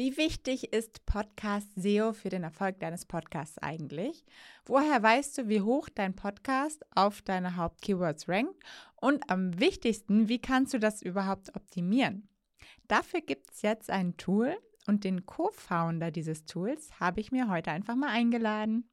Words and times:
Wie 0.00 0.16
wichtig 0.16 0.72
ist 0.72 1.04
Podcast 1.04 1.68
SEO 1.76 2.14
für 2.14 2.30
den 2.30 2.42
Erfolg 2.42 2.80
deines 2.80 3.04
Podcasts 3.04 3.58
eigentlich? 3.58 4.24
Woher 4.64 5.02
weißt 5.02 5.36
du, 5.36 5.48
wie 5.48 5.60
hoch 5.60 5.90
dein 5.94 6.16
Podcast 6.16 6.82
auf 6.96 7.20
deine 7.20 7.56
Hauptkeywords 7.56 8.26
rankt? 8.26 8.54
Und 8.96 9.28
am 9.28 9.60
wichtigsten, 9.60 10.30
wie 10.30 10.38
kannst 10.38 10.72
du 10.72 10.78
das 10.78 11.02
überhaupt 11.02 11.54
optimieren? 11.54 12.30
Dafür 12.88 13.20
gibt 13.20 13.50
es 13.50 13.60
jetzt 13.60 13.90
ein 13.90 14.16
Tool 14.16 14.56
und 14.86 15.04
den 15.04 15.26
Co-Founder 15.26 16.10
dieses 16.10 16.46
Tools 16.46 16.98
habe 16.98 17.20
ich 17.20 17.30
mir 17.30 17.50
heute 17.50 17.70
einfach 17.70 17.94
mal 17.94 18.08
eingeladen. 18.08 18.88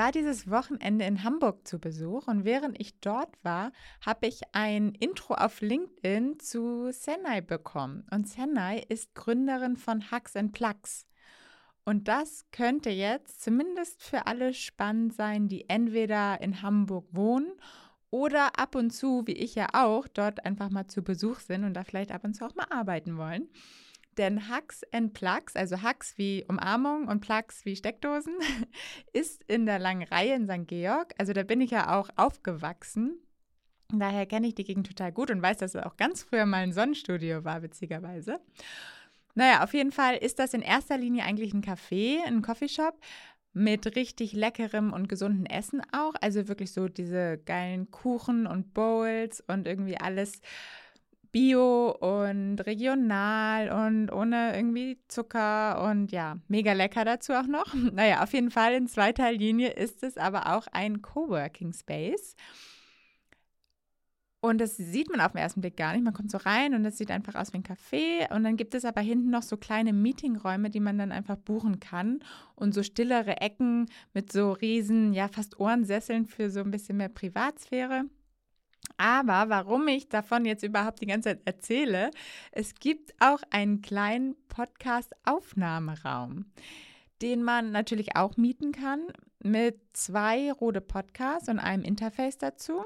War 0.00 0.12
dieses 0.12 0.50
Wochenende 0.50 1.04
in 1.04 1.24
Hamburg 1.24 1.68
zu 1.68 1.78
Besuch 1.78 2.26
und 2.26 2.46
während 2.46 2.80
ich 2.80 2.98
dort 3.00 3.36
war, 3.42 3.70
habe 4.00 4.28
ich 4.28 4.40
ein 4.52 4.94
Intro 4.94 5.34
auf 5.34 5.60
LinkedIn 5.60 6.40
zu 6.40 6.90
Senai 6.90 7.42
bekommen. 7.42 8.06
Und 8.10 8.26
Senai 8.26 8.78
ist 8.88 9.14
Gründerin 9.14 9.76
von 9.76 10.10
Hacks 10.10 10.36
and 10.36 10.52
Plugs. 10.52 11.04
Und 11.84 12.08
das 12.08 12.46
könnte 12.50 12.88
jetzt 12.88 13.42
zumindest 13.42 14.02
für 14.02 14.26
alle 14.26 14.54
spannend 14.54 15.12
sein, 15.12 15.48
die 15.48 15.68
entweder 15.68 16.40
in 16.40 16.62
Hamburg 16.62 17.04
wohnen 17.12 17.52
oder 18.08 18.58
ab 18.58 18.76
und 18.76 18.92
zu, 18.92 19.26
wie 19.26 19.32
ich 19.32 19.54
ja 19.54 19.66
auch, 19.74 20.08
dort 20.08 20.46
einfach 20.46 20.70
mal 20.70 20.86
zu 20.86 21.02
Besuch 21.02 21.40
sind 21.40 21.62
und 21.62 21.74
da 21.74 21.84
vielleicht 21.84 22.12
ab 22.12 22.24
und 22.24 22.32
zu 22.32 22.46
auch 22.46 22.54
mal 22.54 22.68
arbeiten 22.70 23.18
wollen. 23.18 23.50
Denn 24.18 24.48
Hugs 24.48 24.82
and 24.92 25.12
Plugs, 25.12 25.56
also 25.56 25.82
Hugs 25.82 26.18
wie 26.18 26.44
Umarmung 26.48 27.08
und 27.08 27.20
Plugs 27.20 27.64
wie 27.64 27.76
Steckdosen, 27.76 28.34
ist 29.12 29.44
in 29.44 29.66
der 29.66 29.78
langen 29.78 30.02
Reihe 30.02 30.34
in 30.34 30.46
St. 30.46 30.66
Georg. 30.66 31.14
Also 31.18 31.32
da 31.32 31.42
bin 31.42 31.60
ich 31.60 31.70
ja 31.70 31.98
auch 31.98 32.10
aufgewachsen. 32.16 33.18
Daher 33.92 34.26
kenne 34.26 34.48
ich 34.48 34.54
die 34.54 34.64
Gegend 34.64 34.86
total 34.86 35.12
gut 35.12 35.30
und 35.30 35.42
weiß, 35.42 35.58
dass 35.58 35.74
es 35.74 35.82
auch 35.82 35.96
ganz 35.96 36.22
früher 36.22 36.46
mal 36.46 36.62
ein 36.62 36.72
Sonnenstudio 36.72 37.44
war, 37.44 37.62
witzigerweise. 37.62 38.40
Naja, 39.34 39.62
auf 39.64 39.74
jeden 39.74 39.92
Fall 39.92 40.16
ist 40.16 40.38
das 40.38 40.54
in 40.54 40.62
erster 40.62 40.98
Linie 40.98 41.24
eigentlich 41.24 41.54
ein 41.54 41.62
Café, 41.62 42.22
ein 42.24 42.42
Coffeeshop 42.42 42.98
mit 43.52 43.96
richtig 43.96 44.32
leckerem 44.32 44.92
und 44.92 45.08
gesunden 45.08 45.46
Essen 45.46 45.82
auch. 45.92 46.14
Also 46.20 46.48
wirklich 46.48 46.72
so 46.72 46.88
diese 46.88 47.38
geilen 47.38 47.90
Kuchen 47.90 48.46
und 48.46 48.74
Bowls 48.74 49.42
und 49.46 49.66
irgendwie 49.66 49.98
alles 49.98 50.40
bio 51.32 51.90
und 51.90 52.58
regional 52.60 53.70
und 53.70 54.10
ohne 54.10 54.54
irgendwie 54.56 54.98
Zucker 55.08 55.88
und 55.88 56.12
ja, 56.12 56.38
mega 56.48 56.72
lecker 56.72 57.04
dazu 57.04 57.32
auch 57.32 57.46
noch. 57.46 57.74
Naja, 57.92 58.22
auf 58.22 58.32
jeden 58.32 58.50
Fall 58.50 58.74
in 58.74 58.86
zweiter 58.86 59.30
Linie 59.32 59.70
ist 59.70 60.02
es 60.02 60.16
aber 60.16 60.54
auch 60.54 60.66
ein 60.72 61.02
Coworking 61.02 61.72
Space. 61.72 62.36
Und 64.42 64.58
das 64.58 64.76
sieht 64.78 65.10
man 65.10 65.20
auf 65.20 65.32
den 65.32 65.38
ersten 65.38 65.60
Blick 65.60 65.76
gar 65.76 65.92
nicht. 65.92 66.02
Man 66.02 66.14
kommt 66.14 66.30
so 66.30 66.38
rein 66.38 66.74
und 66.74 66.84
es 66.86 66.96
sieht 66.96 67.10
einfach 67.10 67.34
aus 67.34 67.52
wie 67.52 67.58
ein 67.58 67.62
Café. 67.62 68.34
Und 68.34 68.42
dann 68.44 68.56
gibt 68.56 68.74
es 68.74 68.86
aber 68.86 69.02
hinten 69.02 69.28
noch 69.28 69.42
so 69.42 69.58
kleine 69.58 69.92
Meetingräume, 69.92 70.70
die 70.70 70.80
man 70.80 70.96
dann 70.96 71.12
einfach 71.12 71.36
buchen 71.36 71.78
kann. 71.78 72.20
Und 72.54 72.72
so 72.72 72.82
stillere 72.82 73.42
Ecken 73.42 73.86
mit 74.14 74.32
so 74.32 74.52
riesen, 74.52 75.12
ja, 75.12 75.28
fast 75.28 75.60
Ohrensesseln 75.60 76.24
für 76.24 76.48
so 76.50 76.60
ein 76.60 76.70
bisschen 76.70 76.96
mehr 76.96 77.10
Privatsphäre. 77.10 78.04
Aber 78.96 79.48
warum 79.48 79.88
ich 79.88 80.08
davon 80.08 80.44
jetzt 80.44 80.62
überhaupt 80.62 81.00
die 81.00 81.06
ganze 81.06 81.30
Zeit 81.30 81.40
erzähle, 81.44 82.10
es 82.52 82.74
gibt 82.74 83.14
auch 83.18 83.40
einen 83.50 83.80
kleinen 83.80 84.36
Podcast-Aufnahmeraum, 84.48 86.44
den 87.22 87.42
man 87.42 87.72
natürlich 87.72 88.16
auch 88.16 88.36
mieten 88.36 88.72
kann 88.72 89.06
mit 89.42 89.80
zwei 89.94 90.52
Rode 90.52 90.80
Podcasts 90.82 91.48
und 91.48 91.58
einem 91.58 91.82
Interface 91.82 92.36
dazu. 92.38 92.84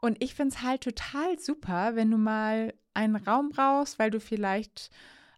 Und 0.00 0.22
ich 0.22 0.34
finde 0.34 0.54
es 0.54 0.62
halt 0.62 0.82
total 0.82 1.38
super, 1.38 1.96
wenn 1.96 2.10
du 2.10 2.18
mal 2.18 2.74
einen 2.92 3.16
Raum 3.16 3.48
brauchst, 3.50 3.98
weil 3.98 4.10
du 4.10 4.20
vielleicht 4.20 4.90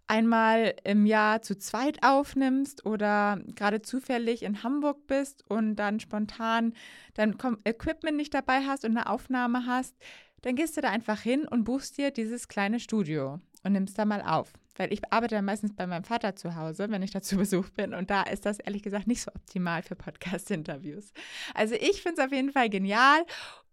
einmal 0.09 0.75
im 0.85 1.07
Jahr 1.07 1.43
zu 1.43 1.59
zweit 1.59 2.03
aufnimmst 2.03 2.87
oder 2.87 3.41
gerade 3.55 3.83
zufällig 3.83 4.43
in 4.43 4.63
Hamburg 4.63 5.07
bist 5.07 5.45
und 5.49 5.77
dann 5.77 6.01
spontan 6.01 6.75
dein 7.15 7.37
Equipment 7.65 8.17
nicht 8.17 8.35
dabei 8.35 8.61
hast 8.67 8.85
und 8.85 8.97
eine 8.97 9.09
Aufnahme 9.09 9.67
hast, 9.67 9.95
dann 10.43 10.55
gehst 10.55 10.77
du 10.77 10.81
da 10.81 10.91
einfach 10.91 11.21
hin 11.21 11.47
und 11.47 11.65
buchst 11.65 11.99
dir 11.99 12.11
dieses 12.11 12.49
kleine 12.49 12.79
Studio 12.79 13.41
und 13.65 13.73
nimmst 13.73 13.99
da 13.99 14.05
mal 14.05 14.23
auf. 14.23 14.53
Weil 14.77 14.93
ich 14.93 15.01
arbeite 15.11 15.35
ja 15.35 15.43
meistens 15.43 15.75
bei 15.75 15.87
meinem 15.87 16.05
Vater 16.05 16.37
zu 16.37 16.55
Hause, 16.55 16.91
wenn 16.91 17.03
ich 17.03 17.11
da 17.11 17.23
zu 17.23 17.37
Besuch 17.37 17.71
bin. 17.71 17.95
Und 17.95 18.11
da 18.11 18.23
ist 18.23 18.47
das 18.47 18.59
ehrlich 18.59 18.83
gesagt 18.83 19.07
nicht 19.07 19.23
so 19.23 19.31
optimal 19.35 19.83
für 19.83 19.97
Podcast-Interviews. 19.97 21.13
Also 21.55 21.75
ich 21.75 22.03
finde 22.03 22.21
es 22.21 22.27
auf 22.27 22.33
jeden 22.33 22.53
Fall 22.53 22.69
genial. 22.69 23.25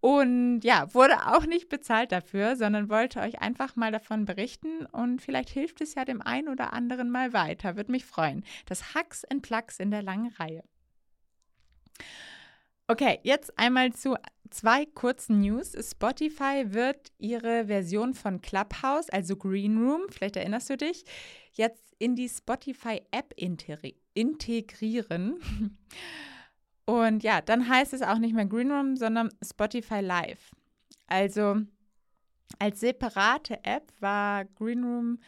Und 0.03 0.65
ja, 0.65 0.93
wurde 0.93 1.27
auch 1.27 1.45
nicht 1.45 1.69
bezahlt 1.69 2.11
dafür, 2.11 2.57
sondern 2.57 2.89
wollte 2.89 3.21
euch 3.21 3.39
einfach 3.39 3.77
mal 3.77 3.89
davon 3.89 4.25
berichten. 4.25 4.85
Und 4.87 5.21
vielleicht 5.21 5.49
hilft 5.49 5.79
es 5.79 5.95
ja 5.95 6.03
dem 6.03 6.21
einen 6.21 6.49
oder 6.49 6.73
anderen 6.73 7.09
mal 7.09 7.31
weiter. 7.31 7.77
Würde 7.77 7.93
mich 7.93 8.03
freuen. 8.03 8.43
Das 8.65 8.93
Hacks 8.93 9.23
and 9.23 9.41
Plugs 9.43 9.79
in 9.79 9.91
der 9.91 10.03
langen 10.03 10.33
Reihe. 10.33 10.61
Okay, 12.89 13.21
jetzt 13.23 13.57
einmal 13.57 13.93
zu 13.93 14.17
zwei 14.49 14.85
kurzen 14.85 15.39
News. 15.39 15.71
Spotify 15.89 16.65
wird 16.73 17.13
ihre 17.17 17.67
Version 17.67 18.13
von 18.13 18.41
Clubhouse, 18.41 19.09
also 19.09 19.37
Green 19.37 19.77
Room, 19.77 20.01
vielleicht 20.09 20.35
erinnerst 20.35 20.69
du 20.69 20.75
dich, 20.75 21.05
jetzt 21.53 21.95
in 21.97 22.17
die 22.17 22.27
Spotify-App 22.27 23.33
integrieren. 24.13 25.39
Und 26.85 27.23
ja, 27.23 27.41
dann 27.41 27.69
heißt 27.69 27.93
es 27.93 28.01
auch 28.01 28.17
nicht 28.17 28.35
mehr 28.35 28.45
Green 28.45 28.71
Room, 28.71 28.95
sondern 28.97 29.29
Spotify 29.43 30.01
Live. 30.01 30.51
Also 31.07 31.61
als 32.59 32.79
separate 32.79 33.63
App 33.63 33.91
war 33.99 34.45
Green 34.45 34.83
Room 34.83 35.19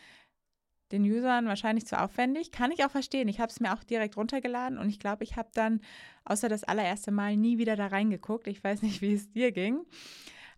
den 0.91 1.03
Usern 1.03 1.47
wahrscheinlich 1.47 1.85
zu 1.85 1.99
aufwendig. 1.99 2.51
Kann 2.51 2.71
ich 2.71 2.83
auch 2.83 2.91
verstehen. 2.91 3.27
Ich 3.27 3.39
habe 3.39 3.51
es 3.51 3.59
mir 3.59 3.73
auch 3.73 3.83
direkt 3.83 4.17
runtergeladen 4.17 4.77
und 4.77 4.89
ich 4.89 4.99
glaube, 4.99 5.23
ich 5.23 5.35
habe 5.35 5.49
dann 5.53 5.81
außer 6.25 6.47
das 6.49 6.63
allererste 6.63 7.11
Mal 7.11 7.37
nie 7.37 7.57
wieder 7.57 7.75
da 7.75 7.87
reingeguckt. 7.87 8.47
Ich 8.47 8.63
weiß 8.63 8.81
nicht, 8.81 9.01
wie 9.01 9.13
es 9.13 9.31
dir 9.31 9.51
ging. 9.51 9.85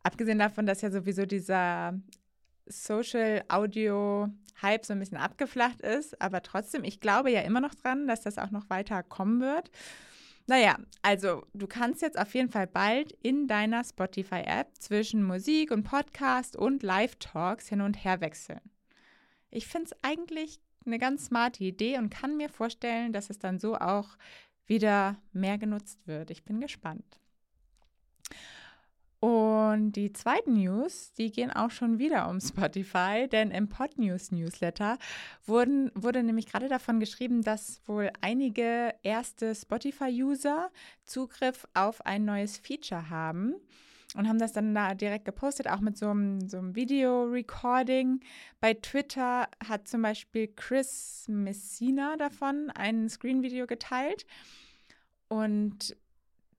Abgesehen 0.04 0.40
davon, 0.40 0.66
dass 0.66 0.82
ja 0.82 0.92
sowieso 0.92 1.26
dieser 1.26 1.94
Social 2.66 3.44
Audio 3.48 4.30
Hype 4.62 4.86
so 4.86 4.94
ein 4.94 5.00
bisschen 5.00 5.18
abgeflacht 5.18 5.82
ist, 5.82 6.20
aber 6.22 6.42
trotzdem, 6.42 6.84
ich 6.84 7.00
glaube 7.00 7.32
ja 7.32 7.42
immer 7.42 7.62
noch 7.62 7.76
dran, 7.76 8.08
dass 8.08 8.22
das 8.22 8.38
auch 8.38 8.52
noch 8.52 8.70
weiter 8.70 9.04
kommen 9.04 9.40
wird. 9.40 9.70
Naja, 10.50 10.78
also 11.02 11.46
du 11.54 11.68
kannst 11.68 12.02
jetzt 12.02 12.18
auf 12.18 12.34
jeden 12.34 12.50
Fall 12.50 12.68
bald 12.68 13.12
in 13.22 13.48
deiner 13.48 13.84
Spotify-App 13.84 14.78
zwischen 14.80 15.22
Musik 15.22 15.72
und 15.72 15.84
Podcast 15.84 16.56
und 16.56 16.84
Live-Talks 16.84 17.68
hin 17.68 17.82
und 17.82 18.02
her 18.04 18.22
wechseln. 18.22 18.62
Ich 19.50 19.68
finde 19.68 19.90
es 19.92 19.98
eigentlich 20.04 20.62
eine 20.86 21.00
ganz 21.00 21.26
smarte 21.26 21.66
Idee 21.66 21.98
und 21.98 22.10
kann 22.10 22.38
mir 22.38 22.48
vorstellen, 22.48 23.12
dass 23.12 23.30
es 23.30 23.40
dann 23.40 23.60
so 23.60 23.76
auch 23.76 24.18
wieder 24.66 25.18
mehr 25.34 25.58
genutzt 25.58 26.08
wird. 26.08 26.32
Ich 26.32 26.46
bin 26.46 26.62
gespannt. 26.62 27.20
Und 29.20 29.94
die 29.94 30.14
zweiten 30.14 30.54
News, 30.54 31.12
die 31.14 31.32
gehen 31.32 31.52
auch 31.52 31.72
schon 31.72 31.98
wieder 31.98 32.30
um 32.30 32.40
Spotify, 32.42 33.28
denn 33.28 33.52
im 33.52 33.68
Podnews 33.68 34.32
Newsletter 34.32 34.98
wurden, 35.46 35.92
wurde 35.96 36.22
nämlich 36.22 36.46
gerade 36.46 36.68
davon 36.68 37.00
geschrieben, 37.00 37.42
dass 37.42 37.82
wohl 37.88 38.12
einige 38.22 38.94
erste 39.02 39.56
Spotify-User 39.56 40.70
Zugriff 41.04 41.68
auf 41.74 42.06
ein 42.06 42.26
neues 42.26 42.58
Feature 42.58 43.10
haben 43.10 43.56
und 44.16 44.28
haben 44.28 44.40
das 44.40 44.54
dann 44.54 44.74
da 44.74 44.94
direkt 44.94 45.26
gepostet, 45.26 45.68
auch 45.68 45.82
mit 45.82 45.98
so 45.98 46.10
einem, 46.10 46.48
so 46.48 46.58
einem 46.58 46.76
Video-Recording. 46.76 48.22
Bei 48.60 48.74
Twitter 48.74 49.48
hat 49.68 49.88
zum 49.88 50.02
Beispiel 50.02 50.48
Chris 50.48 51.26
Messina 51.28 52.16
davon 52.18 52.70
ein 52.72 53.10
Screen-Video 53.10 53.68
geteilt. 53.68 54.26
Und 55.28 55.98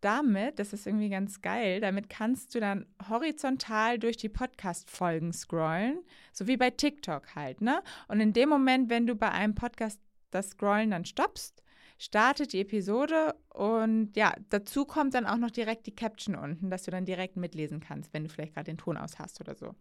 damit, 0.00 0.58
das 0.58 0.72
ist 0.72 0.86
irgendwie 0.86 1.08
ganz 1.08 1.42
geil, 1.42 1.80
damit 1.80 2.08
kannst 2.08 2.54
du 2.54 2.60
dann 2.60 2.86
horizontal 3.08 3.98
durch 3.98 4.16
die 4.16 4.28
Podcast-Folgen 4.28 5.32
scrollen, 5.32 5.98
so 6.32 6.46
wie 6.46 6.56
bei 6.56 6.70
TikTok 6.70 7.34
halt, 7.34 7.60
ne? 7.60 7.82
Und 8.06 8.20
in 8.20 8.32
dem 8.32 8.48
Moment, 8.48 8.90
wenn 8.90 9.06
du 9.06 9.14
bei 9.14 9.30
einem 9.30 9.54
Podcast 9.54 10.00
das 10.30 10.50
Scrollen 10.50 10.90
dann 10.90 11.04
stoppst, 11.04 11.62
startet 11.98 12.52
die 12.52 12.60
Episode 12.60 13.34
und 13.48 14.16
ja, 14.16 14.34
dazu 14.50 14.84
kommt 14.84 15.14
dann 15.14 15.26
auch 15.26 15.36
noch 15.36 15.50
direkt 15.50 15.86
die 15.86 15.94
Caption 15.94 16.36
unten, 16.36 16.70
dass 16.70 16.84
du 16.84 16.90
dann 16.90 17.04
direkt 17.04 17.36
mitlesen 17.36 17.80
kannst, 17.80 18.14
wenn 18.14 18.24
du 18.24 18.30
vielleicht 18.30 18.54
gerade 18.54 18.70
den 18.70 18.78
Ton 18.78 18.96
aus 18.96 19.18
hast 19.18 19.40
oder 19.40 19.54
so. 19.54 19.74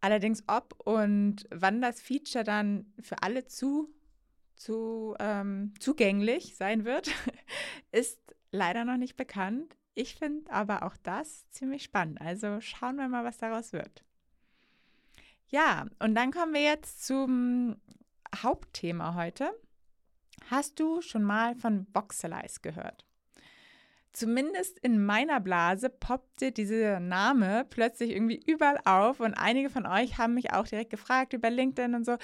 Allerdings, 0.00 0.42
ob 0.46 0.74
und 0.84 1.46
wann 1.50 1.80
das 1.80 2.00
Feature 2.00 2.44
dann 2.44 2.92
für 3.00 3.22
alle 3.22 3.46
zu, 3.46 3.88
zu 4.56 5.14
ähm, 5.20 5.74
zugänglich 5.80 6.56
sein 6.56 6.84
wird, 6.84 7.10
ist 7.92 8.20
leider 8.50 8.84
noch 8.84 8.96
nicht 8.96 9.16
bekannt. 9.16 9.76
Ich 9.94 10.16
finde 10.16 10.50
aber 10.52 10.82
auch 10.82 10.96
das 11.02 11.48
ziemlich 11.50 11.82
spannend. 11.82 12.20
Also 12.20 12.60
schauen 12.60 12.96
wir 12.96 13.08
mal, 13.08 13.24
was 13.24 13.38
daraus 13.38 13.72
wird. 13.72 14.04
Ja, 15.48 15.86
und 16.00 16.14
dann 16.14 16.32
kommen 16.32 16.54
wir 16.54 16.62
jetzt 16.62 17.06
zum 17.06 17.76
Hauptthema 18.42 19.14
heute. 19.14 19.50
Hast 20.50 20.78
du 20.80 21.00
schon 21.00 21.22
mal 21.22 21.54
von 21.54 21.86
Voxelize 21.92 22.60
gehört? 22.60 23.04
Zumindest 24.12 24.78
in 24.78 25.04
meiner 25.04 25.40
Blase 25.40 25.90
poppte 25.90 26.50
dieser 26.50 27.00
Name 27.00 27.66
plötzlich 27.68 28.10
irgendwie 28.10 28.42
überall 28.46 28.80
auf 28.84 29.20
und 29.20 29.34
einige 29.34 29.68
von 29.68 29.86
euch 29.86 30.16
haben 30.16 30.34
mich 30.34 30.52
auch 30.52 30.66
direkt 30.66 30.90
gefragt 30.90 31.34
über 31.34 31.50
LinkedIn 31.50 31.94
und 31.94 32.06
so, 32.06 32.16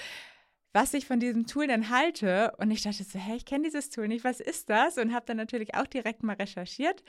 was 0.73 0.93
ich 0.93 1.05
von 1.05 1.19
diesem 1.19 1.45
Tool 1.45 1.67
denn 1.67 1.89
halte. 1.89 2.53
Und 2.57 2.71
ich 2.71 2.81
dachte 2.81 3.03
so, 3.03 3.19
hey, 3.19 3.37
ich 3.37 3.45
kenne 3.45 3.65
dieses 3.65 3.89
Tool 3.89 4.07
nicht, 4.07 4.23
was 4.23 4.39
ist 4.39 4.69
das? 4.69 4.97
Und 4.97 5.13
habe 5.13 5.25
dann 5.25 5.37
natürlich 5.37 5.75
auch 5.75 5.87
direkt 5.87 6.23
mal 6.23 6.35
recherchiert. 6.35 7.03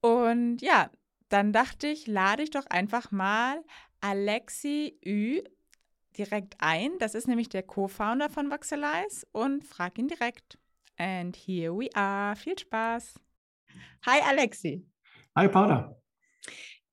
Und 0.00 0.58
ja, 0.60 0.90
dann 1.30 1.52
dachte 1.52 1.88
ich, 1.88 2.06
lade 2.06 2.42
ich 2.42 2.50
doch 2.50 2.66
einfach 2.66 3.10
mal 3.10 3.64
Alexi 4.00 4.98
Ü 5.04 5.40
direkt 6.16 6.56
ein. 6.58 6.92
Das 6.98 7.14
ist 7.14 7.26
nämlich 7.26 7.48
der 7.48 7.62
Co-Founder 7.62 8.28
von 8.28 8.50
Voxelize 8.50 9.26
und 9.32 9.64
frag 9.64 9.98
ihn 9.98 10.08
direkt. 10.08 10.58
And 10.96 11.34
here 11.34 11.76
we 11.76 11.88
are. 11.94 12.36
Viel 12.36 12.58
Spaß. 12.58 13.18
Hi 14.06 14.20
Alexi. 14.28 14.86
Hi 15.34 15.48
Paula. 15.48 15.96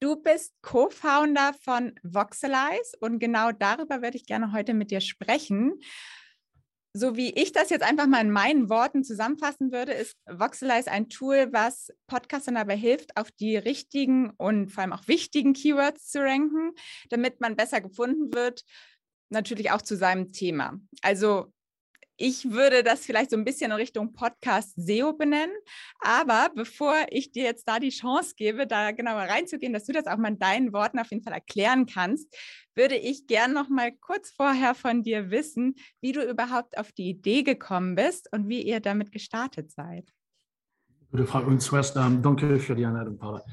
Du 0.04 0.16
bist 0.16 0.56
Co-Founder 0.64 1.54
von 1.62 1.94
Voxelize 2.02 2.98
und 3.02 3.20
genau 3.20 3.52
darüber 3.52 4.02
werde 4.02 4.18
ich 4.18 4.26
gerne 4.26 4.52
heute 4.52 4.74
mit 4.74 4.90
dir 4.90 5.00
sprechen. 5.00 5.80
So 6.92 7.16
wie 7.16 7.30
ich 7.30 7.52
das 7.52 7.70
jetzt 7.70 7.84
einfach 7.84 8.08
mal 8.08 8.22
in 8.22 8.32
meinen 8.32 8.68
Worten 8.68 9.04
zusammenfassen 9.04 9.72
würde, 9.72 9.94
ist 9.94 10.18
Voxelize 10.26 10.90
ein 10.90 11.08
Tool, 11.08 11.54
was 11.54 11.90
Podcastern 12.08 12.56
dabei 12.56 12.76
hilft, 12.76 13.16
auf 13.16 13.30
die 13.32 13.56
richtigen 13.58 14.32
und 14.32 14.72
vor 14.72 14.82
allem 14.82 14.94
auch 14.94 15.08
wichtigen 15.08 15.54
Keywords 15.54 16.10
zu 16.10 16.20
ranken, 16.20 16.72
damit 17.12 17.40
man 17.40 17.56
besser 17.56 17.80
gefunden 17.80 18.34
wird, 18.34 18.64
natürlich 19.30 19.70
auch 19.70 19.84
zu 19.84 19.96
seinem 19.96 20.34
Thema. 20.34 20.80
Also 21.04 21.54
ich 22.22 22.52
würde 22.52 22.84
das 22.84 23.06
vielleicht 23.06 23.32
so 23.32 23.38
ein 23.38 23.44
bisschen 23.44 23.72
in 23.72 23.78
Richtung 23.78 24.14
Podcast 24.14 24.74
SEO 24.76 25.14
benennen. 25.14 25.56
Aber 26.00 26.52
bevor 26.56 26.94
ich 27.10 27.32
dir 27.32 27.44
jetzt 27.44 27.68
da 27.68 27.80
die 27.80 27.90
Chance 27.90 28.36
gebe, 28.38 28.68
da 28.68 28.92
genauer 28.92 29.24
reinzugehen, 29.24 29.74
dass 29.74 29.86
du 29.86 29.94
das 29.94 30.06
auch 30.06 30.18
mal 30.18 30.30
in 30.30 30.40
deinen 30.40 30.72
Worten 30.72 31.00
auf 31.00 31.10
jeden 31.10 31.24
Fall 31.24 31.34
erklären 31.34 31.88
kannst, 31.88 32.32
würde 32.76 32.96
ich 32.96 33.26
gern 33.26 33.54
noch 33.54 33.70
mal 33.70 33.92
kurz 33.92 34.30
vorher 34.30 34.76
von 34.76 35.02
dir 35.02 35.32
wissen, 35.32 35.76
wie 36.00 36.12
du 36.12 36.24
überhaupt 36.24 36.78
auf 36.78 36.92
die 36.92 37.10
Idee 37.10 37.42
gekommen 37.42 37.96
bist 37.96 38.32
und 38.32 38.48
wie 38.48 38.62
ihr 38.62 38.80
damit 38.80 39.12
gestartet 39.12 39.72
seid. 39.72 40.08
Gute 41.10 41.26
Frage. 41.26 41.48
Und 41.48 41.60
zuerst 41.60 41.98
ähm, 41.98 42.22
danke 42.22 42.60
für 42.60 42.76
die 42.76 42.86
Einladung, 42.86 43.18
Paula. 43.18 43.44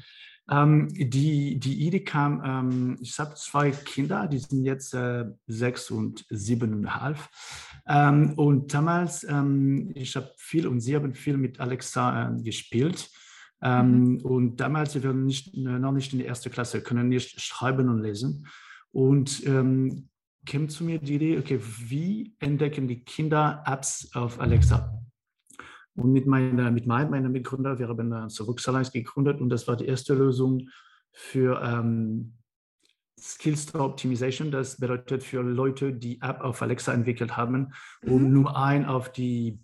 Ähm, 0.49 0.87
die, 0.91 1.59
die 1.59 1.85
Idee 1.87 2.03
kam, 2.03 2.41
ähm, 2.43 2.97
ich 3.01 3.19
habe 3.19 3.35
zwei 3.35 3.71
Kinder, 3.71 4.27
die 4.27 4.39
sind 4.39 4.63
jetzt 4.63 4.93
äh, 4.93 5.25
sechs 5.47 5.91
und 5.91 6.25
siebeneinhalb. 6.29 7.17
Ähm, 7.87 8.33
und 8.35 8.73
damals, 8.73 9.23
ähm, 9.23 9.91
ich 9.95 10.15
habe 10.15 10.31
viel 10.37 10.67
und 10.67 10.79
sie 10.79 10.95
haben 10.95 11.13
viel 11.13 11.37
mit 11.37 11.59
Alexa 11.59 12.29
äh, 12.29 12.41
gespielt. 12.41 13.09
Ähm, 13.61 14.13
mhm. 14.13 14.17
Und 14.21 14.59
damals, 14.59 14.93
sie 14.93 15.03
waren 15.03 15.25
nicht, 15.25 15.55
noch 15.55 15.91
nicht 15.91 16.13
in 16.13 16.19
der 16.19 16.27
ersten 16.27 16.51
Klasse, 16.51 16.81
können 16.81 17.09
nicht 17.09 17.39
schreiben 17.41 17.89
und 17.89 18.01
lesen. 18.01 18.47
Und 18.91 19.45
ähm, 19.45 20.09
kam 20.45 20.69
zu 20.69 20.83
mir 20.83 20.99
die 20.99 21.15
Idee, 21.15 21.37
okay, 21.37 21.59
wie 21.61 22.33
entdecken 22.39 22.87
die 22.87 23.03
Kinder 23.03 23.63
Apps 23.65 24.09
auf 24.13 24.39
Alexa? 24.39 24.98
Und 25.99 26.13
mit, 26.13 26.27
meiner, 26.27 26.71
mit 26.71 26.87
meinem, 26.87 27.31
Mitgründer, 27.31 27.77
wir 27.77 27.89
haben 27.89 28.29
Zurück 28.29 28.61
Alliance 28.65 28.91
gegründet 28.91 29.41
und 29.41 29.49
das 29.49 29.67
war 29.67 29.75
die 29.75 29.85
erste 29.85 30.13
Lösung 30.13 30.69
für 31.11 31.61
ähm, 31.61 32.33
Skills 33.19 33.65
to 33.65 33.83
Optimization. 33.83 34.51
Das 34.51 34.77
bedeutet 34.77 35.23
für 35.23 35.41
Leute, 35.41 35.93
die 35.93 36.21
App 36.21 36.41
auf 36.41 36.61
Alexa 36.61 36.93
entwickelt 36.93 37.35
haben, 37.35 37.73
um 38.05 38.23
mhm. 38.23 38.33
nur 38.33 38.57
ein 38.57 38.85
auf 38.85 39.11
die 39.11 39.59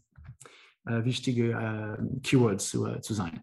äh, 0.85 1.03
wichtige 1.03 1.51
äh, 1.53 2.19
Keywords 2.21 2.69
zu, 2.69 2.85
äh, 2.85 3.01
zu 3.01 3.13
sein. 3.13 3.41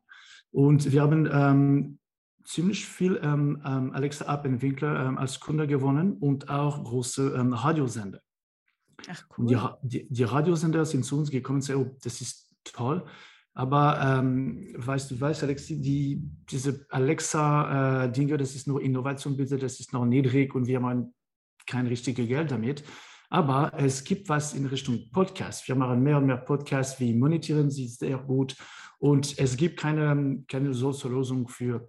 Und 0.51 0.93
wir 0.93 1.01
haben 1.03 1.29
ähm, 1.33 1.99
ziemlich 2.45 2.87
viel 2.87 3.19
ähm, 3.23 3.63
ähm 3.65 3.93
Alexa-App-Entwickler 3.93 5.07
ähm, 5.07 5.19
als 5.19 5.41
Kunde 5.41 5.67
gewonnen 5.67 6.19
und 6.19 6.51
auch 6.51 6.85
große 6.85 7.35
ähm, 7.37 7.55
Radiosender. 7.55 8.21
Ach, 9.09 9.25
cool. 9.37 9.47
Die, 9.47 9.59
die, 9.83 10.09
die, 10.13 10.25
Radiosender 10.25 10.85
sind 10.85 11.05
zu 11.05 11.19
uns 11.19 11.31
gekommen 11.31 11.57
und 11.57 11.63
sagen, 11.63 11.81
oh, 11.81 11.97
das 12.03 12.21
ist 12.21 12.52
toll. 12.65 13.05
Aber 13.55 14.01
ähm, 14.01 14.67
weißt 14.77 15.11
du, 15.11 15.21
weißt 15.21 15.43
Alexi, 15.43 15.81
die, 15.81 16.23
diese 16.51 16.87
Alexa-Dinge, 16.89 18.35
äh, 18.35 18.39
das 18.39 18.55
ist 18.55 18.67
nur 18.67 18.81
Innovation, 18.81 19.37
bitte, 19.37 19.59
das 19.59 19.79
ist 19.79 19.93
noch 19.93 20.07
niedrig 20.07 20.55
und 20.55 20.67
wir 20.67 20.83
haben 20.83 21.15
kein 21.67 21.87
richtiges 21.87 22.27
Geld 22.27 22.51
damit. 22.51 22.83
Aber 23.29 23.73
es 23.77 24.05
gibt 24.05 24.29
was 24.29 24.55
in 24.55 24.67
Richtung 24.67 25.11
Podcast. 25.11 25.67
Wir 25.69 25.75
machen 25.75 26.03
mehr 26.03 26.19
und 26.19 26.27
mehr 26.27 26.39
Podcasts, 26.39 26.99
wir 27.01 27.15
monetieren 27.15 27.71
sie 27.71 27.89
sehr 27.89 28.19
gut. 28.19 28.57
Und 28.99 29.39
es 29.39 29.57
gibt 29.57 29.81
keine, 29.81 30.45
keine 30.49 30.73
solche 30.75 31.09
Lösung 31.09 31.49
für 31.49 31.89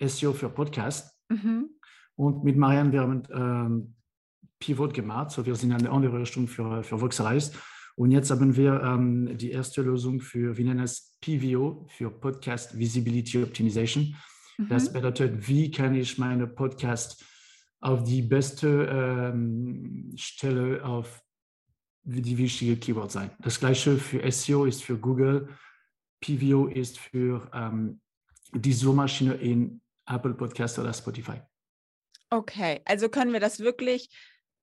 SEO 0.00 0.32
für 0.32 0.48
Podcast. 0.48 1.20
Mhm. 1.28 1.70
Und 2.16 2.44
mit 2.44 2.56
Marianne, 2.56 2.92
wir 2.92 3.00
haben 3.00 3.22
ähm, 3.32 3.94
Pivot 4.58 4.94
gemacht. 4.94 5.30
So, 5.30 5.44
wir 5.44 5.54
sind 5.56 5.70
in 5.70 5.76
eine 5.76 5.90
andere 5.90 6.20
Richtung 6.20 6.46
für, 6.46 6.82
für 6.82 7.00
Voxereis. 7.00 7.52
Und 7.96 8.10
jetzt 8.10 8.30
haben 8.30 8.56
wir 8.56 8.82
ähm, 8.82 9.36
die 9.38 9.52
erste 9.52 9.82
Lösung 9.82 10.20
für, 10.20 10.56
wir 10.56 10.64
nennen 10.64 10.84
es 10.84 11.16
PVO, 11.20 11.86
für 11.88 12.10
Podcast 12.10 12.76
Visibility 12.76 13.42
Optimization. 13.42 14.16
Mhm. 14.58 14.68
Das 14.68 14.92
bedeutet, 14.92 15.46
wie 15.48 15.70
kann 15.70 15.94
ich 15.94 16.18
meine 16.18 16.46
Podcast 16.46 17.24
auf 17.80 18.02
die 18.02 18.22
beste 18.22 18.88
ähm, 18.90 20.12
Stelle 20.16 20.84
auf 20.84 21.22
die 22.02 22.36
wichtige 22.36 22.76
Keyword 22.76 23.12
sein. 23.12 23.30
Das 23.40 23.60
gleiche 23.60 23.96
für 23.96 24.30
SEO 24.30 24.64
ist 24.64 24.82
für 24.82 24.98
Google, 24.98 25.48
PVO 26.20 26.66
ist 26.66 26.98
für 26.98 27.48
ähm, 27.52 28.00
die 28.52 28.72
Suchmaschine 28.72 29.34
in 29.34 29.80
Apple 30.06 30.34
Podcast 30.34 30.78
oder 30.78 30.92
Spotify. 30.92 31.40
Okay, 32.30 32.80
also 32.84 33.08
können 33.08 33.32
wir 33.32 33.40
das 33.40 33.60
wirklich 33.60 34.08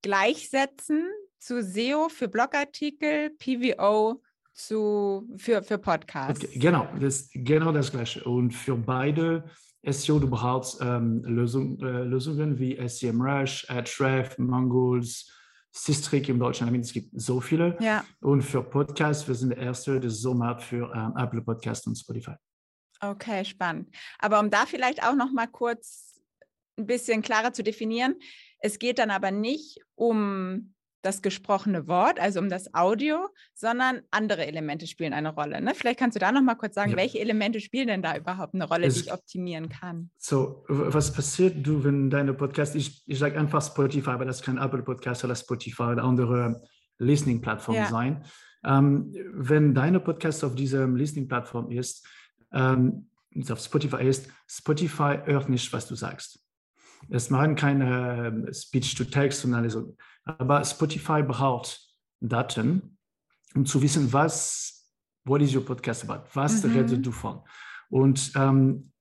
gleichsetzen, 0.02 1.08
zu 1.42 1.64
SEO 1.64 2.08
für 2.08 2.28
Blogartikel, 2.28 3.32
PVO 3.32 4.22
zu, 4.54 5.28
für, 5.38 5.64
für 5.64 5.78
Podcasts. 5.80 6.44
Okay, 6.44 6.60
genau, 6.60 6.88
das 7.00 7.30
genau 7.34 7.72
das 7.72 7.92
Gleiche. 7.92 8.24
Und 8.24 8.52
für 8.52 8.78
beide 8.78 9.44
SEO, 9.84 10.20
du 10.20 10.30
brauchst 10.30 10.80
ähm, 10.82 11.24
Lösung, 11.24 11.80
äh, 11.82 12.04
Lösungen 12.04 12.60
wie 12.60 12.78
SEMrush, 12.88 13.68
Ahrefs, 13.70 14.38
Mongols, 14.38 15.32
Sistrix 15.72 16.30
im 16.30 16.38
Deutschen. 16.38 16.68
I 16.68 16.72
mean, 16.72 16.82
es 16.82 16.94
gibt 16.94 17.10
so 17.20 17.42
viele. 17.42 17.76
Ja. 17.80 18.06
Und 18.20 18.44
für 18.44 18.62
Podcasts, 18.62 19.28
wir 19.28 19.34
sind 19.34 19.50
der 19.50 19.58
Erste, 19.58 20.00
das 20.00 20.20
so 20.20 20.36
macht 20.36 20.62
für 20.62 20.94
ähm, 20.94 21.14
Apple 21.18 21.42
Podcast 21.42 21.88
und 21.88 21.96
Spotify. 21.96 22.36
Okay, 23.00 23.44
spannend. 23.46 23.90
Aber 24.20 24.40
um 24.40 24.52
da 24.52 24.68
vielleicht 24.68 25.04
auch 25.04 25.16
noch 25.16 25.32
mal 25.32 25.48
kurz 25.48 26.22
ein 26.78 26.86
bisschen 26.86 27.24
klarer 27.24 27.52
zu 27.52 27.64
definieren, 27.64 28.16
es 28.60 28.78
geht 28.78 29.00
dann 29.00 29.10
aber 29.10 29.32
nicht 29.32 29.80
um 29.96 30.76
das 31.02 31.22
gesprochene 31.22 31.88
Wort, 31.88 32.20
also 32.20 32.40
um 32.40 32.50
das 32.50 32.74
Audio, 32.74 33.28
sondern 33.54 34.02
andere 34.12 34.46
Elemente 34.46 34.88
spielen 34.88 35.14
eine 35.14 35.34
Rolle. 35.34 35.62
Ne? 35.62 35.74
Vielleicht 35.74 36.00
kannst 36.00 36.16
du 36.16 36.20
da 36.20 36.32
noch 36.32 36.42
mal 36.42 36.56
kurz 36.56 36.76
sagen, 36.76 36.92
ja. 36.92 36.98
welche 36.98 37.20
Elemente 37.20 37.60
spielen 37.60 37.88
denn 37.88 38.02
da 38.02 38.16
überhaupt 38.16 38.54
eine 38.54 38.66
Rolle, 38.66 38.88
es, 38.88 38.96
die 38.96 39.02
ich 39.02 39.14
optimieren 39.14 39.70
kann? 39.70 40.12
So, 40.18 40.64
was 40.68 41.12
passiert 41.12 41.66
du, 41.66 41.84
wenn 41.84 42.10
deine 42.10 42.34
Podcast, 42.34 42.76
ich, 42.76 43.04
ich 43.08 43.20
sage 43.20 43.40
einfach 43.40 43.62
Spotify, 43.62 44.12
aber 44.12 44.26
das 44.26 44.42
kann 44.42 44.58
Apple 44.58 44.84
Podcast 44.84 45.24
oder 45.24 45.36
Spotify 45.36 45.84
oder 45.84 46.04
andere 46.04 46.62
Listening-Plattform 47.00 47.76
ja. 47.76 47.88
sein. 47.88 48.24
Ähm, 48.64 49.14
wenn 49.34 49.74
deine 49.74 50.00
Podcast 50.00 50.44
auf 50.44 50.56
dieser 50.56 50.88
Listening-Plattform 50.88 51.72
ist, 51.72 52.08
ähm, 52.54 53.08
auf 53.50 53.60
Spotify 53.60 54.04
ist, 54.04 54.30
Spotify 54.48 55.18
hört 55.24 55.50
nicht, 55.50 55.72
was 55.74 55.88
du 55.88 55.96
sagst. 55.96 56.41
Es 57.10 57.30
machen 57.30 57.56
keine 57.56 58.28
ähm, 58.28 58.54
Speech-to-Text 58.54 59.46
und 59.46 59.54
alles 59.54 59.74
so 59.74 59.96
aber 60.24 60.64
Spotify 60.64 61.24
braucht 61.24 61.80
Daten, 62.20 62.98
um 63.56 63.66
zu 63.66 63.82
wissen, 63.82 64.12
was, 64.14 64.88
what 65.26 65.42
is 65.42 65.56
your 65.56 65.66
podcast 65.66 66.08
about? 66.08 66.28
Was 66.34 66.64
mhm. 66.64 66.74
redest 66.74 67.06
du 67.06 67.12
von? 67.12 67.42
Und 67.90 68.32
ähm, 68.36 68.92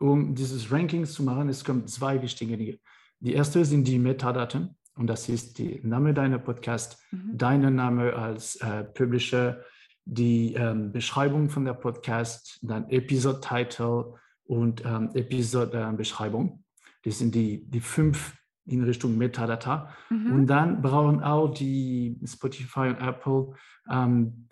um 0.00 0.34
dieses 0.34 0.70
Ranking 0.70 1.04
zu 1.04 1.22
machen, 1.22 1.48
es 1.48 1.64
kommen 1.64 1.86
zwei 1.86 2.20
wichtige 2.22 2.56
Dinge. 2.56 2.78
Die 3.20 3.34
erste 3.34 3.64
sind 3.64 3.86
die 3.86 3.98
Metadaten 3.98 4.76
und 4.96 5.08
das 5.08 5.28
ist 5.28 5.58
der 5.58 5.80
Name 5.82 6.14
deiner 6.14 6.38
Podcast, 6.38 6.98
mhm. 7.10 7.36
dein 7.36 7.74
Name 7.74 8.14
als 8.14 8.56
äh, 8.56 8.84
Publisher, 8.84 9.62
die 10.04 10.54
ähm, 10.54 10.92
Beschreibung 10.92 11.50
von 11.50 11.64
der 11.64 11.74
Podcast, 11.74 12.58
dann 12.62 12.88
Episode-Title 12.88 14.14
und 14.44 14.82
ähm, 14.84 15.10
Episode-Beschreibung. 15.14 16.64
Das 17.08 17.18
sind 17.18 17.34
die, 17.34 17.64
die 17.64 17.80
fünf 17.80 18.36
in 18.66 18.84
Richtung 18.84 19.16
Metadata. 19.16 19.94
Mhm. 20.10 20.32
Und 20.32 20.46
dann 20.46 20.82
brauchen 20.82 21.22
auch 21.22 21.48
die 21.48 22.20
Spotify 22.24 22.88
und 22.88 23.00
Apple 23.00 23.54
ähm, 23.90 24.48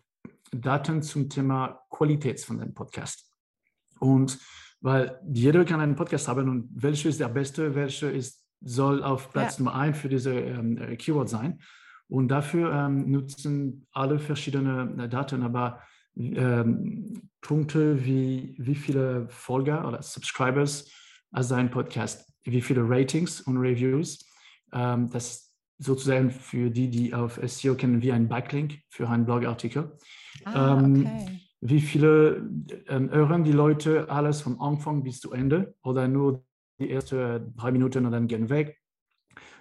Daten 0.52 1.02
zum 1.02 1.28
Thema 1.28 1.82
Qualität 1.90 2.40
von 2.40 2.58
dem 2.58 2.72
Podcast. 2.72 3.30
Und 4.00 4.38
weil 4.80 5.20
jeder 5.30 5.64
kann 5.64 5.80
einen 5.80 5.96
Podcast 5.96 6.28
haben 6.28 6.48
und 6.48 6.70
welcher 6.72 7.10
ist 7.10 7.20
der 7.20 7.28
beste, 7.28 7.74
welcher 7.74 8.10
ist, 8.10 8.42
soll 8.62 9.02
auf 9.02 9.32
Platz 9.32 9.58
ja. 9.58 9.64
Nummer 9.64 9.76
eins 9.76 9.98
für 9.98 10.08
diese 10.08 10.32
ähm, 10.32 10.96
Keyword 10.96 11.28
sein. 11.28 11.60
Und 12.08 12.28
dafür 12.28 12.72
ähm, 12.72 13.10
nutzen 13.10 13.86
alle 13.92 14.18
verschiedene 14.18 15.08
Daten, 15.08 15.42
aber 15.42 15.82
ähm, 16.16 17.28
Punkte 17.42 18.04
wie 18.04 18.54
wie 18.58 18.74
viele 18.74 19.28
Folger 19.28 19.86
oder 19.86 20.02
Subscribers 20.02 20.90
als 21.32 21.52
ein 21.52 21.70
Podcast, 21.70 22.32
wie 22.52 22.60
viele 22.60 22.88
Ratings 22.88 23.40
und 23.40 23.58
Reviews. 23.58 24.24
Ähm, 24.72 25.10
das 25.10 25.46
sozusagen 25.78 26.30
für 26.30 26.70
die, 26.70 26.88
die 26.88 27.14
auf 27.14 27.38
SEO 27.42 27.74
kennen, 27.74 28.02
wie 28.02 28.12
ein 28.12 28.28
Backlink 28.28 28.80
für 28.88 29.08
einen 29.08 29.26
Blogartikel. 29.26 29.96
Ah, 30.44 30.78
ähm, 30.78 31.06
okay. 31.06 31.40
Wie 31.60 31.80
viele 31.80 32.48
ähm, 32.88 33.10
hören 33.10 33.44
die 33.44 33.52
Leute 33.52 34.08
alles 34.10 34.40
vom 34.42 34.60
Anfang 34.60 35.02
bis 35.02 35.20
zu 35.20 35.32
Ende 35.32 35.74
oder 35.82 36.06
nur 36.06 36.44
die 36.78 36.90
ersten 36.90 37.54
drei 37.56 37.72
Minuten 37.72 38.06
und 38.06 38.12
dann 38.12 38.26
gehen 38.26 38.48
weg? 38.48 38.78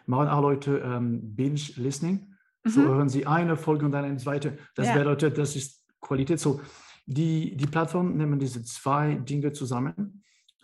Machen 0.05 0.27
auch 0.27 0.41
Leute 0.41 0.77
ähm, 0.85 1.35
Binge-Listening? 1.35 2.33
Mhm. 2.63 2.69
So 2.69 2.81
hören 2.81 3.09
sie 3.09 3.25
eine 3.25 3.57
Folge 3.57 3.85
und 3.85 3.91
dann 3.91 4.05
eine 4.05 4.17
zweite. 4.17 4.57
Das 4.75 4.87
ja. 4.87 4.97
bedeutet, 4.97 5.37
das 5.37 5.55
ist 5.55 5.83
Qualität. 5.99 6.39
So, 6.39 6.61
die, 7.05 7.55
die 7.55 7.67
Plattform 7.67 8.17
nehmen 8.17 8.39
diese 8.39 8.63
zwei 8.63 9.15
Dinge 9.15 9.51
zusammen 9.51 10.14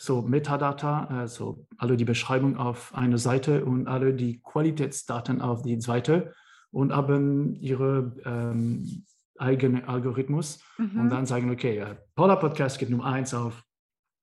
so 0.01 0.23
Metadata, 0.23 1.05
also 1.05 1.67
alle 1.77 1.95
die 1.95 2.05
Beschreibung 2.05 2.57
auf 2.57 2.95
einer 2.95 3.19
Seite 3.19 3.63
und 3.63 3.87
alle 3.87 4.15
die 4.15 4.41
Qualitätsdaten 4.41 5.41
auf 5.41 5.61
die 5.61 5.77
zweite 5.77 6.33
und 6.71 6.91
haben 6.91 7.55
ihre 7.61 8.15
ähm, 8.25 9.05
eigene 9.37 9.87
Algorithmus 9.87 10.63
mhm. 10.79 11.01
und 11.01 11.09
dann 11.11 11.27
sagen, 11.27 11.51
okay, 11.51 11.77
äh, 11.77 11.95
Paula 12.15 12.35
Podcast 12.37 12.79
geht 12.79 12.89
Nummer 12.89 13.05
eins 13.05 13.35
auf 13.35 13.63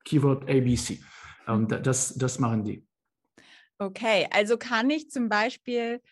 Keyword 0.04 0.50
ABC. 0.50 0.98
Ähm, 1.46 1.68
das, 1.68 2.14
das 2.14 2.40
machen 2.40 2.64
die. 2.64 2.84
Okay, 3.78 4.26
also 4.32 4.56
kann 4.56 4.90
ich 4.90 5.10
zum 5.10 5.28
Beispiel 5.28 6.02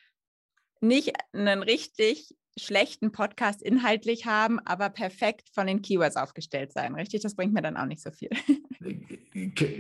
nicht 0.81 1.13
einen 1.33 1.65
richtig 1.65 2.37
schlechten 2.59 3.13
Podcast 3.13 3.63
inhaltlich 3.63 4.27
haben, 4.27 4.59
aber 4.61 4.89
perfekt 4.89 5.49
von 5.53 5.67
den 5.67 5.83
Keywords 5.83 6.17
aufgestellt 6.17 6.73
sein, 6.73 6.95
richtig? 6.95 7.23
Das 7.23 7.35
bringt 7.35 7.53
mir 7.53 7.63
dann 7.63 7.77
auch 7.77 7.87
nicht 7.87 8.03
so 8.03 8.11
viel. 8.11 8.31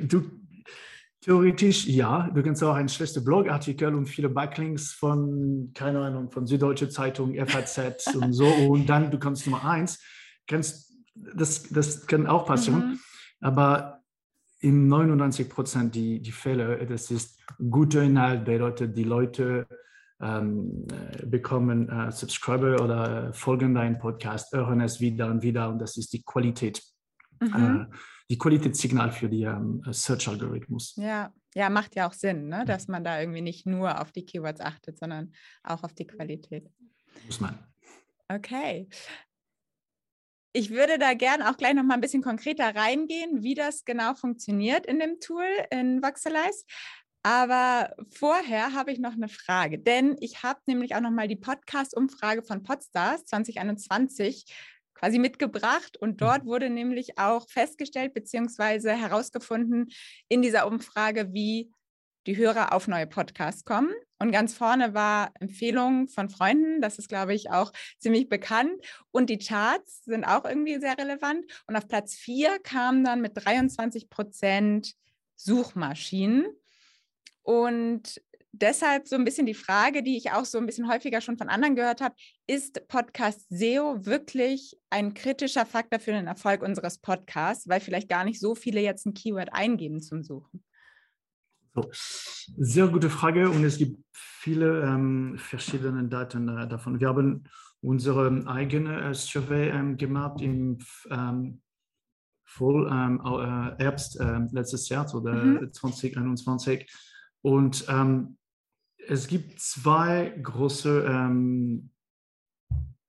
Du, 0.06 0.24
theoretisch 1.20 1.86
ja, 1.86 2.30
du 2.32 2.42
kannst 2.42 2.62
auch 2.62 2.74
einen 2.74 2.88
schlechten 2.88 3.24
Blogartikel 3.24 3.94
und 3.94 4.06
viele 4.06 4.28
Backlinks 4.28 4.92
von, 4.92 5.72
keine 5.74 6.00
Ahnung, 6.00 6.30
von 6.30 6.46
Süddeutsche 6.46 6.88
Zeitung, 6.88 7.34
FAZ 7.34 8.14
und 8.14 8.32
so 8.32 8.46
und 8.46 8.86
dann 8.86 9.10
du 9.10 9.18
kannst 9.18 9.46
Nummer 9.46 9.64
eins. 9.64 10.02
Kannst, 10.46 10.94
das, 11.14 11.64
das 11.64 12.06
kann 12.06 12.26
auch 12.26 12.46
passieren, 12.46 12.90
mhm. 12.90 13.00
aber 13.40 14.02
in 14.60 14.86
99 14.88 15.48
Prozent 15.48 15.94
die, 15.94 16.20
die 16.20 16.32
Fälle, 16.32 16.86
das 16.86 17.10
ist 17.10 17.40
guter 17.70 18.02
Inhalt, 18.02 18.44
bedeutet, 18.44 18.96
die 18.96 19.04
Leute 19.04 19.66
ähm, 20.20 20.86
äh, 20.90 21.26
bekommen 21.26 21.88
äh, 21.88 22.10
Subscriber 22.10 22.82
oder 22.82 23.32
folgen 23.32 23.74
deinen 23.74 23.98
Podcast, 23.98 24.52
hören 24.52 24.80
es 24.80 25.00
wieder 25.00 25.26
und 25.26 25.42
wieder 25.42 25.68
und 25.68 25.78
das 25.78 25.96
ist 25.96 26.12
die 26.12 26.22
Qualität, 26.22 26.82
mhm. 27.40 27.88
äh, 27.90 27.96
die 28.30 28.38
Qualitätssignal 28.38 29.12
für 29.12 29.28
die 29.28 29.42
ähm, 29.42 29.82
Search-Algorithmus. 29.88 30.96
Ja. 30.96 31.32
ja, 31.54 31.70
macht 31.70 31.94
ja 31.96 32.08
auch 32.08 32.14
Sinn, 32.14 32.48
ne? 32.48 32.64
dass 32.66 32.88
man 32.88 33.04
da 33.04 33.20
irgendwie 33.20 33.42
nicht 33.42 33.66
nur 33.66 34.00
auf 34.00 34.10
die 34.10 34.24
Keywords 34.24 34.60
achtet, 34.60 34.98
sondern 34.98 35.32
auch 35.62 35.82
auf 35.82 35.92
die 35.92 36.06
Qualität. 36.06 36.70
Muss 37.26 37.40
man. 37.40 37.58
Okay. 38.28 38.88
Ich 40.52 40.70
würde 40.70 40.98
da 40.98 41.12
gerne 41.12 41.50
auch 41.50 41.58
gleich 41.58 41.74
noch 41.74 41.84
mal 41.84 41.94
ein 41.94 42.00
bisschen 42.00 42.22
konkreter 42.22 42.74
reingehen, 42.74 43.42
wie 43.42 43.54
das 43.54 43.84
genau 43.84 44.14
funktioniert 44.14 44.86
in 44.86 44.98
dem 44.98 45.20
Tool 45.20 45.44
in 45.70 46.02
Voxelize. 46.02 46.64
Aber 47.26 47.92
vorher 48.08 48.72
habe 48.72 48.92
ich 48.92 49.00
noch 49.00 49.14
eine 49.14 49.28
Frage, 49.28 49.80
denn 49.80 50.16
ich 50.20 50.44
habe 50.44 50.60
nämlich 50.66 50.94
auch 50.94 51.00
noch 51.00 51.10
mal 51.10 51.26
die 51.26 51.34
Podcast-Umfrage 51.34 52.44
von 52.44 52.62
Podstars 52.62 53.24
2021 53.24 54.46
quasi 54.94 55.18
mitgebracht 55.18 55.96
und 55.96 56.20
dort 56.20 56.44
mhm. 56.44 56.46
wurde 56.46 56.70
nämlich 56.70 57.18
auch 57.18 57.48
festgestellt 57.48 58.14
bzw. 58.14 58.90
herausgefunden 58.90 59.88
in 60.28 60.40
dieser 60.40 60.68
Umfrage, 60.68 61.32
wie 61.32 61.72
die 62.28 62.36
Hörer 62.36 62.72
auf 62.72 62.86
neue 62.86 63.08
Podcasts 63.08 63.64
kommen. 63.64 63.92
Und 64.20 64.30
ganz 64.30 64.54
vorne 64.54 64.94
war 64.94 65.32
Empfehlungen 65.40 66.06
von 66.06 66.30
Freunden. 66.30 66.80
Das 66.80 66.96
ist, 66.96 67.08
glaube 67.08 67.34
ich, 67.34 67.50
auch 67.50 67.72
ziemlich 67.98 68.28
bekannt. 68.28 68.80
Und 69.10 69.30
die 69.30 69.38
Charts 69.38 70.04
sind 70.04 70.24
auch 70.24 70.44
irgendwie 70.44 70.78
sehr 70.78 70.96
relevant. 70.96 71.44
Und 71.66 71.74
auf 71.74 71.88
Platz 71.88 72.14
4 72.14 72.60
kamen 72.60 73.02
dann 73.02 73.20
mit 73.20 73.32
23 73.34 74.10
Prozent 74.10 74.94
Suchmaschinen. 75.34 76.46
Und 77.46 78.20
deshalb 78.50 79.06
so 79.06 79.14
ein 79.14 79.24
bisschen 79.24 79.46
die 79.46 79.54
Frage, 79.54 80.02
die 80.02 80.16
ich 80.16 80.32
auch 80.32 80.44
so 80.44 80.58
ein 80.58 80.66
bisschen 80.66 80.90
häufiger 80.90 81.20
schon 81.20 81.38
von 81.38 81.48
anderen 81.48 81.76
gehört 81.76 82.00
habe, 82.00 82.16
ist 82.48 82.88
Podcast 82.88 83.46
SEO 83.50 84.04
wirklich 84.04 84.76
ein 84.90 85.14
kritischer 85.14 85.64
Faktor 85.64 86.00
für 86.00 86.10
den 86.10 86.26
Erfolg 86.26 86.62
unseres 86.62 86.98
Podcasts, 86.98 87.68
weil 87.68 87.78
vielleicht 87.78 88.08
gar 88.08 88.24
nicht 88.24 88.40
so 88.40 88.56
viele 88.56 88.80
jetzt 88.80 89.06
ein 89.06 89.14
Keyword 89.14 89.50
eingeben 89.52 90.00
zum 90.00 90.24
Suchen? 90.24 90.64
So, 91.72 91.88
sehr 91.92 92.88
gute 92.88 93.10
Frage 93.10 93.48
und 93.48 93.62
es 93.62 93.78
gibt 93.78 94.02
viele 94.12 94.82
ähm, 94.82 95.36
verschiedene 95.38 96.08
Daten 96.08 96.48
äh, 96.48 96.66
davon. 96.66 96.98
Wir 96.98 97.08
haben 97.08 97.44
unsere 97.80 98.42
eigene 98.48 99.10
äh, 99.10 99.14
Survey 99.14 99.68
ähm, 99.68 99.96
gemacht 99.96 100.40
im 100.40 100.78
ähm, 101.10 101.62
Voll, 102.44 102.88
ähm, 102.90 103.20
äh, 103.24 103.82
Herbst 103.84 104.18
äh, 104.18 104.40
letztes 104.50 104.88
Jahr 104.88 105.14
oder 105.14 105.34
mhm. 105.34 105.72
2021 105.72 106.90
und 107.46 107.84
ähm, 107.88 108.38
es 109.06 109.28
gibt 109.28 109.60
zwei 109.60 110.30
große 110.42 111.06
ähm, 111.08 111.90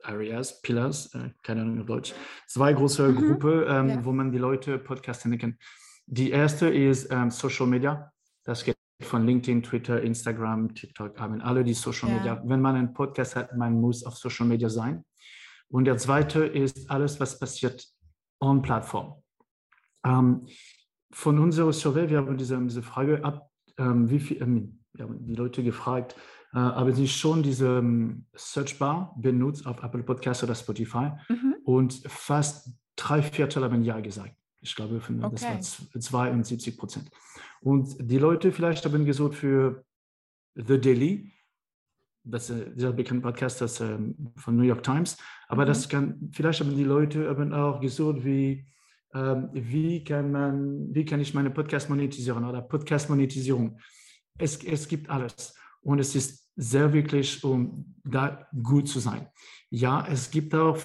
Areas, 0.03 0.61
Pillars, 0.61 1.11
äh, 1.15 1.31
keine 1.41 1.61
Ahnung 1.61 1.79
auf 1.79 1.87
Deutsch, 1.87 2.13
zwei 2.45 2.71
große 2.71 3.07
mhm. 3.07 3.15
Gruppen, 3.15 3.63
ähm, 3.67 3.89
ja. 3.89 4.05
wo 4.05 4.11
man 4.11 4.31
die 4.31 4.37
Leute 4.37 4.77
Podcasts 4.77 5.23
kann. 5.23 5.57
Die 6.05 6.29
erste 6.29 6.69
ist 6.69 7.11
ähm, 7.11 7.31
Social 7.31 7.65
Media. 7.65 8.13
Das 8.43 8.63
geht 8.63 8.75
von 9.01 9.25
LinkedIn, 9.25 9.63
Twitter, 9.63 10.03
Instagram, 10.03 10.71
TikTok, 10.75 11.19
haben 11.19 11.41
alle 11.41 11.63
die 11.63 11.73
Social 11.73 12.07
ja. 12.09 12.17
Media. 12.17 12.43
Wenn 12.45 12.61
man 12.61 12.75
einen 12.75 12.93
Podcast 12.93 13.35
hat, 13.35 13.57
man 13.57 13.81
muss 13.81 14.03
auf 14.03 14.17
Social 14.17 14.45
Media 14.45 14.69
sein. 14.69 15.03
Und 15.67 15.85
der 15.85 15.97
zweite 15.97 16.45
ist 16.45 16.91
alles, 16.91 17.19
was 17.19 17.39
passiert 17.39 17.87
on 18.39 18.61
Plattform. 18.61 19.15
Ähm, 20.05 20.45
von 21.11 21.39
unserer 21.39 21.73
Survey, 21.73 22.07
wir 22.07 22.19
haben 22.19 22.37
diese, 22.37 22.61
diese 22.61 22.83
Frage 22.83 23.25
ab 23.25 23.49
ähm, 23.77 24.09
wie 24.09 24.19
viel, 24.19 24.41
ähm, 24.41 24.79
die 24.93 25.35
Leute 25.35 25.63
gefragt, 25.63 26.15
äh, 26.53 26.57
haben 26.57 26.93
sie 26.93 27.07
schon 27.07 27.43
diese 27.43 27.77
ähm, 27.77 28.25
Searchbar 28.33 29.13
benutzt 29.17 29.65
auf 29.65 29.83
Apple 29.83 30.03
Podcasts 30.03 30.43
oder 30.43 30.55
Spotify 30.55 31.11
mhm. 31.29 31.55
und 31.63 31.93
fast 32.07 32.71
drei 32.95 33.21
Viertel 33.21 33.63
haben 33.63 33.83
Ja 33.83 33.99
gesagt. 33.99 34.35
Ich 34.61 34.75
glaube, 34.75 34.99
von, 34.99 35.23
okay. 35.23 35.57
das 35.59 36.13
war 36.13 36.31
72 36.31 36.77
Prozent. 36.77 37.09
Und 37.61 37.95
die 37.99 38.17
Leute 38.17 38.51
vielleicht 38.51 38.85
haben 38.85 39.05
gesucht 39.05 39.35
für 39.35 39.85
The 40.55 40.79
Daily, 40.79 41.31
das 42.23 42.49
ist 42.49 42.75
dieser 42.75 42.91
bekannte 42.91 43.21
Podcast 43.21 43.61
das, 43.61 43.79
ähm, 43.79 44.33
von 44.35 44.55
New 44.55 44.63
York 44.63 44.83
Times, 44.83 45.17
aber 45.47 45.63
mhm. 45.63 45.67
das 45.67 45.87
kann, 45.87 46.29
vielleicht 46.33 46.59
haben 46.59 46.75
die 46.75 46.83
Leute 46.83 47.29
haben 47.29 47.53
auch 47.53 47.79
gesucht 47.79 48.23
wie 48.25 48.65
wie, 49.13 50.03
kann 50.03 50.31
man, 50.31 50.93
wie 50.93 51.05
kann 51.05 51.19
ich 51.19 51.33
meine 51.33 51.49
Podcast 51.49 51.89
monetisieren 51.89 52.43
oder 52.43 52.61
Podcast-Monetisierung. 52.61 53.79
Es, 54.37 54.63
es 54.63 54.87
gibt 54.87 55.09
alles 55.09 55.55
und 55.81 55.99
es 55.99 56.15
ist 56.15 56.49
sehr 56.55 56.91
wirklich, 56.91 57.43
um 57.43 57.95
da 58.03 58.47
gut 58.63 58.87
zu 58.89 58.99
sein. 58.99 59.27
Ja, 59.69 60.05
es 60.07 60.29
gibt 60.29 60.53
auch 60.53 60.77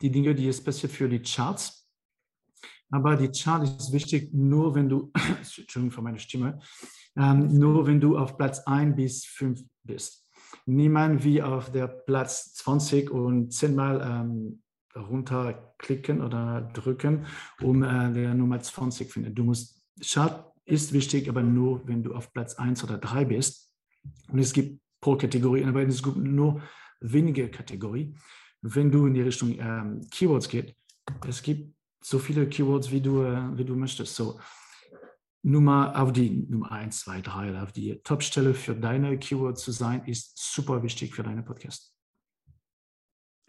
die 0.00 0.10
Dinge, 0.10 0.34
die 0.34 0.48
es 0.48 0.62
passiert 0.62 0.92
für 0.92 1.08
die 1.08 1.22
Charts, 1.22 1.88
aber 2.90 3.16
die 3.16 3.30
Chart 3.30 3.62
ist 3.62 3.92
wichtig 3.92 4.32
nur, 4.32 4.74
wenn 4.74 4.88
du, 4.88 5.12
Entschuldigung 5.38 5.90
für 5.90 6.02
meine 6.02 6.18
Stimme, 6.18 6.58
ähm, 7.16 7.48
nur 7.48 7.86
wenn 7.86 8.00
du 8.00 8.16
auf 8.16 8.36
Platz 8.36 8.60
1 8.60 8.96
bis 8.96 9.24
5 9.26 9.62
bist. 9.84 10.24
Niemand 10.66 11.24
wie 11.24 11.42
auf 11.42 11.70
der 11.70 11.88
Platz 11.88 12.54
20 12.54 13.10
und 13.10 13.52
zehnmal 13.52 14.00
ähm, 14.02 14.62
runterklicken 14.98 16.20
oder 16.20 16.62
drücken, 16.72 17.26
um 17.62 17.82
äh, 17.82 18.12
der 18.12 18.34
Nummer 18.34 18.60
20 18.60 19.06
zu 19.06 19.12
finden. 19.12 19.34
Du 19.34 19.44
musst, 19.44 19.82
Chart 20.00 20.44
ist 20.64 20.92
wichtig, 20.92 21.28
aber 21.28 21.42
nur, 21.42 21.86
wenn 21.86 22.02
du 22.02 22.14
auf 22.14 22.32
Platz 22.32 22.54
1 22.54 22.84
oder 22.84 22.98
3 22.98 23.24
bist. 23.24 23.72
Und 24.30 24.38
es 24.38 24.52
gibt 24.52 24.80
pro 25.00 25.16
Kategorie, 25.16 25.64
aber 25.64 25.82
es 25.82 26.02
gibt 26.02 26.16
nur 26.16 26.60
wenige 27.00 27.48
Kategorien. 27.48 28.18
Wenn 28.60 28.90
du 28.90 29.06
in 29.06 29.14
die 29.14 29.22
Richtung 29.22 29.56
ähm, 29.58 30.06
Keywords 30.10 30.48
geht, 30.48 30.74
es 31.26 31.42
gibt 31.42 31.74
so 32.02 32.18
viele 32.18 32.48
Keywords, 32.48 32.90
wie 32.90 33.00
du, 33.00 33.22
äh, 33.22 33.56
wie 33.56 33.64
du 33.64 33.76
möchtest. 33.76 34.14
So, 34.14 34.38
Nummer 35.42 35.98
auf 36.00 36.12
die 36.12 36.46
Nummer 36.48 36.72
1, 36.72 37.00
2, 37.00 37.20
3 37.22 37.62
auf 37.62 37.72
die 37.72 38.00
Topstelle 38.02 38.54
für 38.54 38.74
deine 38.74 39.18
Keywords 39.18 39.62
zu 39.62 39.72
sein, 39.72 40.04
ist 40.04 40.36
super 40.36 40.82
wichtig 40.82 41.14
für 41.14 41.22
deine 41.22 41.42
Podcast. 41.42 41.97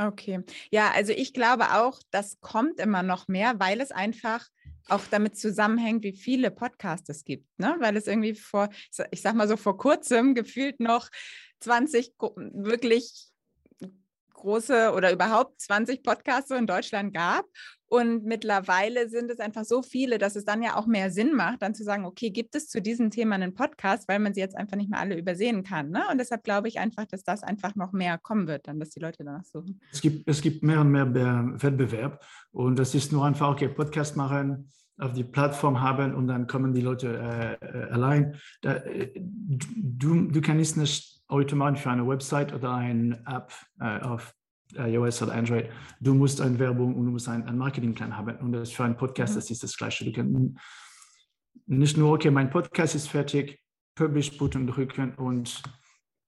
Okay. 0.01 0.43
Ja, 0.71 0.91
also 0.91 1.11
ich 1.11 1.33
glaube 1.33 1.73
auch, 1.73 1.99
das 2.09 2.39
kommt 2.39 2.79
immer 2.79 3.03
noch 3.03 3.27
mehr, 3.27 3.59
weil 3.59 3.81
es 3.81 3.91
einfach 3.91 4.47
auch 4.87 5.05
damit 5.11 5.37
zusammenhängt, 5.37 6.03
wie 6.03 6.13
viele 6.13 6.51
Podcasts 6.51 7.09
es 7.09 7.25
gibt. 7.25 7.45
Ne? 7.59 7.75
Weil 7.79 7.97
es 7.97 8.07
irgendwie 8.07 8.33
vor, 8.33 8.69
ich 9.11 9.21
sag 9.21 9.35
mal 9.35 9.47
so 9.47 9.57
vor 9.57 9.77
kurzem 9.77 10.35
gefühlt 10.35 10.79
noch 10.79 11.09
20 11.59 12.13
wirklich 12.17 13.27
große 14.33 14.93
oder 14.93 15.11
überhaupt 15.11 15.59
20 15.59 16.01
Podcasts 16.01 16.47
so 16.47 16.55
in 16.55 16.65
Deutschland 16.65 17.13
gab. 17.13 17.45
Und 17.89 18.23
mittlerweile 18.23 19.09
sind 19.09 19.31
es 19.31 19.39
einfach 19.39 19.65
so 19.65 19.81
viele, 19.81 20.19
dass 20.19 20.35
es 20.35 20.45
dann 20.45 20.61
ja 20.61 20.75
auch 20.75 20.85
mehr 20.85 21.09
Sinn 21.09 21.35
macht, 21.35 21.63
dann 21.63 21.73
zu 21.73 21.83
sagen, 21.83 22.05
okay, 22.05 22.29
gibt 22.29 22.55
es 22.55 22.67
zu 22.67 22.81
diesem 22.81 23.09
Thema 23.09 23.35
einen 23.35 23.55
Podcast, 23.55 24.07
weil 24.07 24.19
man 24.19 24.33
sie 24.33 24.41
jetzt 24.41 24.55
einfach 24.55 24.77
nicht 24.77 24.91
mehr 24.91 24.99
alle 24.99 25.17
übersehen 25.17 25.63
kann. 25.63 25.89
Ne? 25.89 26.03
Und 26.11 26.19
deshalb 26.19 26.43
glaube 26.43 26.67
ich 26.67 26.79
einfach, 26.79 27.05
dass 27.05 27.23
das 27.23 27.41
einfach 27.41 27.75
noch 27.75 27.91
mehr 27.91 28.19
kommen 28.19 28.47
wird, 28.47 28.67
dann, 28.67 28.79
dass 28.79 28.91
die 28.91 28.99
Leute 28.99 29.23
danach 29.23 29.43
suchen. 29.43 29.81
Es 29.91 30.01
gibt, 30.01 30.27
es 30.27 30.41
gibt 30.41 30.63
mehr 30.63 30.81
und 30.81 30.91
mehr 30.91 31.11
Wettbewerb 31.13 32.23
und 32.51 32.77
das 32.77 32.93
ist 32.93 33.11
nur 33.11 33.25
einfach, 33.25 33.49
okay, 33.49 33.67
Podcast 33.67 34.15
machen, 34.15 34.69
auf 34.99 35.13
die 35.13 35.23
Plattform 35.23 35.81
haben 35.81 36.13
und 36.13 36.27
dann 36.27 36.45
kommen 36.45 36.73
die 36.73 36.81
Leute 36.81 37.57
äh, 37.61 37.91
allein. 37.91 38.35
Da, 38.61 38.75
äh, 38.75 39.11
du, 39.15 40.27
du 40.27 40.41
kannst 40.41 40.77
nicht 40.77 41.23
automatisch 41.27 41.81
für 41.81 41.91
eine 41.91 42.07
Website 42.07 42.53
oder 42.53 42.73
eine 42.73 43.23
App 43.25 43.51
äh, 43.79 44.01
auf 44.01 44.35
iOS 44.75 45.21
oder 45.21 45.33
Android, 45.33 45.69
du 45.99 46.13
musst 46.13 46.41
eine 46.41 46.57
Werbung 46.59 46.95
und 46.95 47.05
du 47.05 47.11
musst 47.11 47.27
einen, 47.27 47.43
einen 47.43 47.57
Marketingplan 47.57 48.15
haben. 48.15 48.37
Und 48.37 48.53
das 48.53 48.71
für 48.71 48.83
einen 48.83 48.97
Podcast, 48.97 49.33
mhm. 49.33 49.37
das 49.37 49.51
ist 49.51 49.63
das 49.63 49.77
Gleiche. 49.77 50.05
Du 50.05 50.11
kannst 50.11 50.57
nicht 51.65 51.97
nur, 51.97 52.13
okay, 52.13 52.31
mein 52.31 52.49
Podcast 52.49 52.95
ist 52.95 53.09
fertig, 53.09 53.59
Publish-Button 53.95 54.67
drücken 54.67 55.15
und 55.15 55.61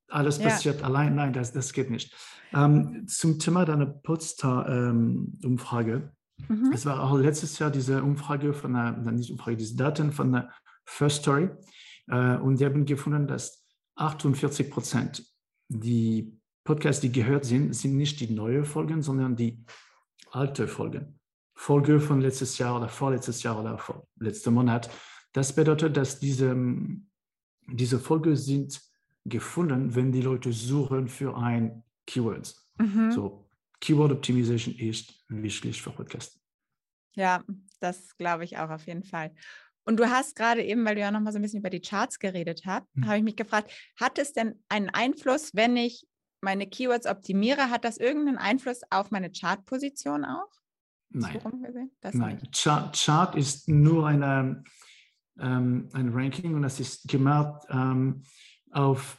alles 0.10 0.40
passiert 0.40 0.82
ja. 0.82 0.86
allein. 0.86 1.16
Nein, 1.16 1.34
das, 1.34 1.54
das 1.54 1.72
geht 1.72 1.90
nicht. 1.90 2.14
Ähm, 2.54 3.08
zum 3.08 3.40
Thema 3.40 3.66
deiner 3.66 3.86
Podstar-Umfrage. 3.86 5.94
Ähm, 5.94 6.12
Mhm. 6.48 6.72
Es 6.74 6.86
war 6.86 7.04
auch 7.04 7.18
letztes 7.18 7.60
Jahr 7.60 7.72
diese 7.72 8.04
Umfrage 8.04 8.54
von 8.54 8.74
der, 8.74 8.92
nicht 9.12 9.32
Umfrage, 9.32 9.58
diese 9.58 9.76
Daten 9.76 10.12
von 10.12 10.32
der 10.32 10.52
First 10.86 11.22
Story. 11.22 11.50
Äh, 12.08 12.38
und 12.38 12.60
die 12.60 12.66
haben 12.66 12.86
gefunden, 12.86 13.28
dass 13.28 13.64
48 13.96 14.70
Prozent 14.70 15.24
die 15.68 16.40
Podcasts, 16.64 17.02
die 17.02 17.12
gehört 17.12 17.46
sind, 17.46 17.74
sind 17.74 17.98
nicht 17.98 18.20
die 18.20 18.30
neuen 18.30 18.66
Folgen, 18.66 19.02
sondern 19.02 19.36
die 19.36 19.64
alte 20.32 20.68
Folgen. 20.68 21.20
Folge 21.56 22.00
von 22.00 22.22
letztes 22.22 22.58
Jahr 22.58 22.78
oder 22.78 22.90
vorletztes 22.90 23.44
Jahr 23.44 23.60
oder 23.60 23.78
vor 23.78 24.08
letzten 24.18 24.54
Monat. 24.54 24.90
Das 25.34 25.54
bedeutet, 25.54 25.96
dass 25.96 26.20
diese, 26.20 26.56
diese 27.68 28.00
Folge 28.00 28.36
sind 28.36 28.82
gefunden, 29.26 29.94
wenn 29.96 30.12
die 30.12 30.22
Leute 30.22 30.52
suchen 30.52 31.08
für 31.08 31.38
ein 31.38 31.84
Keyword. 32.08 32.56
Mhm. 32.78 33.12
So 33.12 33.48
Keyword 33.80 34.14
Optimization 34.14 34.76
ist 34.76 35.24
wichtig 35.28 35.82
für 35.82 35.92
Podcasts. 35.92 36.40
Ja, 37.14 37.44
das 37.80 38.16
glaube 38.18 38.44
ich 38.44 38.58
auch 38.58 38.70
auf 38.70 38.86
jeden 38.88 39.04
Fall. 39.04 39.32
Und 39.84 40.00
du 40.00 40.10
hast 40.10 40.36
gerade 40.36 40.64
eben, 40.64 40.86
weil 40.86 40.96
du 40.96 41.02
ja 41.02 41.12
noch 41.12 41.20
mal 41.20 41.32
so 41.32 41.40
ein 41.40 41.42
bisschen 41.42 41.60
über 41.60 41.70
die 41.70 41.82
Charts 41.82 42.20
geredet 42.20 42.64
hast, 42.66 42.86
mhm. 42.96 43.06
habe 43.08 43.18
ich 43.18 43.24
mich 43.24 43.36
gefragt, 43.36 43.72
hat 44.00 44.20
es 44.20 44.34
denn 44.34 44.64
einen 44.70 44.90
Einfluss, 44.90 45.52
wenn 45.54 45.76
ich 45.76 46.08
meine 46.42 46.68
Keywords 46.68 47.08
optimiere, 47.08 47.70
hat 47.70 47.86
das 47.86 47.98
irgendeinen 47.98 48.38
Einfluss 48.38 48.82
auf 48.90 49.12
meine 49.12 49.32
Chartposition 49.32 50.26
auch? 50.26 50.50
Nein. 51.10 51.40
Nein. 52.14 52.42
Chart, 52.54 52.98
Chart, 52.98 53.36
ist 53.36 53.68
nur 53.68 54.08
eine, 54.08 54.64
ähm, 55.40 55.90
ein 55.94 56.10
Ranking 56.10 56.56
und 56.56 56.62
das 56.62 56.80
ist 56.80 57.08
gemacht 57.08 57.66
ähm, 57.70 58.24
auf 58.72 59.18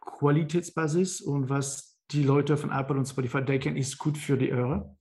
Qualitätsbasis 0.00 1.20
und 1.20 1.48
was 1.48 1.98
die 2.10 2.22
Leute 2.22 2.56
von 2.56 2.70
Apple 2.70 2.96
und 2.96 3.06
Spotify 3.06 3.42
denken, 3.42 3.76
ist 3.76 3.98
gut 3.98 4.18
für 4.18 4.36
die 4.36 4.52
Ohren. 4.52 4.96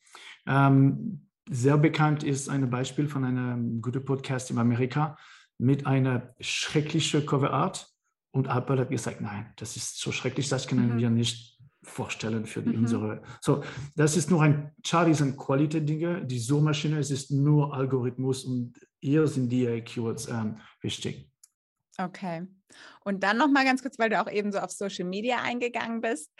Ähm, 0.48 1.28
sehr 1.50 1.78
bekannt 1.78 2.24
ist 2.24 2.50
ein 2.50 2.70
Beispiel 2.70 3.08
von 3.08 3.26
einem 3.26 3.82
guten 3.82 4.04
Podcast 4.06 4.52
in 4.52 4.58
Amerika 4.58 5.18
mit 5.58 5.86
einer 5.86 6.34
schrecklichen 6.40 7.26
Coverart. 7.26 7.88
Und 8.32 8.48
Apple 8.48 8.80
hat 8.80 8.90
gesagt, 8.90 9.20
nein, 9.20 9.52
das 9.58 9.76
ist 9.76 10.00
so 10.00 10.12
schrecklich, 10.12 10.48
das 10.48 10.68
können 10.68 10.96
mhm. 10.96 10.98
wir 10.98 11.10
nicht 11.10 11.61
vorstellen 11.84 12.46
für 12.46 12.62
die, 12.62 12.70
mhm. 12.70 12.84
unsere. 12.84 13.24
So, 13.42 13.64
das 13.96 14.16
ist 14.16 14.30
nur 14.30 14.42
ein 14.42 14.72
Chart, 14.84 15.08
ist 15.08 15.22
ein 15.22 15.38
Qualität-Dinge. 15.38 16.26
Die 16.26 16.40
Suchmaschine, 16.40 17.00
es 17.00 17.12
ist 17.12 17.32
nur 17.32 17.74
Algorithmus 17.74 18.46
und 18.46 18.74
hier 19.00 19.28
sind 19.28 19.50
die 19.50 19.82
Keywords 19.82 20.28
ähm, 20.28 20.58
wichtig. 20.82 21.30
Okay. 21.98 22.48
Und 23.04 23.24
dann 23.24 23.38
noch 23.38 23.50
mal 23.50 23.66
ganz 23.66 23.82
kurz, 23.82 24.00
weil 24.00 24.10
du 24.10 24.22
auch 24.22 24.32
eben 24.32 24.52
so 24.52 24.60
auf 24.60 24.72
Social 24.72 25.06
Media 25.06 25.42
eingegangen 25.42 26.02
bist. 26.02 26.32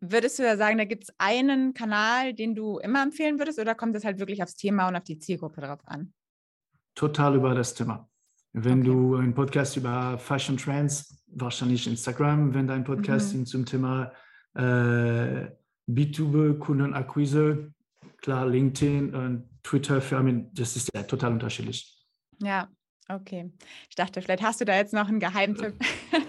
Würdest 0.00 0.38
du 0.38 0.42
da 0.42 0.56
sagen, 0.56 0.76
da 0.76 0.84
gibt 0.84 1.04
es 1.04 1.14
einen 1.18 1.72
Kanal, 1.72 2.34
den 2.34 2.54
du 2.54 2.78
immer 2.78 3.02
empfehlen 3.02 3.38
würdest, 3.38 3.58
oder 3.58 3.74
kommt 3.74 3.96
es 3.96 4.04
halt 4.04 4.18
wirklich 4.18 4.42
aufs 4.42 4.56
Thema 4.56 4.88
und 4.88 4.96
auf 4.96 5.04
die 5.04 5.18
Zielgruppe 5.18 5.62
drauf 5.62 5.80
an? 5.86 6.12
Total 6.94 7.34
über 7.34 7.54
das 7.54 7.74
Thema. 7.74 8.08
Wenn 8.52 8.80
okay. 8.80 8.90
du 8.90 9.16
einen 9.16 9.34
Podcast 9.34 9.76
über 9.76 10.18
Fashion 10.18 10.56
Trends, 10.56 11.24
wahrscheinlich 11.28 11.86
Instagram, 11.86 12.54
wenn 12.54 12.66
dein 12.66 12.84
Podcast 12.84 13.34
mhm. 13.34 13.46
zum 13.46 13.64
Thema 13.64 14.12
äh, 14.56 15.50
B2B, 15.88 16.58
Kundenakquise, 16.58 17.72
klar, 18.18 18.46
LinkedIn 18.46 19.14
und 19.14 19.48
Twitter, 19.62 20.00
Firmen, 20.00 20.52
das 20.54 20.76
ist 20.76 20.90
ja 20.94 21.02
total 21.02 21.32
unterschiedlich. 21.32 21.92
Ja, 22.42 22.68
okay. 23.08 23.52
Ich 23.88 23.96
dachte, 23.96 24.22
vielleicht 24.22 24.42
hast 24.42 24.60
du 24.60 24.64
da 24.64 24.76
jetzt 24.76 24.94
noch 24.94 25.08
einen 25.08 25.20
Geheimtipp. 25.20 25.74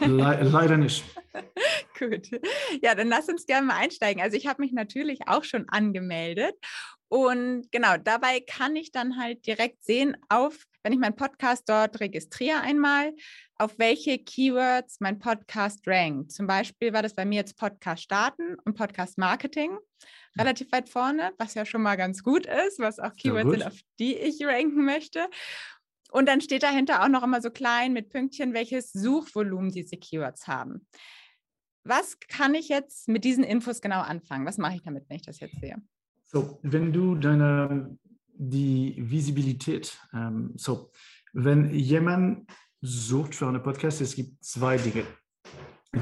Le 0.01 0.43
leider 0.43 0.77
nicht. 0.77 1.03
Gut. 1.99 2.29
Ja, 2.81 2.95
dann 2.95 3.07
lass 3.07 3.27
uns 3.27 3.45
gerne 3.45 3.67
mal 3.67 3.77
einsteigen. 3.77 4.21
Also 4.21 4.37
ich 4.37 4.47
habe 4.47 4.61
mich 4.61 4.71
natürlich 4.71 5.27
auch 5.27 5.43
schon 5.43 5.67
angemeldet. 5.69 6.55
Und 7.09 7.71
genau, 7.71 7.95
dabei 7.97 8.41
kann 8.41 8.75
ich 8.75 8.91
dann 8.91 9.17
halt 9.17 9.45
direkt 9.47 9.83
sehen, 9.83 10.17
auf, 10.27 10.65
wenn 10.83 10.91
ich 10.91 10.99
meinen 10.99 11.15
Podcast 11.15 11.67
dort 11.67 11.99
registriere 11.99 12.59
einmal, 12.61 13.13
auf 13.55 13.79
welche 13.79 14.19
Keywords 14.19 14.99
mein 14.99 15.19
Podcast 15.19 15.87
rankt. 15.87 16.31
Zum 16.31 16.47
Beispiel 16.47 16.93
war 16.93 17.01
das 17.01 17.15
bei 17.15 17.25
mir 17.25 17.37
jetzt 17.37 17.57
Podcast 17.57 18.03
starten 18.03 18.57
und 18.65 18.75
Podcast 18.75 19.17
Marketing 19.17 19.71
hm. 19.71 19.79
relativ 20.37 20.71
weit 20.71 20.89
vorne, 20.89 21.31
was 21.37 21.53
ja 21.53 21.65
schon 21.65 21.81
mal 21.81 21.95
ganz 21.95 22.23
gut 22.23 22.45
ist, 22.45 22.79
was 22.79 22.99
auch 22.99 23.13
Keywords 23.13 23.51
sind, 23.51 23.63
auf 23.63 23.79
die 23.99 24.15
ich 24.15 24.43
ranken 24.45 24.83
möchte. 24.83 25.27
Und 26.11 26.27
dann 26.27 26.41
steht 26.41 26.63
dahinter 26.63 27.03
auch 27.03 27.09
noch 27.09 27.23
immer 27.23 27.41
so 27.41 27.51
klein 27.51 27.93
mit 27.93 28.09
Pünktchen, 28.09 28.53
welches 28.53 28.91
Suchvolumen 28.91 29.71
diese 29.71 29.97
Keywords 29.97 30.47
haben. 30.47 30.87
Was 31.83 32.19
kann 32.19 32.53
ich 32.53 32.67
jetzt 32.67 33.07
mit 33.07 33.23
diesen 33.23 33.45
Infos 33.45 33.81
genau 33.81 34.01
anfangen? 34.01 34.45
Was 34.45 34.57
mache 34.57 34.75
ich 34.75 34.83
damit, 34.83 35.09
wenn 35.09 35.17
ich 35.17 35.25
das 35.25 35.39
jetzt 35.39 35.59
sehe? 35.59 35.81
So, 36.29 36.59
wenn 36.61 36.91
du 36.91 37.15
deine, 37.15 37.97
die 38.33 38.95
Visibilität, 38.97 39.97
ähm, 40.13 40.51
so, 40.57 40.91
wenn 41.31 41.73
jemand 41.73 42.51
sucht 42.81 43.33
für 43.33 43.47
einen 43.47 43.63
Podcast, 43.63 44.01
es 44.01 44.13
gibt 44.13 44.43
zwei 44.43 44.77
Dinge. 44.77 45.05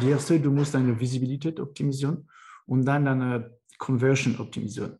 Die 0.02 0.10
erste, 0.10 0.40
du 0.40 0.52
musst 0.52 0.74
deine 0.74 1.00
Visibilität 1.00 1.60
optimieren 1.60 2.28
und 2.66 2.86
dann 2.86 3.06
deine 3.06 3.56
Conversion 3.78 4.40
optimieren. 4.40 4.98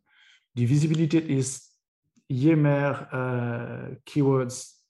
Die 0.54 0.68
Visibilität 0.68 1.28
ist, 1.28 1.76
je 2.28 2.54
mehr 2.54 3.90
äh, 3.92 3.96
Keywords 4.06 4.86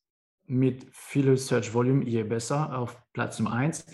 mit 0.47 0.87
viel 0.93 1.37
Search 1.39 1.73
Volume, 1.73 2.05
je 2.05 2.23
besser 2.23 2.79
auf 2.79 3.03
Platz 3.15 3.39
Nummer 3.39 3.55
eins. 3.55 3.87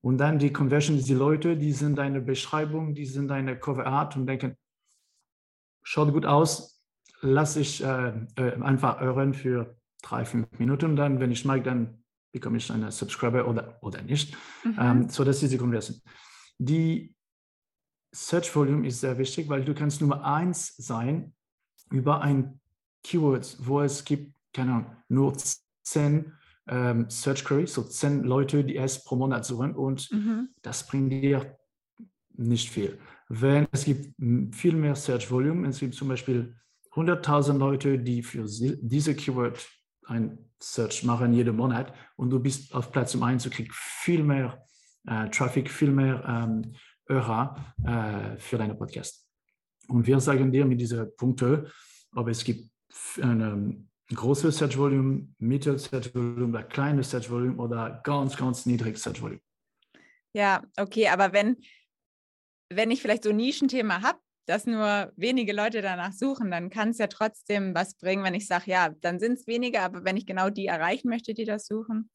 Und 0.00 0.18
dann 0.18 0.38
die 0.38 0.52
Conversion, 0.52 0.96
die 0.96 1.14
Leute, 1.14 1.56
die 1.56 1.72
sind 1.72 1.98
deine 1.98 2.20
Beschreibung, 2.20 2.94
die 2.94 3.04
sind 3.04 3.28
deine 3.28 3.58
Cover 3.58 3.84
Art 3.84 4.16
und 4.16 4.26
denken, 4.26 4.56
schaut 5.88 6.12
gut 6.12 6.26
aus, 6.26 6.82
lass 7.22 7.56
ich 7.56 7.82
äh, 7.82 8.12
äh, 8.36 8.60
einfach 8.60 9.00
hören 9.00 9.32
für 9.32 9.78
drei, 10.02 10.26
fünf 10.26 10.46
Minuten. 10.58 10.90
Und 10.90 10.96
dann, 10.96 11.18
wenn 11.18 11.32
ich 11.32 11.46
mag, 11.46 11.64
dann 11.64 12.04
bekomme 12.30 12.58
ich 12.58 12.70
einen 12.70 12.90
Subscriber 12.90 13.48
oder, 13.48 13.78
oder 13.80 14.02
nicht. 14.02 14.36
Mhm. 14.64 14.76
Ähm, 14.78 15.08
so, 15.08 15.24
das 15.24 15.42
ist 15.42 15.50
die 15.50 15.56
Conversion. 15.56 15.98
Die 16.58 17.16
Search 18.12 18.54
Volume 18.54 18.86
ist 18.86 19.00
sehr 19.00 19.16
wichtig, 19.16 19.48
weil 19.48 19.64
du 19.64 19.74
kannst 19.74 20.02
Nummer 20.02 20.22
eins 20.24 20.76
sein 20.76 21.34
über 21.90 22.20
ein 22.20 22.60
Keyword, 23.02 23.56
wo 23.60 23.80
es 23.80 24.04
gibt, 24.04 24.34
keine 24.52 24.72
Ahnung, 24.72 24.96
nur 25.08 25.34
zehn 25.82 26.34
ähm, 26.66 27.08
Search 27.08 27.46
Query, 27.46 27.66
so 27.66 27.82
zehn 27.82 28.24
Leute, 28.24 28.62
die 28.62 28.76
es 28.76 29.02
pro 29.04 29.16
Monat 29.16 29.46
suchen 29.46 29.74
und 29.74 30.10
mhm. 30.12 30.50
das 30.60 30.86
bringt 30.86 31.12
dir 31.12 31.58
nicht 32.34 32.68
viel. 32.68 32.98
Wenn 33.28 33.66
es 33.72 33.84
gibt 33.84 34.14
viel 34.54 34.74
mehr 34.74 34.94
Search 34.94 35.30
Volume, 35.30 35.68
es 35.68 35.80
gibt 35.80 35.94
zum 35.94 36.08
Beispiel 36.08 36.56
100.000 36.92 37.58
Leute, 37.58 37.98
die 37.98 38.22
für 38.22 38.44
diese 38.46 39.14
Keyword 39.14 39.66
ein 40.06 40.38
Search 40.60 41.04
machen 41.04 41.32
jeden 41.34 41.56
Monat 41.56 41.94
und 42.16 42.30
du 42.30 42.40
bist 42.40 42.74
auf 42.74 42.90
Platz 42.90 43.14
Nummer 43.14 43.26
1, 43.26 43.44
du 43.44 43.50
kriegst 43.50 43.76
viel 43.76 44.22
mehr 44.22 44.64
äh, 45.06 45.28
Traffic, 45.28 45.70
viel 45.70 45.90
mehr 45.90 46.24
ähm, 46.26 46.74
Hörer 47.06 47.74
äh, 47.84 48.38
für 48.38 48.58
deinen 48.58 48.76
Podcast. 48.76 49.26
Und 49.88 50.06
wir 50.06 50.20
sagen 50.20 50.50
dir 50.50 50.64
mit 50.66 50.80
diesen 50.80 51.14
Punkten, 51.16 51.66
ob 52.14 52.28
es 52.28 52.44
gibt 52.44 52.70
eine 53.20 53.84
große 54.14 54.50
Search 54.52 54.76
Volume, 54.76 55.28
Mittel 55.38 55.78
Search 55.78 56.14
Volume 56.14 56.48
oder 56.48 56.62
kleine 56.62 57.02
Search 57.02 57.30
Volume 57.30 57.56
oder 57.56 58.00
ganz, 58.04 58.36
ganz 58.36 58.66
niedrig 58.66 58.98
Search 58.98 59.22
Volume. 59.22 59.40
Ja, 60.34 60.62
okay, 60.76 61.08
aber 61.08 61.32
wenn, 61.32 61.56
wenn 62.70 62.90
ich 62.90 63.02
vielleicht 63.02 63.24
so 63.24 63.30
ein 63.30 63.36
Nischenthema 63.36 64.02
habe, 64.02 64.18
dass 64.46 64.66
nur 64.66 65.12
wenige 65.16 65.52
Leute 65.52 65.82
danach 65.82 66.12
suchen, 66.12 66.50
dann 66.50 66.70
kann 66.70 66.88
es 66.88 66.98
ja 66.98 67.06
trotzdem 67.06 67.74
was 67.74 67.94
bringen, 67.94 68.24
wenn 68.24 68.32
ich 68.32 68.46
sage, 68.46 68.70
ja, 68.70 68.88
dann 69.02 69.20
sind 69.20 69.34
es 69.34 69.46
weniger, 69.46 69.82
aber 69.82 70.04
wenn 70.04 70.16
ich 70.16 70.24
genau 70.24 70.48
die 70.48 70.66
erreichen 70.66 71.10
möchte, 71.10 71.34
die 71.34 71.44
das 71.44 71.66
suchen, 71.66 72.08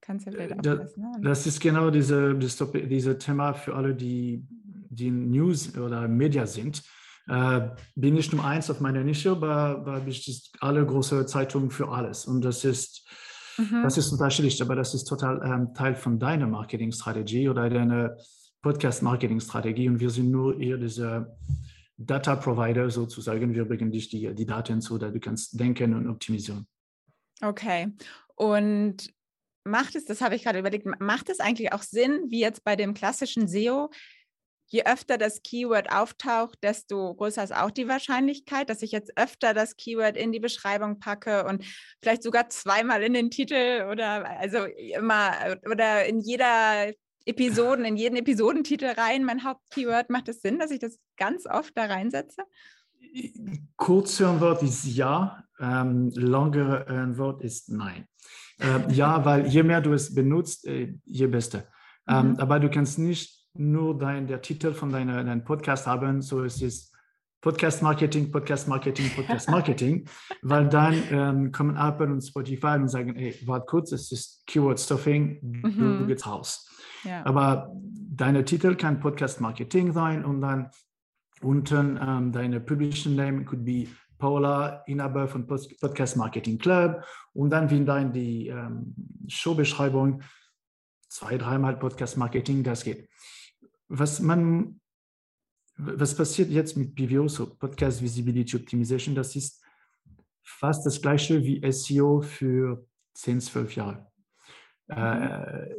kann 0.00 0.18
es 0.18 0.24
ja 0.24 0.32
vielleicht 0.32 0.52
auch 0.52 0.62
das, 0.62 0.96
ne? 0.96 1.10
das 1.20 1.46
ist 1.48 1.60
genau 1.60 1.90
diese, 1.90 2.36
das, 2.36 2.64
diese 2.72 3.18
Thema 3.18 3.54
für 3.54 3.74
alle, 3.74 3.94
die, 3.94 4.46
die 4.88 5.10
News 5.10 5.76
oder 5.76 6.06
Media 6.06 6.46
sind, 6.46 6.82
äh, 7.26 7.70
bin 7.96 8.16
ich 8.16 8.30
Nummer 8.30 8.44
eins 8.46 8.70
auf 8.70 8.80
meiner 8.80 9.02
Nische, 9.02 9.32
aber, 9.32 9.50
aber 9.50 10.06
ich 10.06 10.52
alle 10.60 10.86
große 10.86 11.26
Zeitungen 11.26 11.70
für 11.70 11.88
alles. 11.88 12.24
Und 12.24 12.44
das 12.44 12.64
ist, 12.64 13.04
mhm. 13.58 13.82
das 13.82 13.98
ist 13.98 14.12
unterschiedlich, 14.12 14.62
aber 14.62 14.76
das 14.76 14.94
ist 14.94 15.04
total 15.04 15.40
ähm, 15.44 15.74
Teil 15.74 15.96
von 15.96 16.20
deiner 16.20 16.46
Marketingstrategie 16.46 17.48
oder 17.48 17.68
deiner 17.68 18.16
Podcast-Marketing-Strategie. 18.62 19.88
Und 19.88 20.00
wir 20.00 20.10
sind 20.10 20.30
nur 20.30 20.58
eher 20.58 20.76
diese 20.76 21.36
Data 21.96 22.36
Provider 22.36 22.90
sozusagen. 22.90 23.54
Wir 23.54 23.64
bringen 23.64 23.90
dich 23.90 24.08
die, 24.08 24.34
die 24.34 24.46
Daten 24.46 24.80
zu, 24.80 24.98
da 24.98 25.10
du 25.10 25.20
kannst 25.20 25.58
denken 25.58 25.94
und 25.94 26.08
optimieren. 26.08 26.66
Okay. 27.42 27.88
Und 28.36 29.12
macht 29.64 29.94
es, 29.94 30.04
das 30.06 30.20
habe 30.20 30.34
ich 30.34 30.44
gerade 30.44 30.58
überlegt, 30.58 30.86
macht 31.00 31.28
es 31.28 31.40
eigentlich 31.40 31.72
auch 31.72 31.82
Sinn, 31.82 32.24
wie 32.28 32.40
jetzt 32.40 32.64
bei 32.64 32.76
dem 32.76 32.94
klassischen 32.94 33.48
SEO, 33.48 33.90
je 34.68 34.84
öfter 34.84 35.18
das 35.18 35.42
Keyword 35.42 35.92
auftaucht, 35.92 36.58
desto 36.62 37.14
größer 37.14 37.42
ist 37.42 37.54
auch 37.54 37.70
die 37.70 37.88
Wahrscheinlichkeit, 37.88 38.70
dass 38.70 38.82
ich 38.82 38.92
jetzt 38.92 39.12
öfter 39.16 39.52
das 39.52 39.76
Keyword 39.76 40.16
in 40.16 40.32
die 40.32 40.40
Beschreibung 40.40 41.00
packe 41.00 41.44
und 41.44 41.64
vielleicht 42.00 42.22
sogar 42.22 42.48
zweimal 42.50 43.02
in 43.02 43.12
den 43.12 43.30
Titel 43.30 43.88
oder 43.90 44.28
also 44.38 44.64
immer 44.64 45.56
oder 45.68 46.06
in 46.06 46.20
jeder 46.20 46.92
Episoden, 47.30 47.84
in 47.84 47.96
jeden 47.96 48.16
Episodentitel 48.16 48.86
rein, 48.86 49.24
mein 49.24 49.44
Hauptkeyword. 49.44 50.10
Macht 50.10 50.28
es 50.28 50.42
Sinn, 50.42 50.58
dass 50.58 50.70
ich 50.70 50.80
das 50.80 50.98
ganz 51.16 51.46
oft 51.46 51.76
da 51.76 51.86
reinsetze? 51.86 52.42
Kurze 53.76 54.28
Antwort 54.28 54.62
ist 54.62 54.84
ja, 54.84 55.44
ähm, 55.58 56.10
langere 56.14 56.86
Antwort 56.88 57.42
ist 57.42 57.70
nein. 57.70 58.06
Äh, 58.58 58.92
ja, 58.92 59.24
weil 59.24 59.46
je 59.46 59.62
mehr 59.62 59.80
du 59.80 59.92
es 59.92 60.14
benutzt, 60.14 60.66
äh, 60.66 60.94
je 61.04 61.26
besser. 61.26 61.64
Ähm, 62.08 62.32
mhm. 62.32 62.36
Aber 62.36 62.60
du 62.60 62.68
kannst 62.70 62.98
nicht 62.98 63.46
nur 63.54 63.98
dein, 63.98 64.26
der 64.26 64.42
Titel 64.42 64.72
von 64.72 64.90
deinem 64.90 65.26
dein 65.26 65.44
Podcast 65.44 65.86
haben, 65.86 66.22
so 66.22 66.44
es 66.44 66.62
ist 66.62 66.90
Podcast 67.40 67.82
Marketing, 67.82 68.30
Podcast 68.30 68.68
Marketing, 68.68 69.10
Podcast 69.16 69.48
Marketing, 69.50 70.06
weil 70.42 70.68
dann 70.68 71.02
ähm, 71.10 71.52
kommen 71.52 71.76
Apple 71.76 72.06
und 72.06 72.20
Spotify 72.20 72.76
und 72.76 72.88
sagen, 72.88 73.14
hey, 73.16 73.34
warte 73.46 73.66
kurz, 73.66 73.92
es 73.92 74.12
ist 74.12 74.46
Keyword 74.46 74.78
Stuffing, 74.78 75.38
mhm. 75.42 75.98
du 76.00 76.06
geht's 76.06 76.26
raus. 76.26 76.66
Ja. 77.04 77.24
Aber 77.24 77.72
deine 77.74 78.44
Titel 78.44 78.74
kann 78.74 79.00
Podcast 79.00 79.40
Marketing 79.40 79.92
sein 79.92 80.24
und 80.24 80.40
dann 80.40 80.70
unten 81.42 81.98
ähm, 82.00 82.32
deine 82.32 82.60
Publishing 82.60 83.16
Name 83.16 83.44
could 83.44 83.64
be 83.64 83.86
Paula, 84.18 84.82
Inhaber 84.86 85.26
von 85.26 85.46
Podcast 85.46 86.16
Marketing 86.16 86.58
Club 86.58 87.02
und 87.32 87.50
dann 87.50 87.70
wie 87.70 87.84
dann 87.84 88.12
die 88.12 88.48
ähm, 88.48 88.94
Showbeschreibung 89.26 90.22
zwei, 91.08 91.38
dreimal 91.38 91.78
Podcast 91.78 92.16
Marketing, 92.16 92.62
das 92.62 92.84
geht. 92.84 93.08
Was 93.88 94.20
man, 94.20 94.80
was 95.76 96.14
passiert 96.14 96.50
jetzt 96.50 96.76
mit 96.76 96.94
PVO, 96.94 97.28
so 97.28 97.46
Podcast 97.54 98.02
Visibility 98.02 98.56
Optimization, 98.56 99.14
das 99.14 99.34
ist 99.34 99.64
fast 100.42 100.86
das 100.86 101.00
gleiche 101.00 101.42
wie 101.42 101.60
SEO 101.72 102.20
für 102.20 102.86
10, 103.14 103.40
12 103.40 103.76
Jahre. 103.76 104.06
Mhm. 104.88 104.96
Äh, 104.96 105.74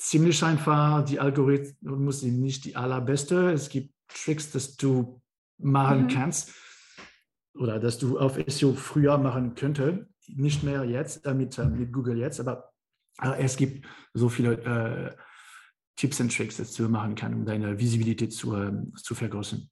ziemlich 0.00 0.42
einfach, 0.42 1.04
die 1.04 1.20
Algorithmus 1.20 2.20
sind 2.20 2.40
nicht 2.40 2.64
die 2.64 2.74
allerbeste. 2.74 3.52
Es 3.52 3.68
gibt 3.68 3.94
Tricks, 4.08 4.50
dass 4.50 4.76
du 4.76 5.20
machen 5.58 6.04
mhm. 6.04 6.08
kannst 6.08 6.54
oder 7.54 7.78
dass 7.78 7.98
du 7.98 8.18
auf 8.18 8.38
SEO 8.46 8.72
früher 8.74 9.18
machen 9.18 9.54
könnte, 9.54 10.08
nicht 10.26 10.62
mehr 10.62 10.84
jetzt 10.84 11.26
äh, 11.26 11.34
mit, 11.34 11.58
äh, 11.58 11.66
mit 11.66 11.92
Google 11.92 12.16
jetzt, 12.16 12.40
aber 12.40 12.72
äh, 13.20 13.42
es 13.44 13.56
gibt 13.56 13.86
so 14.14 14.28
viele 14.28 14.54
äh, 14.62 15.16
Tipps 15.96 16.18
und 16.20 16.34
Tricks, 16.34 16.56
dass 16.56 16.72
du 16.72 16.88
machen 16.88 17.14
kannst, 17.14 17.36
um 17.36 17.44
deine 17.44 17.78
Visibilität 17.78 18.32
zu, 18.32 18.56
ähm, 18.56 18.92
zu 18.96 19.14
vergrößern. 19.14 19.68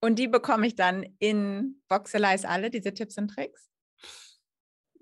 Und 0.00 0.18
die 0.18 0.26
bekomme 0.26 0.66
ich 0.66 0.74
dann 0.74 1.06
in 1.20 1.80
Voxelize 1.88 2.48
alle, 2.48 2.70
diese 2.70 2.92
Tipps 2.92 3.18
und 3.18 3.28
Tricks? 3.28 3.70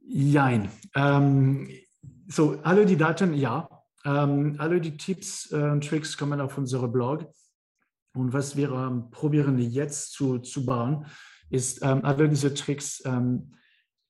Nein. 0.02 0.70
Ähm, 0.94 1.70
so, 2.28 2.61
alle 2.62 2.85
die 2.85 2.98
Daten, 2.98 3.33
ja. 3.33 3.79
Ähm, 4.04 4.56
alle 4.58 4.80
die 4.80 4.96
Tipps 4.96 5.46
und 5.46 5.84
äh, 5.84 5.88
Tricks 5.88 6.16
kommen 6.16 6.40
auf 6.40 6.56
unseren 6.56 6.90
Blog. 6.90 7.26
Und 8.14 8.32
was 8.32 8.56
wir 8.56 8.72
ähm, 8.72 9.10
probieren 9.10 9.58
jetzt 9.58 10.12
zu, 10.12 10.38
zu 10.38 10.64
bauen, 10.64 11.06
ist 11.50 11.82
ähm, 11.82 12.04
alle 12.04 12.28
diese 12.28 12.54
Tricks 12.54 13.02
ähm, 13.04 13.54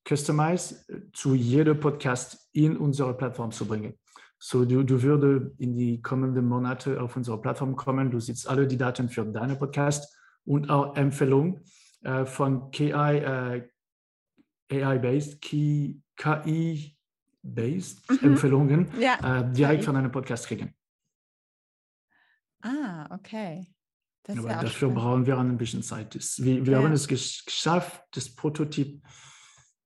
customize 0.08 0.84
zu 1.12 1.34
jedem 1.34 1.78
Podcast 1.78 2.48
in 2.52 2.76
unsere 2.76 3.16
Plattform 3.16 3.50
zu 3.50 3.66
bringen. 3.66 3.94
So, 4.38 4.64
du, 4.64 4.82
du 4.82 5.02
würdest 5.02 5.60
in 5.60 5.76
die 5.76 6.00
kommenden 6.00 6.46
Monate 6.46 7.00
auf 7.00 7.16
unsere 7.16 7.40
Plattform 7.40 7.76
kommen, 7.76 8.10
du 8.10 8.20
siehst 8.20 8.48
alle 8.48 8.66
die 8.66 8.78
Daten 8.78 9.08
für 9.08 9.26
deinen 9.26 9.58
Podcast 9.58 10.16
und 10.44 10.70
auch 10.70 10.96
Empfehlungen 10.96 11.62
äh, 12.02 12.24
von 12.24 12.70
KI, 12.70 12.92
äh, 12.92 13.68
AI-based, 14.70 15.42
KI-based 15.42 16.99
mhm. 17.42 18.18
Empfehlungen 18.22 18.88
ja. 18.98 19.40
äh, 19.40 19.52
direkt 19.52 19.84
von 19.84 19.96
einem 19.96 20.12
Podcast 20.12 20.46
kriegen. 20.46 20.74
Ah, 22.62 23.06
okay. 23.14 23.66
Aber 24.28 24.50
ja 24.50 24.62
dafür 24.62 24.90
brauchen 24.90 25.26
wir 25.26 25.38
ein 25.38 25.56
bisschen 25.56 25.82
Zeit. 25.82 26.14
Wir, 26.14 26.64
wir 26.66 26.72
ja. 26.72 26.82
haben 26.82 26.92
es 26.92 27.08
geschafft, 27.08 28.02
das 28.12 28.34
Prototyp 28.34 29.02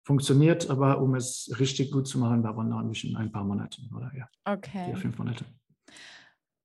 funktioniert, 0.02 0.68
aber 0.68 1.00
um 1.00 1.14
es 1.14 1.50
richtig 1.58 1.90
gut 1.90 2.06
zu 2.06 2.18
machen, 2.18 2.42
brauchen 2.42 2.56
wir 2.56 2.64
noch 2.64 2.80
ein 2.80 2.88
bisschen 2.88 3.16
ein 3.16 3.32
paar 3.32 3.44
Monate 3.44 3.80
oder 3.94 4.10
ja. 4.14 4.28
Okay. 4.44 4.86
Vier, 4.86 4.96
fünf 4.96 5.18
Monate. 5.18 5.44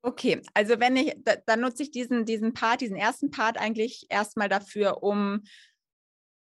Okay, 0.02 0.42
also 0.54 0.80
wenn 0.80 0.96
ich, 0.96 1.14
da, 1.24 1.36
dann 1.46 1.62
nutze 1.62 1.84
ich 1.84 1.92
diesen, 1.92 2.26
diesen 2.26 2.54
Part, 2.54 2.82
diesen 2.82 2.96
ersten 2.96 3.32
Part 3.32 3.58
eigentlich 3.58 4.08
erstmal 4.10 4.48
dafür, 4.48 5.04
um 5.04 5.42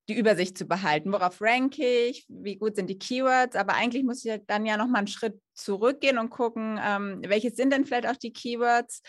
die 0.09 0.19
Übersicht 0.19 0.57
zu 0.57 0.67
behalten. 0.67 1.13
Worauf 1.13 1.41
ranke 1.41 1.85
ich? 1.85 2.27
Wie 2.29 2.57
gut 2.57 2.77
sind 2.77 2.89
die 2.89 2.99
Keywords? 2.99 3.57
Aber 3.57 3.75
eigentlich 3.75 4.05
muss 4.05 4.25
ich 4.25 4.41
dann 4.47 4.67
ja 4.67 4.77
nochmal 4.77 5.01
einen 5.01 5.09
Schritt 5.09 5.41
zurückgehen 5.55 6.19
und 6.19 6.31
gucken, 6.31 6.79
ähm, 6.83 7.23
welche 7.27 7.51
sind 7.51 7.73
denn 7.73 7.85
vielleicht 7.85 8.07
auch 8.07 8.17
die 8.17 8.33
Keywords? 8.33 9.03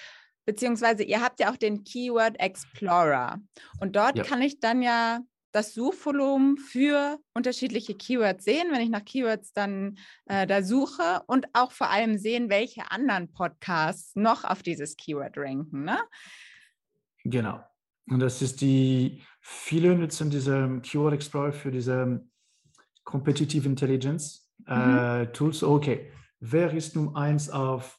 beziehungsweise 0.48 1.04
ihr 1.04 1.22
habt 1.22 1.42
ja 1.42 1.52
auch 1.52 1.58
den 1.58 1.84
Keyword 1.84 2.40
Explorer. 2.40 3.40
Und 3.82 3.96
dort 3.96 4.18
ja. 4.18 4.24
kann 4.24 4.42
ich 4.42 4.60
dann 4.62 4.82
ja 4.82 5.20
das 5.52 5.74
Suchvolumen 5.74 6.58
für 6.58 7.20
unterschiedliche 7.34 7.96
Keywords 7.96 8.46
sehen, 8.46 8.68
wenn 8.72 8.82
ich 8.82 8.90
nach 8.90 9.04
Keywords 9.04 9.52
dann 9.54 9.98
äh, 10.26 10.48
da 10.48 10.64
suche 10.64 11.22
und 11.28 11.48
auch 11.54 11.72
vor 11.72 11.90
allem 11.90 12.18
sehen, 12.18 12.50
welche 12.50 12.90
anderen 12.92 13.32
Podcasts 13.32 14.16
noch 14.16 14.46
auf 14.46 14.64
dieses 14.64 14.96
Keyword 14.96 15.38
ranken. 15.38 15.84
Ne? 15.84 16.00
Genau. 17.24 17.62
Und 18.10 18.20
das 18.20 18.42
ist 18.42 18.62
die, 18.62 19.22
viele 19.50 19.98
nutzen 19.98 20.30
diesen 20.30 20.82
Keyword 20.82 21.14
Explorer 21.14 21.54
für 21.54 21.72
diese 21.72 22.22
Competitive 23.06 23.66
Intelligence 23.66 24.52
mhm. 24.68 24.98
äh, 24.98 25.28
Tools. 25.28 25.64
Okay, 25.64 26.12
wer 26.42 26.74
ist 26.74 26.98
Nummer 26.98 27.16
eins 27.16 27.50
auf, 27.50 27.98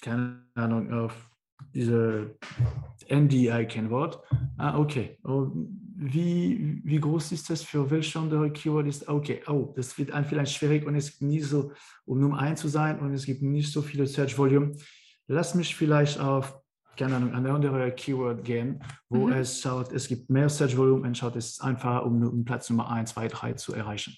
keine 0.00 0.46
Ahnung, 0.54 0.92
auf 0.92 1.30
diese 1.74 2.36
NDI-Kennwort. 3.08 4.22
Ah, 4.56 4.78
okay. 4.78 5.18
Oh, 5.24 5.50
wie, 5.96 6.80
wie 6.84 7.00
groß 7.00 7.32
ist 7.32 7.50
das 7.50 7.64
für 7.64 7.90
welche 7.90 8.20
andere 8.20 8.52
Keyword 8.52 8.86
ist? 8.86 9.08
Okay, 9.08 9.42
oh, 9.48 9.72
das 9.74 9.98
wird 9.98 10.12
ein 10.12 10.24
vielleicht 10.24 10.54
schwierig 10.54 10.86
und 10.86 10.94
es 10.94 11.08
ist 11.08 11.22
nie 11.22 11.40
so, 11.40 11.72
um 12.04 12.20
Nummer 12.20 12.38
eins 12.38 12.60
zu 12.60 12.68
sein 12.68 13.00
und 13.00 13.12
es 13.12 13.26
gibt 13.26 13.42
nicht 13.42 13.72
so 13.72 13.82
viele 13.82 14.06
Search 14.06 14.38
Volume. 14.38 14.76
Lass 15.26 15.56
mich 15.56 15.74
vielleicht 15.74 16.20
auf, 16.20 16.56
keine 16.96 17.16
Ahnung, 17.16 17.34
eine 17.34 17.52
andere 17.52 17.92
Keyword 17.92 18.44
gehen, 18.44 18.82
wo 19.08 19.26
mhm. 19.26 19.32
es 19.32 19.60
schaut, 19.60 19.92
es 19.92 20.08
gibt 20.08 20.30
mehr 20.30 20.48
Search 20.48 20.76
Volume 20.76 21.06
und 21.06 21.16
schaut, 21.16 21.36
es 21.36 21.50
ist 21.50 21.62
einfach, 21.62 22.04
um, 22.04 22.22
um 22.22 22.44
Platz 22.44 22.70
Nummer 22.70 22.90
eins, 22.90 23.10
zwei, 23.10 23.28
drei 23.28 23.52
zu 23.54 23.74
erreichen. 23.74 24.16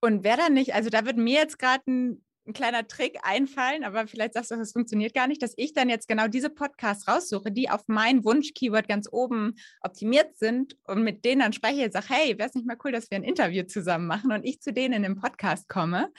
Und 0.00 0.24
wer 0.24 0.36
dann 0.36 0.54
nicht, 0.54 0.74
also 0.74 0.90
da 0.90 1.06
wird 1.06 1.16
mir 1.16 1.38
jetzt 1.40 1.58
gerade 1.58 1.82
ein 1.86 2.24
ein 2.46 2.52
kleiner 2.52 2.86
Trick 2.88 3.18
einfallen, 3.22 3.84
aber 3.84 4.06
vielleicht 4.06 4.34
sagst 4.34 4.50
du, 4.50 4.56
das 4.56 4.72
funktioniert 4.72 5.14
gar 5.14 5.28
nicht, 5.28 5.42
dass 5.42 5.54
ich 5.56 5.72
dann 5.72 5.88
jetzt 5.88 6.08
genau 6.08 6.26
diese 6.26 6.50
Podcasts 6.50 7.06
raussuche, 7.06 7.52
die 7.52 7.70
auf 7.70 7.82
mein 7.86 8.24
Wunsch-Keyword 8.24 8.88
ganz 8.88 9.08
oben 9.10 9.54
optimiert 9.80 10.36
sind 10.36 10.76
und 10.84 11.04
mit 11.04 11.24
denen 11.24 11.40
dann 11.40 11.52
spreche 11.52 11.84
und 11.84 11.92
sage, 11.92 12.06
hey, 12.08 12.38
wäre 12.38 12.48
es 12.48 12.54
nicht 12.54 12.66
mal 12.66 12.76
cool, 12.84 12.92
dass 12.92 13.10
wir 13.10 13.16
ein 13.16 13.24
Interview 13.24 13.62
zusammen 13.64 14.06
machen 14.06 14.32
und 14.32 14.44
ich 14.44 14.60
zu 14.60 14.72
denen 14.72 14.94
in 14.94 15.02
den 15.02 15.20
Podcast 15.20 15.68
komme? 15.68 16.10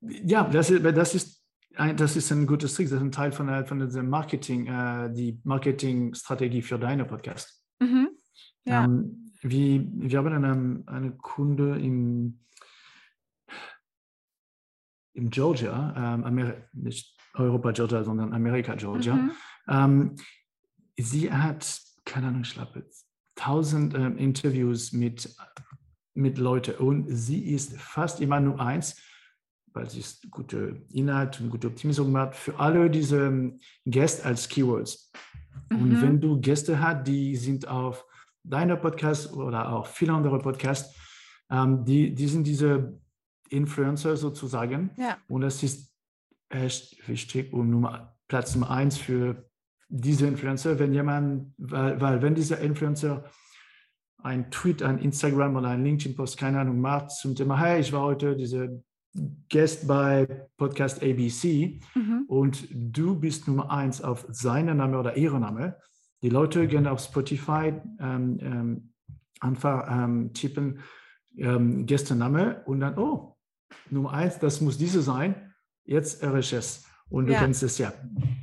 Ja, 0.00 0.44
das 0.44 0.70
ist, 0.70 0.84
das 0.84 1.14
ist, 1.14 1.41
das 1.96 2.16
ist 2.16 2.30
ein 2.32 2.46
gutes 2.46 2.74
Trick. 2.74 2.88
Das 2.88 2.96
ist 2.96 3.02
ein 3.02 3.12
Teil 3.12 3.32
von, 3.32 3.66
von 3.66 3.80
diesem 3.80 4.08
Marketing, 4.08 4.66
äh, 4.66 5.12
die 5.12 5.40
Marketingstrategie 5.44 6.62
für 6.62 6.78
deine 6.78 7.04
Podcast. 7.04 7.64
Mhm. 7.80 8.08
Ja. 8.64 8.84
Ähm, 8.84 9.32
wie, 9.42 9.88
wir 9.94 10.18
haben 10.18 10.32
eine, 10.32 10.82
eine 10.86 11.12
Kunde 11.12 11.78
im 11.78 12.38
in 15.14 15.30
Georgia, 15.30 15.94
ähm, 15.96 16.24
Ameri 16.24 16.54
nicht 16.72 17.16
Europa, 17.34 17.70
Georgia, 17.72 18.04
sondern 18.04 18.32
Amerika, 18.32 18.74
Georgia. 18.74 19.14
Mhm. 19.14 19.32
Ähm, 19.68 20.16
sie 20.96 21.30
hat, 21.32 21.80
keine 22.04 22.28
Ahnung, 22.28 22.42
ich 22.42 22.54
glaube, 22.54 22.86
tausend 23.34 23.94
ähm, 23.94 24.16
Interviews 24.16 24.92
mit, 24.92 25.34
mit 26.14 26.38
Leuten 26.38 26.76
und 26.76 27.06
sie 27.08 27.52
ist 27.52 27.78
fast 27.78 28.20
immer 28.20 28.40
nur 28.40 28.60
eins. 28.60 29.00
Weil 29.74 29.88
sie 29.88 30.02
gute 30.30 30.82
Inhalt 30.92 31.40
und 31.40 31.50
gute 31.50 31.68
Optimisierung 31.68 32.12
macht, 32.12 32.34
für 32.34 32.58
alle 32.58 32.90
diese 32.90 33.26
ähm, 33.26 33.60
Gäste 33.84 34.24
als 34.24 34.48
Keywords. 34.48 35.10
Mhm. 35.70 35.82
Und 35.82 36.02
wenn 36.02 36.20
du 36.20 36.40
Gäste 36.40 36.80
hast, 36.80 37.06
die 37.06 37.36
sind 37.36 37.66
auf 37.68 38.04
deiner 38.44 38.76
Podcast 38.76 39.32
oder 39.32 39.72
auch 39.72 39.86
viele 39.86 40.12
andere 40.12 40.38
Podcasts, 40.38 40.96
ähm, 41.50 41.84
die, 41.84 42.14
die 42.14 42.26
sind 42.26 42.46
diese 42.46 42.98
Influencer 43.48 44.16
sozusagen. 44.16 44.90
Ja. 44.96 45.18
Und 45.28 45.42
das 45.42 45.62
ist 45.62 45.94
echt 46.48 47.08
wichtig 47.08 47.52
und 47.52 47.70
Nummer, 47.70 48.16
Platz 48.28 48.54
Nummer 48.54 48.70
eins 48.70 48.98
für 48.98 49.48
diese 49.88 50.26
Influencer, 50.26 50.78
wenn 50.78 50.94
jemand, 50.94 51.52
weil, 51.58 52.00
weil 52.00 52.22
wenn 52.22 52.34
dieser 52.34 52.58
Influencer 52.60 53.24
ein 54.22 54.50
Tweet, 54.50 54.82
ein 54.82 54.98
Instagram 54.98 55.56
oder 55.56 55.68
ein 55.68 55.84
LinkedIn-Post, 55.84 56.38
keine 56.38 56.60
Ahnung, 56.60 56.80
macht 56.80 57.10
zum 57.10 57.34
Thema, 57.34 57.58
hey, 57.58 57.80
ich 57.80 57.92
war 57.92 58.02
heute 58.02 58.36
diese 58.36 58.82
Guest 59.50 59.86
bei 59.86 60.48
Podcast 60.56 61.02
ABC 61.02 61.80
mhm. 61.94 62.24
und 62.28 62.68
du 62.70 63.18
bist 63.18 63.46
Nummer 63.46 63.70
eins 63.70 64.00
auf 64.00 64.26
seinen 64.30 64.78
Name 64.78 64.98
oder 64.98 65.16
ihre 65.16 65.38
Name. 65.38 65.76
Die 66.22 66.30
Leute 66.30 66.66
gehen 66.66 66.86
auf 66.86 67.00
Spotify, 67.00 67.74
ähm, 68.00 68.38
ähm, 68.40 68.92
einfach 69.40 69.86
ähm, 69.90 70.32
tippen 70.32 70.80
ähm, 71.36 71.86
Gästename 71.86 72.62
und 72.64 72.80
dann, 72.80 72.96
oh, 72.98 73.36
Nummer 73.90 74.12
eins, 74.12 74.38
das 74.38 74.60
muss 74.60 74.78
diese 74.78 75.02
sein. 75.02 75.52
Jetzt 75.84 76.22
RHS. 76.22 76.86
Und 77.08 77.26
du 77.26 77.32
ja. 77.32 77.40
kannst 77.40 77.62
es 77.62 77.76
ja, 77.76 77.92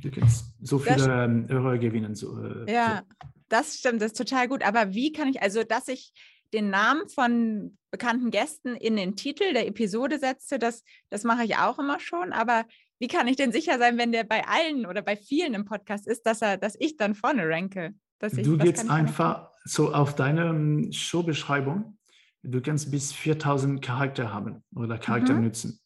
du 0.02 0.10
kannst 0.10 0.54
so 0.62 0.78
viele 0.78 1.24
ähm, 1.24 1.46
Euro 1.50 1.76
gewinnen. 1.78 2.14
So, 2.14 2.40
äh, 2.40 2.72
ja, 2.72 3.02
so. 3.02 3.28
das 3.48 3.78
stimmt, 3.78 4.00
das 4.00 4.12
ist 4.12 4.18
total 4.18 4.46
gut. 4.46 4.62
Aber 4.62 4.94
wie 4.94 5.10
kann 5.10 5.28
ich, 5.28 5.42
also 5.42 5.64
dass 5.64 5.88
ich 5.88 6.12
den 6.52 6.70
Namen 6.70 7.08
von 7.08 7.78
bekannten 7.90 8.30
Gästen 8.30 8.76
in 8.76 8.96
den 8.96 9.16
Titel 9.16 9.52
der 9.52 9.66
Episode 9.66 10.18
setze, 10.18 10.58
das, 10.58 10.84
das 11.08 11.24
mache 11.24 11.44
ich 11.44 11.56
auch 11.56 11.78
immer 11.78 12.00
schon. 12.00 12.32
Aber 12.32 12.64
wie 12.98 13.08
kann 13.08 13.28
ich 13.28 13.36
denn 13.36 13.52
sicher 13.52 13.78
sein, 13.78 13.98
wenn 13.98 14.12
der 14.12 14.24
bei 14.24 14.46
allen 14.46 14.86
oder 14.86 15.02
bei 15.02 15.16
vielen 15.16 15.54
im 15.54 15.64
Podcast 15.64 16.06
ist, 16.06 16.26
dass 16.26 16.42
er, 16.42 16.56
dass 16.56 16.76
ich 16.78 16.96
dann 16.96 17.14
vorne 17.14 17.48
ranke? 17.48 17.94
Ich, 18.22 18.42
du 18.42 18.58
gehst 18.58 18.90
einfach 18.90 19.50
so 19.64 19.94
auf 19.94 20.14
deine 20.14 20.48
ähm, 20.48 20.92
Showbeschreibung. 20.92 21.96
Du 22.42 22.60
kannst 22.60 22.90
bis 22.90 23.12
4000 23.12 23.82
Charakter 23.82 24.32
haben 24.32 24.62
oder 24.74 24.98
Charakter 24.98 25.34
mhm. 25.34 25.44
nutzen. 25.44 25.80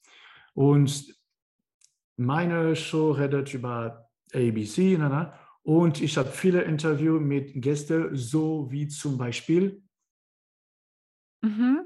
Und 0.54 1.14
meine 2.16 2.76
Show 2.76 3.12
redet 3.12 3.54
über 3.54 4.08
ABC 4.32 4.96
na, 4.98 5.08
na, 5.08 5.38
und 5.62 6.00
ich 6.02 6.16
habe 6.16 6.30
viele 6.30 6.62
Interviews 6.62 7.20
mit 7.20 7.52
Gästen, 7.54 8.14
so 8.14 8.70
wie 8.70 8.88
zum 8.88 9.16
Beispiel 9.16 9.83
mhm. 11.44 11.80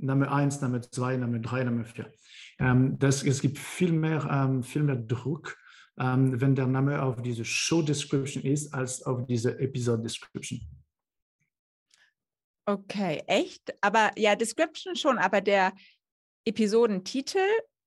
Name 0.00 0.30
1, 0.30 0.60
Name 0.60 0.80
2, 0.80 1.16
Name 1.18 1.40
3, 1.40 1.64
Name 1.64 1.84
4. 1.84 2.12
Ähm, 2.58 2.98
das, 2.98 3.22
es 3.22 3.40
gibt 3.40 3.58
viel 3.58 3.92
mehr, 3.92 4.26
ähm, 4.30 4.62
viel 4.62 4.82
mehr 4.82 4.96
Druck, 4.96 5.56
ähm, 5.98 6.40
wenn 6.40 6.54
der 6.54 6.66
Name 6.66 7.02
auf 7.02 7.20
diese 7.22 7.44
Show 7.44 7.82
Description 7.82 8.42
ist, 8.42 8.72
als 8.72 9.02
auf 9.02 9.26
diese 9.26 9.58
Episode 9.58 10.02
Description. 10.02 10.60
Okay, 12.64 13.22
echt? 13.26 13.74
Aber 13.80 14.12
ja, 14.16 14.36
Description 14.36 14.94
schon, 14.94 15.18
aber 15.18 15.40
der 15.40 15.72
Episodentitel 16.44 17.38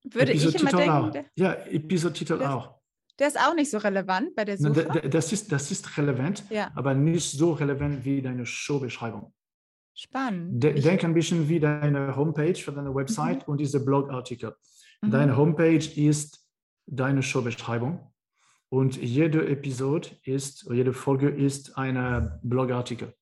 würde 0.03 0.33
ich 0.33 0.53
immer 0.53 0.71
denken. 0.71 0.89
Auch. 0.89 1.25
Ja, 1.35 1.53
Episodetitel 1.65 2.43
auch. 2.43 2.75
Der 3.17 3.29
ist 3.29 3.39
auch 3.39 3.55
nicht 3.55 3.71
so 3.71 3.77
relevant 3.77 4.35
bei 4.35 4.43
der 4.43 4.57
Suche. 4.57 4.83
Das 5.09 5.31
ist, 5.31 5.49
das 5.51 5.71
ist 5.71 5.97
relevant, 5.97 6.43
ja. 6.49 6.69
aber 6.75 6.93
nicht 6.93 7.31
so 7.31 7.53
relevant 7.53 8.03
wie 8.03 8.21
deine 8.21 8.45
Showbeschreibung. 8.45 9.33
Spannend. 9.95 10.61
De 10.61 10.73
denk 10.73 11.05
ein 11.05 11.13
bisschen 11.13 11.47
wie 11.47 11.59
deine 11.59 12.15
Homepage 12.17 12.55
für 12.55 12.73
deine 12.73 12.93
Website 12.93 13.47
mhm. 13.47 13.53
und 13.53 13.57
diese 13.59 13.83
Blogartikel. 13.83 14.55
Mhm. 15.01 15.11
Deine 15.11 15.37
Homepage 15.37 15.85
ist 15.95 16.45
deine 16.85 17.23
Showbeschreibung 17.23 18.11
und 18.69 18.97
jede 18.97 19.47
Episode 19.47 20.09
ist, 20.23 20.67
jede 20.69 20.91
Folge 20.91 21.29
ist 21.29 21.77
ein 21.77 22.39
Blogartikel. 22.43 23.13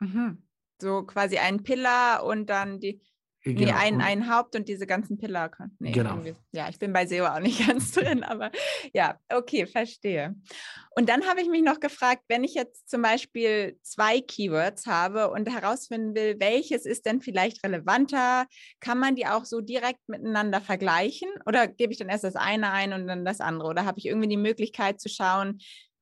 Mhm. 0.00 0.42
So 0.80 1.02
quasi 1.04 1.38
ein 1.38 1.62
Pillar 1.62 2.24
und 2.24 2.50
dann 2.50 2.78
die, 2.78 3.00
Genau. 3.42 3.60
Nee, 3.60 3.72
ein, 3.72 4.00
ein 4.02 4.30
Haupt 4.30 4.54
und 4.54 4.68
diese 4.68 4.86
ganzen 4.86 5.16
Pillar. 5.16 5.50
Nee, 5.78 5.92
genau. 5.92 6.18
Ja, 6.52 6.68
ich 6.68 6.78
bin 6.78 6.92
bei 6.92 7.06
SEO 7.06 7.24
auch 7.24 7.40
nicht 7.40 7.66
ganz 7.66 7.92
drin, 7.92 8.22
aber 8.22 8.50
ja, 8.92 9.18
okay, 9.32 9.66
verstehe. 9.66 10.34
Und 10.94 11.08
dann 11.08 11.26
habe 11.26 11.40
ich 11.40 11.48
mich 11.48 11.62
noch 11.62 11.80
gefragt, 11.80 12.22
wenn 12.28 12.44
ich 12.44 12.52
jetzt 12.54 12.90
zum 12.90 13.00
Beispiel 13.00 13.78
zwei 13.82 14.20
Keywords 14.20 14.86
habe 14.86 15.30
und 15.30 15.48
herausfinden 15.48 16.14
will, 16.14 16.36
welches 16.38 16.84
ist 16.84 17.06
denn 17.06 17.22
vielleicht 17.22 17.64
relevanter, 17.64 18.46
kann 18.80 18.98
man 18.98 19.14
die 19.14 19.26
auch 19.26 19.46
so 19.46 19.62
direkt 19.62 20.06
miteinander 20.06 20.60
vergleichen 20.60 21.28
oder 21.46 21.66
gebe 21.66 21.92
ich 21.92 21.98
dann 21.98 22.10
erst 22.10 22.24
das 22.24 22.36
eine 22.36 22.70
ein 22.72 22.92
und 22.92 23.06
dann 23.06 23.24
das 23.24 23.40
andere? 23.40 23.68
Oder 23.68 23.86
habe 23.86 23.98
ich 23.98 24.06
irgendwie 24.06 24.28
die 24.28 24.36
Möglichkeit 24.36 25.00
zu 25.00 25.08
schauen, 25.08 25.60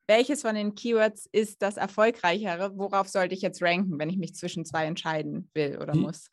welches 0.09 0.43
von 0.43 0.57
den 0.57 0.75
Keywords 0.75 1.29
ist 1.31 1.63
das 1.63 1.77
erfolgreichere? 1.77 2.73
Worauf 2.77 3.09
sollte 3.09 3.35
ich 3.35 3.43
jetzt 3.43 3.63
ranken, 3.63 3.99
wenn 3.99 4.11
ich 4.11 4.17
mich 4.17 4.35
zwischen 4.35 4.65
zwei 4.65 4.87
entscheiden 4.87 5.51
will 5.55 5.79
oder 5.81 5.95
muss? 5.95 6.31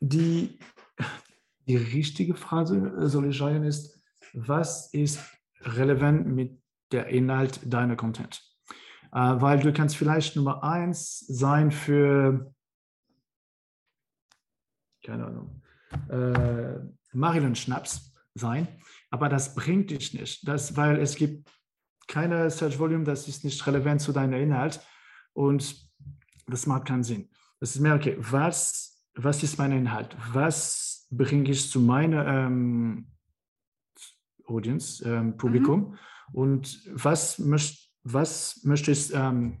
Die, 0.00 0.58
die 1.66 1.76
richtige 1.76 2.34
Frage 2.34 2.76
äh, 2.76 3.08
soll 3.08 3.30
ich 3.30 3.38
sagen 3.38 3.64
ist, 3.64 4.00
was 4.32 4.92
ist 4.92 5.20
relevant 5.60 6.26
mit 6.26 6.62
der 6.92 7.06
Inhalt 7.08 7.60
deiner 7.64 7.96
Content? 7.96 8.42
Äh, 9.12 9.18
weil 9.18 9.60
du 9.60 9.72
kannst 9.72 9.96
vielleicht 9.96 10.36
Nummer 10.36 10.62
eins 10.62 11.20
sein 11.20 11.70
für, 11.70 12.54
keine 15.04 15.26
Ahnung, 15.26 15.62
äh, 16.10 16.78
Marilyn 17.12 17.56
Schnaps 17.56 18.14
sein, 18.34 18.68
aber 19.10 19.28
das 19.28 19.54
bringt 19.54 19.90
dich 19.90 20.14
nicht, 20.14 20.46
das, 20.46 20.76
weil 20.76 20.98
es 20.98 21.16
gibt 21.16 21.50
keine 22.06 22.50
Search 22.50 22.78
Volume, 22.78 23.04
das 23.04 23.28
ist 23.28 23.44
nicht 23.44 23.66
relevant 23.66 24.00
zu 24.00 24.12
deinem 24.12 24.40
Inhalt 24.40 24.80
und 25.32 25.88
das 26.46 26.66
macht 26.66 26.86
keinen 26.86 27.04
Sinn. 27.04 27.28
Das 27.60 27.74
ist 27.74 27.80
mehr, 27.80 27.94
okay, 27.94 28.16
was 28.18 28.97
was 29.18 29.42
ist 29.42 29.58
mein 29.58 29.72
Inhalt? 29.72 30.16
Was 30.32 31.06
bringe 31.10 31.50
ich 31.50 31.70
zu 31.70 31.80
meiner 31.80 32.26
ähm, 32.26 33.08
Audience, 34.46 35.04
ähm, 35.06 35.36
Publikum? 35.36 35.80
Mhm. 35.80 35.98
Und 36.32 36.80
was, 36.92 37.38
möcht, 37.38 37.90
was 38.04 38.60
möchte 38.64 38.92
ich, 38.92 39.12
ähm, 39.12 39.58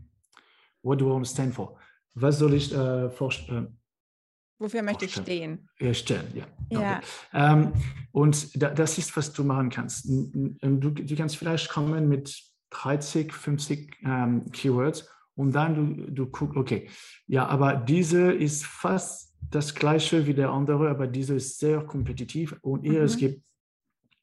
what 0.82 1.00
do 1.00 1.18
I 1.18 1.24
stand 1.24 1.54
for? 1.54 1.78
Was 2.14 2.38
soll 2.38 2.54
ich 2.54 2.72
äh, 2.74 3.10
vorstellen? 3.10 3.66
Äh, 3.66 4.62
Wofür 4.62 4.82
möchte 4.82 5.04
ich 5.04 5.14
stehen? 5.14 5.68
Ja, 5.78 5.94
stellen, 5.94 6.32
ja. 6.34 6.46
ja. 6.80 7.00
Ähm, 7.32 7.72
und 8.12 8.60
da, 8.60 8.70
das 8.70 8.98
ist, 8.98 9.16
was 9.16 9.32
du 9.32 9.44
machen 9.44 9.70
kannst. 9.70 10.06
Du, 10.08 10.90
du 10.90 11.16
kannst 11.16 11.36
vielleicht 11.36 11.68
kommen 11.68 12.08
mit 12.08 12.42
30, 12.70 13.32
50 13.32 13.96
ähm, 14.04 14.50
Keywords 14.50 15.08
und 15.36 15.52
dann 15.52 15.74
du, 15.74 16.10
du 16.10 16.26
guckst, 16.26 16.56
okay, 16.56 16.90
ja, 17.26 17.46
aber 17.46 17.76
diese 17.76 18.32
ist 18.32 18.64
fast 18.66 19.27
das 19.50 19.74
gleiche 19.74 20.26
wie 20.26 20.34
der 20.34 20.50
andere, 20.50 20.88
aber 20.90 21.06
diese 21.06 21.34
ist 21.34 21.58
sehr 21.58 21.80
kompetitiv 21.82 22.56
und 22.62 22.84
mhm. 22.84 22.96
es 22.96 23.16
gibt 23.16 23.42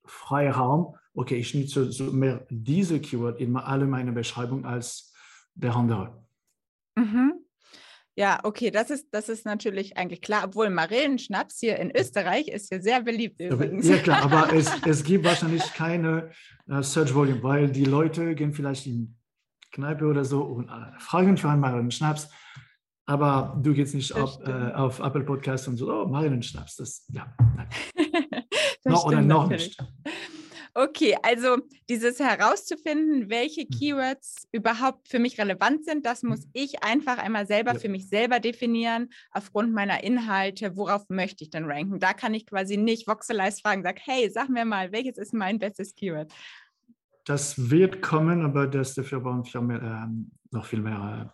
Freiraum. 0.05 0.95
Okay, 1.13 1.37
ich 1.37 1.53
nutze 1.53 1.91
so 1.91 2.11
mehr 2.11 2.45
diese 2.49 2.99
Keyword 2.99 3.39
in 3.39 3.55
alle 3.55 3.87
meine 3.87 4.11
Beschreibung 4.11 4.65
als 4.65 5.13
der 5.55 5.75
andere. 5.75 6.25
Mhm. 6.95 7.45
Ja, 8.17 8.39
okay, 8.43 8.71
das 8.71 8.91
ist, 8.91 9.07
das 9.11 9.27
ist 9.27 9.45
natürlich 9.45 9.97
eigentlich 9.97 10.21
klar, 10.21 10.45
obwohl 10.45 10.69
Marillenschnaps 10.69 11.59
hier 11.59 11.77
in 11.77 11.91
Österreich 11.93 12.47
ist 12.47 12.71
ja 12.71 12.79
sehr 12.79 13.01
beliebt 13.01 13.41
übrigens. 13.41 13.87
Ja 13.89 13.97
klar, 13.97 14.23
aber 14.23 14.53
es, 14.53 14.71
es 14.85 15.03
gibt 15.03 15.25
wahrscheinlich 15.25 15.63
keine 15.73 16.31
uh, 16.69 16.81
Search 16.81 17.13
Volume, 17.13 17.43
weil 17.43 17.69
die 17.69 17.83
Leute 17.83 18.33
gehen 18.35 18.53
vielleicht 18.53 18.87
in 18.87 19.17
Kneipe 19.71 20.05
oder 20.05 20.23
so 20.23 20.43
und 20.43 20.69
uh, 20.69 20.99
fragen 20.99 21.35
für 21.35 21.49
einen 21.49 21.59
Marillenschnaps 21.59 22.29
aber 23.05 23.59
du 23.61 23.73
gehst 23.73 23.93
nicht 23.93 24.13
auf, 24.15 24.39
äh, 24.45 24.71
auf, 24.73 24.99
Apple 24.99 25.23
Podcasts 25.23 25.67
und 25.67 25.77
so, 25.77 25.91
oh, 25.91 26.07
Marien 26.07 26.41
Schnaps. 26.41 26.77
Das, 26.77 27.05
ja, 27.09 27.33
nein. 27.55 27.69
noch 28.83 29.05
oder 29.05 29.21
noch 29.21 29.49
natürlich. 29.49 29.77
nicht. 29.77 30.15
Okay, 30.77 31.15
also 31.23 31.59
dieses 31.87 32.19
herauszufinden, 32.19 33.29
welche 33.29 33.61
mhm. 33.61 33.69
Keywords 33.69 34.45
überhaupt 34.51 35.07
für 35.07 35.19
mich 35.19 35.39
relevant 35.39 35.85
sind, 35.85 36.05
das 36.05 36.21
muss 36.21 36.45
mhm. 36.47 36.51
ich 36.51 36.83
einfach 36.83 37.17
einmal 37.17 37.47
selber 37.47 37.73
ja. 37.73 37.79
für 37.79 37.87
mich 37.87 38.09
selber 38.09 38.41
definieren, 38.41 39.07
aufgrund 39.31 39.73
meiner 39.73 40.03
Inhalte, 40.03 40.75
worauf 40.75 41.07
möchte 41.07 41.45
ich 41.45 41.49
denn 41.49 41.63
ranken. 41.63 41.99
Da 41.99 42.11
kann 42.11 42.33
ich 42.33 42.45
quasi 42.45 42.75
nicht 42.75 43.07
Voxelize 43.07 43.61
fragen, 43.61 43.83
sag, 43.83 43.99
hey, 44.03 44.29
sag 44.29 44.49
mir 44.49 44.65
mal, 44.65 44.91
welches 44.91 45.17
ist 45.17 45.33
mein 45.33 45.59
bestes 45.59 45.95
Keyword? 45.95 46.33
Das 47.23 47.69
wird 47.71 48.01
kommen, 48.01 48.43
aber 48.43 48.67
das 48.67 48.95
dafür 48.95 49.21
brauchen 49.21 49.45
wir 49.45 49.61
mehr, 49.61 49.81
äh, 49.81 50.07
noch 50.51 50.65
viel 50.65 50.81
mehr 50.81 51.33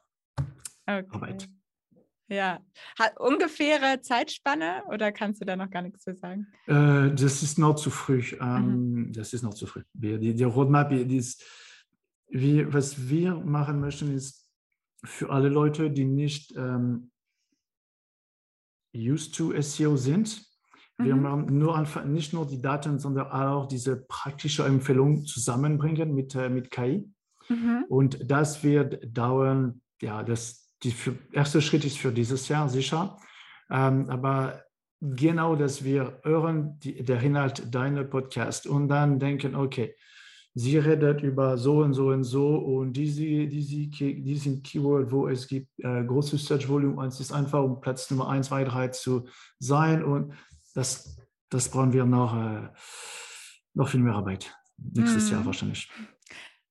äh, 0.86 0.99
okay. 0.99 1.07
Arbeit. 1.10 1.49
Ja. 2.32 2.62
Hat 2.98 3.20
ungefähre 3.20 4.00
Zeitspanne 4.00 4.84
oder 4.88 5.12
kannst 5.12 5.41
du 5.41 5.46
da 5.46 5.58
noch 5.58 5.70
gar 5.70 5.82
nichts 5.82 6.02
zu 6.04 6.15
sagen? 6.15 6.48
Äh, 6.65 7.13
das 7.13 7.44
ist 7.44 7.60
noch 7.60 7.76
zu 7.76 7.89
früh. 7.89 8.24
Ähm, 8.39 8.94
mhm. 8.94 9.13
Das 9.13 9.34
ist 9.34 9.44
noch 9.44 9.54
zu 9.54 9.67
früh. 9.67 9.84
Die, 9.94 10.34
die 10.34 10.44
Roadmap, 10.44 10.89
die 10.89 11.17
ist, 11.17 11.44
wie, 12.30 12.74
was 12.74 13.10
wir 13.10 13.36
machen 13.36 13.82
möchten, 13.82 14.15
ist 14.15 14.48
für 15.04 15.30
alle 15.30 15.50
Leute, 15.50 15.91
die 15.91 16.06
nicht 16.06 16.56
ähm, 16.56 17.12
used 18.96 19.36
to 19.36 19.54
SEO 19.62 19.98
sind, 19.98 20.41
Wir 20.98 21.15
Mhm. 21.15 21.22
machen 21.22 21.58
nur 21.58 21.76
einfach, 21.76 22.06
nicht 22.06 22.32
nur 22.32 22.46
die 22.46 22.62
Daten, 22.62 23.00
sondern 23.00 23.28
auch 23.32 23.67
diese 23.67 23.98
praktische 23.98 24.63
Empfehlung 24.63 25.26
zusammenbringen 25.26 26.13
mit, 26.13 26.36
äh, 26.36 26.48
mit 26.50 26.70
KI. 26.70 27.10
Mhm. 27.50 27.86
Und 27.89 28.20
das 28.30 28.63
wird 28.63 29.00
dauern, 29.17 29.82
ja, 30.02 30.22
das 30.24 30.61
die 30.84 30.91
für, 30.91 31.15
erste 31.32 31.62
Schritt 31.62 31.86
ist 31.86 31.98
für 31.98 32.12
dieses 32.12 32.48
Jahr 32.48 32.70
sicher. 32.70 33.17
Ähm, 33.70 34.10
aber 34.10 34.63
genau, 35.00 35.56
dass 35.56 35.84
wir 35.84 36.20
hören, 36.24 36.80
die, 36.80 37.04
der 37.04 37.22
Inhalt 37.22 37.74
deiner 37.74 38.04
Podcast 38.04 38.67
und 38.67 38.88
dann 38.88 39.20
denken, 39.20 39.56
okay, 39.56 39.96
sie 40.54 40.78
redet 40.78 41.22
über 41.24 41.58
so 41.58 41.78
und 41.80 41.94
so 41.94 42.08
und 42.08 42.24
so 42.24 42.56
und 42.58 42.94
diese, 42.94 43.48
diese, 43.48 43.88
diesen 43.88 44.62
Keyword, 44.62 45.12
wo 45.12 45.28
es 45.28 45.48
gibt 45.48 45.70
äh, 45.80 46.04
großes 46.04 46.46
Search 46.46 46.67
Volume 46.67 47.00
und 47.00 47.08
es 47.08 47.20
ist 47.20 47.32
einfach, 47.32 47.63
um 47.63 47.80
Platz 47.80 48.10
Nummer 48.12 48.30
1, 48.30 48.48
2, 48.48 48.65
3 48.65 48.88
zu 48.89 49.28
sein 49.60 50.04
und 50.04 50.34
das, 50.76 51.17
das 51.50 51.70
brauchen 51.70 51.94
wir 51.94 52.06
noch, 52.06 52.36
äh, 52.36 52.67
noch 53.74 53.88
viel 53.88 54.02
mehr 54.02 54.15
Arbeit. 54.15 54.54
Nächstes 54.78 55.30
Jahr 55.30 55.41
Mhm. 55.41 55.46
wahrscheinlich. 55.46 55.89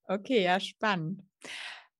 Okay, 0.05 0.43
ja, 0.43 0.59
spannend. 0.59 1.23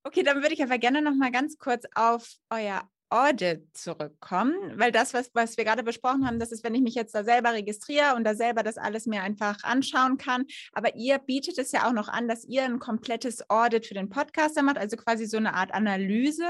Okay, 0.03 0.23
dann 0.23 0.41
würde 0.41 0.53
ich 0.53 0.63
aber 0.63 0.77
gerne 0.77 1.01
noch 1.01 1.15
mal 1.15 1.31
ganz 1.31 1.57
kurz 1.57 1.85
auf 1.93 2.27
euer 2.49 2.89
Audit 3.11 3.67
zurückkommen, 3.73 4.55
weil 4.79 4.93
das, 4.93 5.13
was, 5.13 5.29
was 5.33 5.57
wir 5.57 5.65
gerade 5.65 5.83
besprochen 5.83 6.25
haben, 6.25 6.39
das 6.39 6.53
ist, 6.53 6.63
wenn 6.63 6.73
ich 6.73 6.81
mich 6.81 6.95
jetzt 6.95 7.13
da 7.13 7.25
selber 7.25 7.51
registriere 7.51 8.15
und 8.15 8.23
da 8.23 8.35
selber 8.35 8.63
das 8.63 8.77
alles 8.77 9.05
mir 9.05 9.21
einfach 9.21 9.61
anschauen 9.63 10.17
kann. 10.17 10.45
Aber 10.71 10.95
ihr 10.95 11.19
bietet 11.19 11.57
es 11.57 11.73
ja 11.73 11.87
auch 11.87 11.91
noch 11.91 12.07
an, 12.07 12.29
dass 12.29 12.45
ihr 12.45 12.63
ein 12.63 12.79
komplettes 12.79 13.49
Audit 13.49 13.85
für 13.85 13.95
den 13.95 14.09
Podcaster 14.09 14.63
macht, 14.63 14.77
also 14.77 14.95
quasi 14.95 15.25
so 15.25 15.37
eine 15.37 15.53
Art 15.53 15.73
Analyse 15.73 16.45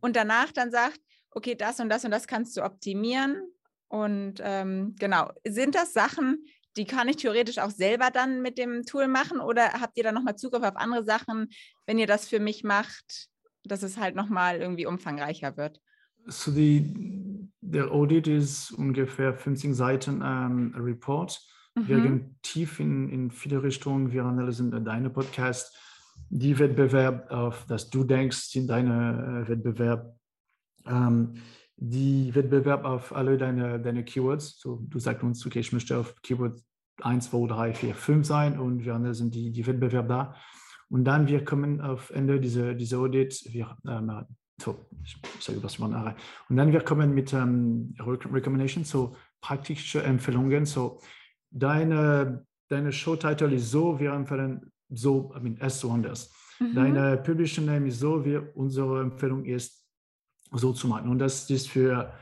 und 0.00 0.16
danach 0.16 0.50
dann 0.50 0.70
sagt, 0.70 0.98
okay, 1.30 1.54
das 1.54 1.78
und 1.78 1.90
das 1.90 2.06
und 2.06 2.10
das 2.10 2.26
kannst 2.26 2.56
du 2.56 2.64
optimieren. 2.64 3.42
Und 3.88 4.40
ähm, 4.42 4.96
genau, 4.98 5.30
sind 5.46 5.74
das 5.74 5.92
Sachen, 5.92 6.46
die 6.76 6.84
kann 6.84 7.08
ich 7.08 7.16
theoretisch 7.16 7.58
auch 7.58 7.70
selber 7.70 8.10
dann 8.10 8.42
mit 8.42 8.58
dem 8.58 8.84
Tool 8.84 9.08
machen 9.08 9.40
oder 9.40 9.74
habt 9.80 9.96
ihr 9.96 10.04
dann 10.04 10.14
nochmal 10.14 10.36
Zugriff 10.36 10.62
auf 10.62 10.76
andere 10.76 11.04
Sachen, 11.04 11.48
wenn 11.86 11.98
ihr 11.98 12.06
das 12.06 12.28
für 12.28 12.40
mich 12.40 12.64
macht, 12.64 13.28
dass 13.64 13.82
es 13.82 13.98
halt 13.98 14.14
nochmal 14.14 14.60
irgendwie 14.60 14.86
umfangreicher 14.86 15.56
wird? 15.56 15.80
So 16.26 16.50
die, 16.52 17.48
der 17.60 17.90
Audit 17.90 18.28
ist 18.28 18.70
ungefähr 18.72 19.34
15 19.34 19.74
Seiten 19.74 20.22
ähm, 20.24 20.74
Report. 20.76 21.40
Wir 21.74 21.96
Mhm. 21.96 22.02
gehen 22.02 22.38
tief 22.42 22.80
in, 22.80 23.08
in 23.08 23.30
viele 23.30 23.62
Richtungen. 23.62 24.12
Wir 24.12 24.24
analysieren 24.24 24.84
deine 24.84 25.10
Podcast, 25.10 25.76
die 26.28 26.58
Wettbewerb, 26.58 27.30
auf 27.30 27.64
das 27.66 27.90
du 27.90 28.04
denkst, 28.04 28.50
sind 28.50 28.68
deine 28.68 29.44
äh, 29.44 29.48
Wettbewerb, 29.48 30.14
ähm, 30.86 31.34
die 31.84 32.32
Wettbewerb 32.34 32.84
auf 32.84 33.14
alle 33.14 33.36
deine, 33.36 33.80
deine 33.80 34.04
Keywords. 34.04 34.60
So, 34.60 34.84
du 34.88 34.98
sagst 35.00 35.24
uns, 35.24 35.44
okay, 35.44 35.58
ich 35.58 35.72
möchte 35.72 35.98
auf 35.98 36.14
Keyword 36.22 36.60
1, 37.00 37.30
2, 37.30 37.46
3, 37.48 37.74
4, 37.74 37.94
5 37.94 38.26
sein 38.26 38.58
und 38.58 38.84
wir 38.84 38.94
analysieren 38.94 39.30
die, 39.32 39.50
die 39.50 39.66
Wettbewerb 39.66 40.08
da. 40.08 40.34
Und 40.88 41.04
dann 41.04 41.26
wir 41.26 41.44
kommen 41.44 41.80
auf 41.80 42.10
Ende 42.10 42.38
dieser 42.38 42.74
diese 42.74 42.98
Audit, 42.98 43.42
wir, 43.52 43.76
ähm, 43.88 44.12
so, 44.60 44.78
ich 45.02 45.16
sage 45.40 45.60
was 45.62 45.78
man 45.80 45.90
nachher. 45.90 46.14
Und 46.48 46.56
dann 46.56 46.70
wir 46.72 46.82
kommen 46.82 47.14
mit 47.14 47.32
ähm, 47.32 47.94
Rec- 47.98 48.32
Recommendations, 48.32 48.88
so 48.88 49.16
praktische 49.40 50.04
Empfehlungen. 50.04 50.66
So 50.66 51.00
deine, 51.50 52.46
deine 52.68 52.92
Showtitle 52.92 53.54
ist 53.54 53.70
so, 53.72 53.98
wir 53.98 54.12
empfehlen 54.12 54.70
so, 54.88 55.32
I 55.36 55.40
mean, 55.40 55.56
as 55.60 55.80
so 55.80 55.90
anders. 55.90 56.32
Mhm. 56.60 56.74
Deine 56.74 57.16
Publisher 57.16 57.62
Name 57.62 57.88
ist 57.88 57.98
so, 57.98 58.24
wir, 58.24 58.54
unsere 58.54 59.00
Empfehlung 59.00 59.44
ist 59.46 59.81
so 60.52 60.72
zu 60.72 60.88
machen. 60.88 61.08
Und 61.08 61.18
das 61.18 61.48
ist 61.50 61.68
für 61.68 62.12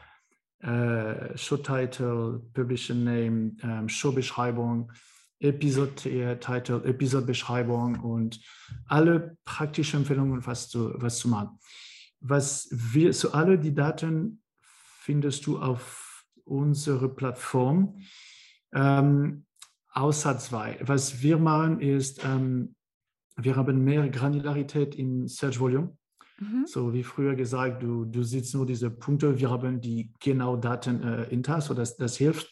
äh, 0.60 1.36
Showtitle, 1.36 2.42
Publisher 2.52 2.94
Name, 2.94 3.56
ähm, 3.62 3.88
Showbeschreibung, 3.88 4.92
Episode-Title, 5.40 6.84
Episodebeschreibung 6.84 8.00
und 8.00 8.40
alle 8.86 9.36
praktischen 9.44 10.00
Empfehlungen, 10.00 10.44
was 10.46 10.68
zu, 10.68 10.92
was 10.96 11.18
zu 11.18 11.28
machen. 11.28 11.58
Was 12.20 12.68
wir, 12.70 13.14
so 13.14 13.32
alle 13.32 13.58
die 13.58 13.74
Daten 13.74 14.42
findest 15.00 15.46
du 15.46 15.58
auf 15.58 16.26
unserer 16.44 17.08
Plattform. 17.08 18.02
Ähm, 18.72 19.46
außer 19.92 20.38
zwei. 20.38 20.78
Was 20.82 21.22
wir 21.22 21.38
machen 21.38 21.80
ist, 21.80 22.22
ähm, 22.24 22.74
wir 23.36 23.56
haben 23.56 23.82
mehr 23.82 24.06
Granularität 24.10 24.94
im 24.94 25.26
Search 25.26 25.58
Volume. 25.58 25.96
Mhm. 26.40 26.64
So 26.66 26.92
wie 26.92 27.02
früher 27.04 27.34
gesagt, 27.34 27.82
du, 27.82 28.04
du 28.06 28.22
siehst 28.22 28.54
nur 28.54 28.66
diese 28.66 28.90
Punkte, 28.90 29.38
wir 29.38 29.50
haben 29.50 29.80
die 29.80 30.10
genau 30.20 30.56
Daten 30.56 31.02
äh, 31.02 31.26
hinter, 31.28 31.60
so 31.60 31.74
dass 31.74 31.96
das 31.96 32.16
hilft. 32.16 32.50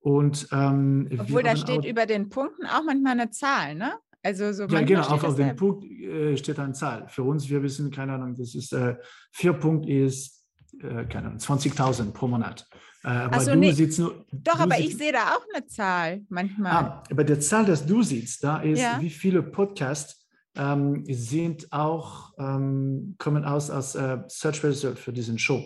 Und 0.00 0.48
ähm, 0.52 1.08
Obwohl 1.18 1.42
da 1.42 1.56
steht 1.56 1.80
auch- 1.80 1.84
über 1.84 2.06
den 2.06 2.28
Punkten 2.28 2.64
auch 2.66 2.84
manchmal 2.86 3.12
eine 3.12 3.30
Zahl, 3.30 3.74
ne? 3.74 3.94
Also 4.22 4.52
so 4.52 4.64
ja, 4.66 4.80
genau, 4.82 5.02
auf, 5.02 5.22
auf 5.24 5.36
dem. 5.36 5.54
Punkt 5.56 5.84
äh, 5.84 6.36
steht 6.36 6.58
eine 6.58 6.72
Zahl. 6.72 7.06
Für 7.08 7.22
uns, 7.22 7.48
wir 7.48 7.62
wissen, 7.62 7.90
keine 7.90 8.12
Ahnung, 8.14 8.34
das 8.36 8.54
ist, 8.54 8.72
äh, 8.72 8.96
vier 9.32 9.52
Punkt 9.52 9.88
ist, 9.88 10.44
äh, 10.80 11.04
keine 11.06 11.26
Ahnung, 11.28 11.38
20.000 11.38 12.12
pro 12.12 12.26
Monat. 12.28 12.66
Äh, 13.04 13.08
aber 13.08 13.40
so, 13.40 13.52
du 13.52 13.58
nee. 13.58 13.70
siehst 13.72 13.98
nur. 14.00 14.24
Doch, 14.32 14.58
aber 14.58 14.74
siehst- 14.76 14.88
ich 14.90 14.96
sehe 14.98 15.12
da 15.12 15.34
auch 15.36 15.44
eine 15.54 15.66
Zahl 15.66 16.22
manchmal. 16.28 16.72
Ah, 16.72 17.02
aber 17.10 17.24
der 17.24 17.38
Zahl, 17.40 17.64
das 17.64 17.86
du 17.86 18.02
siehst, 18.02 18.42
da 18.42 18.58
ist, 18.58 18.80
Ja. 18.80 18.98
wie 19.00 19.10
viele 19.10 19.42
Podcasts 19.42 20.17
ähm, 20.58 21.04
sind 21.08 21.72
auch, 21.72 22.32
ähm, 22.38 23.14
kommen 23.18 23.44
aus 23.44 23.70
als 23.70 23.94
äh, 23.94 24.18
Search 24.26 24.62
Result 24.64 24.98
für 24.98 25.12
diesen 25.12 25.38
Show. 25.38 25.62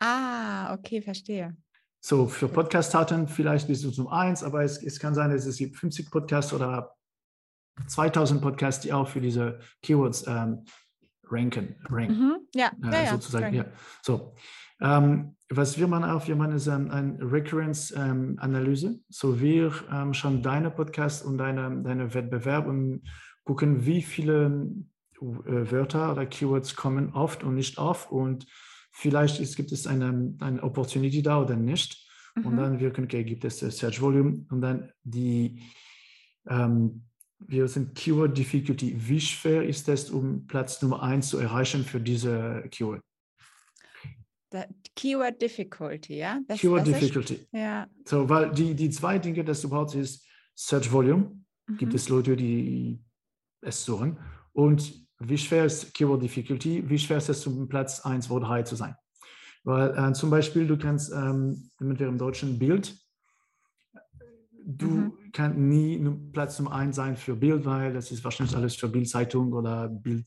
Ah, 0.00 0.74
okay, 0.74 1.00
verstehe. 1.00 1.56
So, 2.00 2.26
für 2.26 2.48
Podcast-Daten 2.48 3.28
vielleicht 3.28 3.68
bist 3.68 3.84
du 3.84 3.90
zum 3.92 4.08
eins, 4.08 4.42
aber 4.42 4.64
es, 4.64 4.82
es 4.82 4.98
kann 4.98 5.14
sein, 5.14 5.30
dass 5.30 5.46
es 5.46 5.56
gibt 5.56 5.76
50 5.76 6.10
Podcasts 6.10 6.52
oder 6.52 6.96
2000 7.86 8.42
Podcasts, 8.42 8.82
die 8.82 8.92
auch 8.92 9.06
für 9.06 9.20
diese 9.20 9.60
Keywords 9.82 10.26
ähm, 10.26 10.64
ranken. 11.30 11.76
ranken. 11.88 12.18
Mhm. 12.18 12.36
Ja, 12.54 12.72
äh, 12.82 12.92
ja, 12.92 13.02
ja. 13.04 13.10
sozusagen. 13.12 13.54
Ja. 13.54 13.66
So, 14.02 14.34
ähm, 14.80 15.36
was 15.48 15.78
wir 15.78 15.86
machen 15.86 16.04
auch, 16.04 16.26
wir 16.26 16.34
machen 16.34 16.56
ist 16.56 16.66
ähm, 16.66 16.90
eine 16.90 17.18
Recurrence-Analyse. 17.20 18.98
so 19.08 19.40
wir 19.40 19.72
ähm, 19.92 20.12
schauen 20.12 20.42
deine 20.42 20.72
Podcast 20.72 21.24
und 21.24 21.38
deine, 21.38 21.82
deine 21.82 22.12
Wettbewerb 22.12 22.66
und 22.66 23.02
gucken, 23.44 23.84
wie 23.86 24.02
viele 24.02 24.70
äh, 25.20 25.70
Wörter 25.70 26.12
oder 26.12 26.26
Keywords 26.26 26.74
kommen 26.76 27.12
oft 27.14 27.44
und 27.44 27.54
nicht 27.54 27.78
oft 27.78 28.10
und 28.10 28.46
vielleicht 28.90 29.40
ist, 29.40 29.56
gibt 29.56 29.72
es 29.72 29.86
eine, 29.86 30.34
eine 30.40 30.62
Opportunity 30.62 31.22
da 31.22 31.40
oder 31.40 31.56
nicht. 31.56 32.08
Und 32.36 32.54
Mhm. 32.54 32.56
dann 32.56 32.80
wir 32.80 32.90
können, 32.92 33.06
okay, 33.06 33.24
gibt 33.24 33.44
es 33.44 33.58
Search 33.58 34.00
Volume 34.00 34.46
und 34.50 34.62
dann 34.62 34.90
die, 35.02 35.60
ähm, 36.48 37.02
wir 37.38 37.68
sind 37.68 37.94
Keyword 37.94 38.36
Difficulty. 38.38 38.94
Wie 38.96 39.20
schwer 39.20 39.62
ist 39.64 39.88
es, 39.88 40.08
um 40.10 40.46
Platz 40.46 40.80
Nummer 40.80 41.02
eins 41.02 41.28
zu 41.28 41.38
erreichen 41.38 41.84
für 41.84 42.00
diese 42.00 42.64
Keyword? 42.70 43.02
Keyword 44.94 45.40
Difficulty, 45.40 46.18
ja? 46.18 46.40
Das, 46.46 46.60
Keyword 46.60 46.82
das 46.82 46.88
ist- 46.88 47.00
Difficulty. 47.00 47.46
Ja. 47.52 47.86
So, 48.06 48.28
weil 48.28 48.50
die, 48.52 48.74
die 48.74 48.90
zwei 48.90 49.18
Dinge, 49.18 49.44
das 49.44 49.62
du 49.62 49.68
brauchst, 49.70 49.94
ist 49.94 50.26
Search 50.54 50.90
Volume. 50.92 51.38
Gibt 51.78 51.92
mhm. 51.92 51.96
es 51.96 52.08
Leute, 52.08 52.36
die 52.36 52.98
es 53.62 53.84
suchen? 53.84 54.18
Und 54.52 54.92
wie 55.18 55.38
schwer 55.38 55.64
ist 55.64 55.94
Keyword 55.94 56.22
Difficulty? 56.22 56.88
Wie 56.88 56.98
schwer 56.98 57.18
ist 57.18 57.28
es, 57.28 57.46
um 57.46 57.68
Platz 57.68 58.00
1, 58.00 58.26
2, 58.26 58.40
3 58.40 58.62
zu 58.64 58.76
sein? 58.76 58.94
Weil 59.64 59.96
äh, 59.96 60.12
zum 60.12 60.30
Beispiel, 60.30 60.66
du 60.66 60.76
kannst, 60.76 61.12
ähm, 61.12 61.70
nehmen 61.78 61.98
wir 61.98 62.08
im 62.08 62.18
Deutschen 62.18 62.58
Bild, 62.58 62.96
du 64.64 64.86
Mhm. 64.88 65.12
kannst 65.32 65.58
nie 65.58 66.10
Platz 66.32 66.58
Nummer 66.58 66.72
1 66.74 66.96
sein 66.96 67.16
für 67.16 67.36
Bild, 67.36 67.64
weil 67.64 67.92
das 67.92 68.10
ist 68.10 68.24
wahrscheinlich 68.24 68.56
alles 68.56 68.74
für 68.74 68.88
Bildzeitung 68.88 69.52
oder 69.52 69.88
Bild 69.88 70.26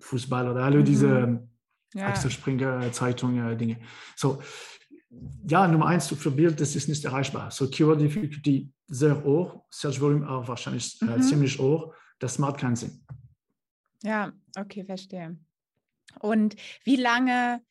Fußball 0.00 0.48
oder 0.48 0.64
alle 0.64 0.78
Mhm. 0.80 0.84
diese 0.84 1.48
Ja. 1.94 2.06
Axel 2.06 2.30
Springer 2.30 2.92
Zeitung 2.92 3.38
äh, 3.38 3.56
Dinge. 3.56 3.80
So, 4.14 4.40
ja, 5.48 5.66
Nummer 5.66 5.86
eins 5.86 6.08
für 6.08 6.30
Bild, 6.30 6.60
das 6.60 6.76
ist 6.76 6.86
nicht 6.88 7.02
erreichbar. 7.04 7.50
So, 7.50 7.68
Keyword 7.68 8.00
Difficulty 8.02 8.70
sehr 8.86 9.24
hoch, 9.24 9.64
Search 9.70 9.98
Volume 10.00 10.28
auch 10.28 10.46
wahrscheinlich 10.46 11.00
äh, 11.02 11.16
Mhm. 11.16 11.22
ziemlich 11.22 11.58
hoch. 11.58 11.94
Das 12.18 12.38
macht 12.38 12.58
keinen 12.58 12.76
Sinn. 12.76 13.04
Ja, 14.02 14.32
okay, 14.56 14.84
verstehe. 14.84 15.36
Und 16.20 16.56
wie 16.84 16.96
lange 16.96 17.62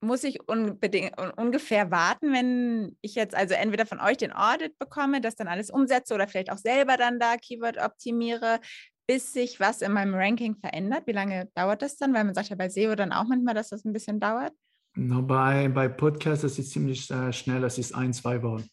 muss 0.00 0.24
ich 0.24 0.48
unbedingt, 0.48 1.14
ungefähr 1.36 1.90
warten, 1.90 2.32
wenn 2.32 2.96
ich 3.00 3.14
jetzt 3.14 3.34
also 3.34 3.54
entweder 3.54 3.86
von 3.86 4.00
euch 4.00 4.18
den 4.18 4.32
Audit 4.32 4.78
bekomme, 4.78 5.20
das 5.20 5.34
dann 5.34 5.48
alles 5.48 5.70
umsetze 5.70 6.14
oder 6.14 6.28
vielleicht 6.28 6.52
auch 6.52 6.58
selber 6.58 6.96
dann 6.96 7.18
da 7.18 7.36
Keyword 7.36 7.78
optimiere, 7.78 8.60
bis 9.06 9.32
sich 9.32 9.60
was 9.60 9.82
in 9.82 9.92
meinem 9.92 10.14
Ranking 10.14 10.56
verändert? 10.56 11.06
Wie 11.06 11.12
lange 11.12 11.50
dauert 11.54 11.82
das 11.82 11.96
dann? 11.96 12.14
Weil 12.14 12.24
man 12.24 12.34
sagt 12.34 12.50
ja 12.50 12.56
bei 12.56 12.68
SEO 12.68 12.94
dann 12.94 13.12
auch 13.12 13.24
manchmal, 13.24 13.54
dass 13.54 13.70
das 13.70 13.84
ein 13.84 13.92
bisschen 13.92 14.20
dauert. 14.20 14.52
No, 14.96 15.22
bei, 15.22 15.68
bei 15.68 15.88
Podcasts, 15.88 16.42
das 16.42 16.58
ist 16.58 16.70
ziemlich 16.70 17.10
äh, 17.10 17.32
schnell, 17.32 17.60
das 17.60 17.78
ist 17.78 17.94
ein, 17.94 18.12
zwei 18.12 18.42
Wochen. 18.42 18.68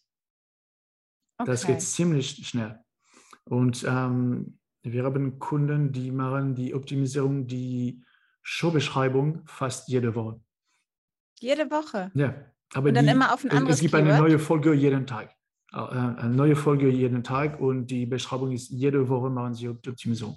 Das 1.38 1.64
Okay. 1.64 1.72
geht 1.72 1.82
ziemlich 1.82 2.46
schnell. 2.46 2.78
Und 3.44 3.84
ähm, 3.84 4.58
wir 4.82 5.04
haben 5.04 5.38
Kunden, 5.38 5.92
die 5.92 6.10
machen 6.10 6.54
die 6.54 6.74
Optimisierung, 6.74 7.46
die 7.46 8.02
Showbeschreibung 8.42 9.42
fast 9.46 9.88
jede 9.88 10.14
Woche. 10.14 10.40
Jede 11.40 11.70
Woche. 11.70 12.10
Ja, 12.14 12.34
Aber 12.74 12.88
Und 12.88 12.94
dann 12.94 13.04
die, 13.06 13.12
immer 13.12 13.32
auf 13.32 13.44
ein 13.44 13.50
es- 13.50 13.56
anderes 13.56 13.76
Es 13.76 13.80
gibt 13.82 13.94
eine 13.94 14.10
Keyword? 14.10 14.28
neue 14.28 14.38
Folge 14.38 14.72
jeden 14.74 15.06
Tag. 15.06 15.30
Äh, 15.72 15.76
Eine 15.76 16.34
neue 16.34 16.56
Folge 16.56 16.88
jeden 16.88 17.22
Tag 17.22 17.60
und 17.60 17.86
die 17.86 18.06
Beschreibung 18.06 18.52
ist, 18.52 18.70
jede 18.70 19.08
Woche 19.08 19.30
machen 19.30 19.54
sie 19.54 19.68
Opt- 19.68 19.88
Optimisierung. 19.88 20.36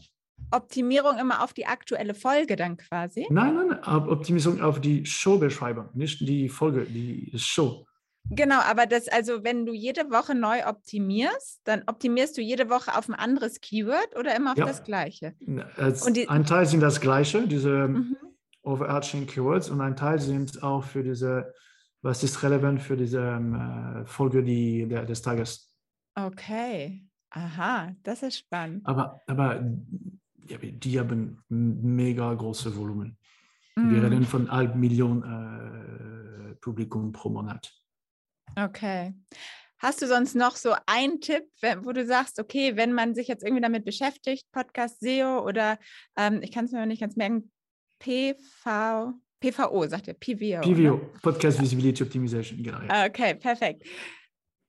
Optimierung 0.51 1.17
immer 1.17 1.43
auf 1.43 1.53
die 1.53 1.65
aktuelle 1.65 2.13
Folge 2.13 2.55
dann 2.55 2.77
quasi. 2.77 3.25
Nein, 3.29 3.55
nein, 3.55 3.79
Op- 3.85 4.07
Optimisierung 4.09 4.61
auf 4.61 4.79
die 4.81 5.05
Showbeschreibung, 5.05 5.89
nicht 5.93 6.19
die 6.21 6.49
Folge, 6.49 6.85
die 6.85 7.31
Show. 7.35 7.85
Genau, 8.29 8.59
aber 8.59 8.85
das, 8.87 9.07
also 9.07 9.43
wenn 9.43 9.65
du 9.65 9.73
jede 9.73 10.09
Woche 10.11 10.33
neu 10.33 10.65
optimierst, 10.65 11.61
dann 11.63 11.83
optimierst 11.87 12.35
du 12.37 12.41
jede 12.41 12.69
Woche 12.69 12.97
auf 12.97 13.07
ein 13.07 13.13
anderes 13.13 13.61
Keyword 13.61 14.17
oder 14.17 14.35
immer 14.35 14.51
auf 14.53 14.57
Ja. 14.57 14.65
das 14.65 14.83
gleiche? 14.83 15.35
Und 15.45 16.17
die- 16.17 16.27
ein 16.27 16.43
Teil 16.45 16.65
sind 16.65 16.79
das 16.81 16.99
gleiche, 16.99 17.47
diese 17.47 17.87
Mhm. 17.89 18.17
overarching 18.63 19.27
Keywords, 19.27 19.69
und 19.69 19.79
ein 19.81 19.95
Teil 19.95 20.19
sind 20.19 20.63
auch 20.63 20.83
für 20.83 21.03
diese, 21.03 21.53
was 22.01 22.23
ist 22.23 22.41
relevant 22.41 22.81
für 22.81 22.97
diese 22.97 23.19
ähm, 23.21 23.53
äh, 23.55 24.05
Folge 24.07 24.43
die, 24.43 24.87
der, 24.87 25.05
des 25.05 25.21
Tages. 25.21 25.71
Okay. 26.15 27.05
Aha, 27.31 27.93
das 28.03 28.23
ist 28.23 28.37
spannend. 28.39 28.85
Aber, 28.85 29.21
aber 29.27 29.59
die 29.61 30.99
haben 30.99 31.43
mega 31.49 32.33
große 32.33 32.75
Volumen. 32.75 33.17
Wir 33.75 34.01
Mm, 34.01 34.05
reden 34.05 34.23
von 34.23 34.49
halb 34.49 34.75
Million 34.75 35.21
äh, 35.23 36.55
Publikum 36.55 37.11
pro 37.11 37.29
Monat. 37.29 37.71
Okay. 38.55 39.13
Hast 39.79 40.01
du 40.01 40.07
sonst 40.07 40.35
noch 40.35 40.55
so 40.55 40.73
einen 40.85 41.19
Tipp, 41.19 41.43
wo 41.81 41.91
du 41.91 42.05
sagst, 42.05 42.39
okay, 42.39 42.75
wenn 42.75 42.93
man 42.93 43.13
sich 43.13 43.27
jetzt 43.27 43.43
irgendwie 43.43 43.61
damit 43.61 43.85
beschäftigt, 43.85 44.49
Podcast 44.51 44.99
SEO 45.01 45.45
oder 45.45 45.77
ähm, 46.17 46.41
ich 46.41 46.51
kann 46.51 46.65
es 46.65 46.71
mir 46.71 46.85
nicht 46.85 47.01
ganz 47.01 47.15
merken, 47.17 47.51
PV, 47.99 49.13
PVO, 49.39 49.87
sagt 49.87 50.07
ihr, 50.07 50.13
PVO. 50.13 50.61
PVO, 50.61 50.95
Ne? 50.95 51.09
Podcast 51.21 51.61
Visibility 51.61 52.03
Optimization, 52.03 52.63
genau. 52.63 52.81
Ja. 52.81 53.05
Okay, 53.05 53.35
perfekt. 53.35 53.83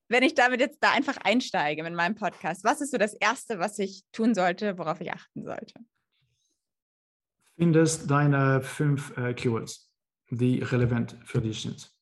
Wenn 0.09 0.23
ich 0.23 0.35
damit 0.35 0.61
jetzt 0.61 0.83
da 0.83 0.93
einfach 0.93 1.17
einsteige 1.19 1.83
mit 1.83 1.95
meinem 1.95 2.15
Podcast, 2.15 2.65
was 2.65 2.81
ist 2.81 2.91
so 2.91 2.99
das 2.99 3.15
Erste, 3.15 3.59
was 3.59 3.79
ich 3.79 4.05
tun 4.13 4.35
sollte, 4.35 4.77
worauf 4.79 5.01
ich 5.01 5.13
achten 5.13 5.45
sollte? 5.45 5.75
Findest 7.57 8.11
deine 8.11 8.61
fünf 8.61 9.17
äh, 9.17 9.35
Keywords, 9.35 9.91
die 10.31 10.63
relevant 10.63 11.17
für 11.25 11.41
dich 11.41 11.63
sind. 11.63 11.96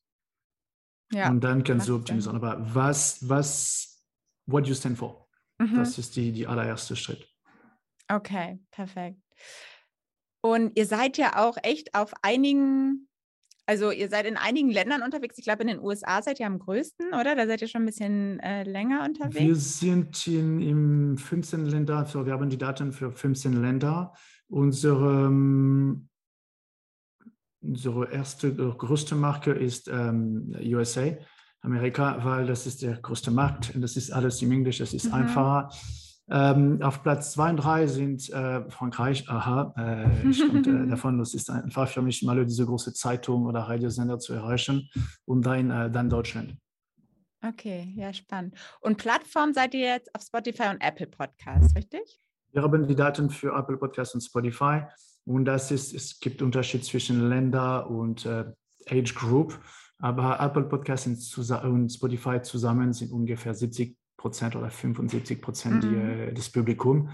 Ja. 1.14 1.30
Und 1.30 1.42
dann 1.42 1.64
kannst 1.64 1.88
du 1.88 1.96
optimieren. 1.96 2.36
Aber 2.36 2.58
was, 2.74 3.28
was, 3.28 4.04
what 4.46 4.66
you 4.66 4.74
stand 4.74 4.98
for? 4.98 5.28
Mhm. 5.58 5.76
Das 5.76 5.98
ist 5.98 6.16
die, 6.16 6.32
die 6.32 6.46
allererste 6.46 6.96
Schritt. 6.96 7.26
Okay, 8.08 8.58
perfekt. 8.70 9.18
Und 10.42 10.76
ihr 10.76 10.86
seid 10.86 11.16
ja 11.16 11.42
auch 11.42 11.56
echt 11.62 11.94
auf 11.94 12.12
einigen, 12.20 13.08
also 13.64 13.90
ihr 13.90 14.10
seid 14.10 14.26
in 14.26 14.36
einigen 14.36 14.70
Ländern 14.70 15.02
unterwegs. 15.02 15.38
Ich 15.38 15.44
glaube, 15.44 15.62
in 15.62 15.68
den 15.68 15.80
USA 15.80 16.20
seid 16.20 16.38
ihr 16.38 16.46
am 16.46 16.58
größten, 16.58 17.14
oder? 17.14 17.34
Da 17.34 17.46
seid 17.46 17.62
ihr 17.62 17.68
schon 17.68 17.82
ein 17.82 17.86
bisschen 17.86 18.40
äh, 18.40 18.64
länger 18.64 18.98
Wir 18.98 19.04
unterwegs. 19.06 19.80
sind 19.80 20.26
in, 20.26 20.60
in 20.60 21.18
15 21.18 21.64
Länder, 21.64 22.04
so 22.04 22.26
wir 22.26 22.34
haben 22.34 22.50
die 22.50 22.58
Daten 22.58 22.92
für 22.92 23.10
15 23.10 23.54
Länder. 23.62 24.12
Unsere, 24.48 25.28
ähm, 25.28 26.10
unsere 27.64 28.10
erste 28.12 28.48
äh, 28.48 28.72
größte 28.76 29.14
Marke 29.14 29.52
ist 29.52 29.88
ähm, 29.88 30.54
USA, 30.62 31.16
Amerika, 31.60 32.22
weil 32.24 32.46
das 32.46 32.66
ist 32.66 32.82
der 32.82 32.98
größte 32.98 33.30
Markt 33.30 33.74
und 33.74 33.80
das 33.80 33.96
ist 33.96 34.10
alles 34.12 34.42
im 34.42 34.52
Englisch, 34.52 34.78
das 34.78 34.92
ist 34.92 35.06
Mhm. 35.06 35.14
einfacher. 35.14 35.70
Ähm, 36.30 36.80
auf 36.82 37.02
Platz 37.02 37.32
2 37.32 37.50
und 37.50 37.56
3 37.58 37.86
sind 37.86 38.30
äh, 38.30 38.70
Frankreich, 38.70 39.28
aha, 39.28 39.74
äh, 39.76 40.30
ich 40.30 40.46
kommt 40.46 40.66
äh, 40.66 40.86
davon, 40.88 41.18
das 41.18 41.34
ist 41.34 41.50
einfach 41.50 41.88
für 41.88 42.00
mich 42.00 42.22
mal 42.22 42.44
diese 42.46 42.64
große 42.64 42.94
Zeitung 42.94 43.44
oder 43.44 43.60
Radiosender 43.60 44.18
zu 44.18 44.32
erreichen 44.32 44.88
und 45.26 45.44
dann, 45.44 45.70
äh, 45.70 45.90
dann 45.90 46.08
Deutschland. 46.08 46.56
Okay, 47.46 47.92
ja, 47.94 48.10
spannend. 48.14 48.54
Und 48.80 48.96
Plattform 48.96 49.52
seid 49.52 49.74
ihr 49.74 49.86
jetzt 49.86 50.14
auf 50.14 50.22
Spotify 50.22 50.68
und 50.70 50.80
Apple 50.80 51.08
Podcasts, 51.08 51.76
richtig? 51.76 52.18
Wir 52.52 52.62
haben 52.62 52.86
die 52.86 52.94
Daten 52.94 53.28
für 53.28 53.54
Apple 53.54 53.76
Podcasts 53.76 54.14
und 54.14 54.22
Spotify 54.22 54.82
und 55.24 55.44
das 55.44 55.70
ist, 55.70 55.94
es 55.94 56.18
gibt 56.20 56.42
Unterschied 56.42 56.84
zwischen 56.84 57.28
Länder 57.28 57.88
und 57.90 58.26
äh, 58.26 58.44
Age 58.88 59.14
Group, 59.14 59.58
aber 59.98 60.38
Apple 60.40 60.64
Podcasts 60.64 61.06
und, 61.36 61.90
Spotify 61.92 62.42
zusammen 62.42 62.92
sind 62.92 63.10
ungefähr 63.12 63.54
70 63.54 63.96
Prozent 64.16 64.56
oder 64.56 64.70
75 64.70 65.40
Prozent 65.40 65.84
Mhm. 65.84 65.94
äh, 65.98 66.32
des 66.32 66.50
Publikums. 66.50 67.10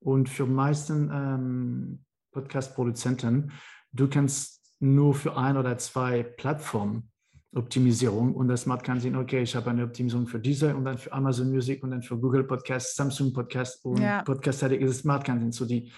Und 0.00 0.28
für 0.28 0.44
die 0.44 0.52
meisten 0.52 1.10
ähm, 1.12 2.04
Podcast-Produzenten, 2.32 3.50
du 3.92 4.08
kannst 4.08 4.60
nur 4.80 5.14
für 5.14 5.36
ein 5.36 5.56
oder 5.56 5.76
zwei 5.78 6.22
Plattformen 6.22 7.10
Optimisierung 7.54 8.34
und 8.34 8.48
das 8.48 8.66
macht 8.66 8.84
keinen 8.84 9.00
Sinn, 9.00 9.16
okay, 9.16 9.42
ich 9.42 9.56
habe 9.56 9.70
eine 9.70 9.82
Optimisierung 9.84 10.26
für 10.26 10.38
diese 10.38 10.76
und 10.76 10.84
dann 10.84 10.98
für 10.98 11.10
Amazon 11.12 11.48
Music 11.50 11.82
und 11.82 11.90
dann 11.90 12.02
für 12.02 12.18
Google 12.18 12.44
Podcast, 12.44 12.94
Samsung 12.94 13.32
Podcast 13.32 13.82
und 13.84 14.00
Ja. 14.02 14.22
Podcast 14.22 14.62
Addict. 14.62 14.82
Das 14.82 15.02
macht 15.04 15.24
keinen 15.24 15.40
Sinn. 15.40 15.52
So 15.52 15.64
die, 15.64 15.90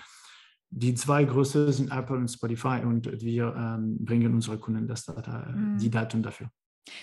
die 0.71 0.95
zwei 0.95 1.25
größten 1.25 1.73
sind 1.73 1.93
Apple 1.93 2.17
und 2.17 2.29
Spotify 2.29 2.81
und 2.85 3.07
wir 3.23 3.55
ähm, 3.57 3.97
bringen 4.05 4.33
unsere 4.35 4.59
Kunden 4.59 4.87
das, 4.87 5.05
Data, 5.05 5.53
Mhm. 5.55 5.79
die 5.79 5.91
Daten 5.91 6.23
dafür. 6.23 6.49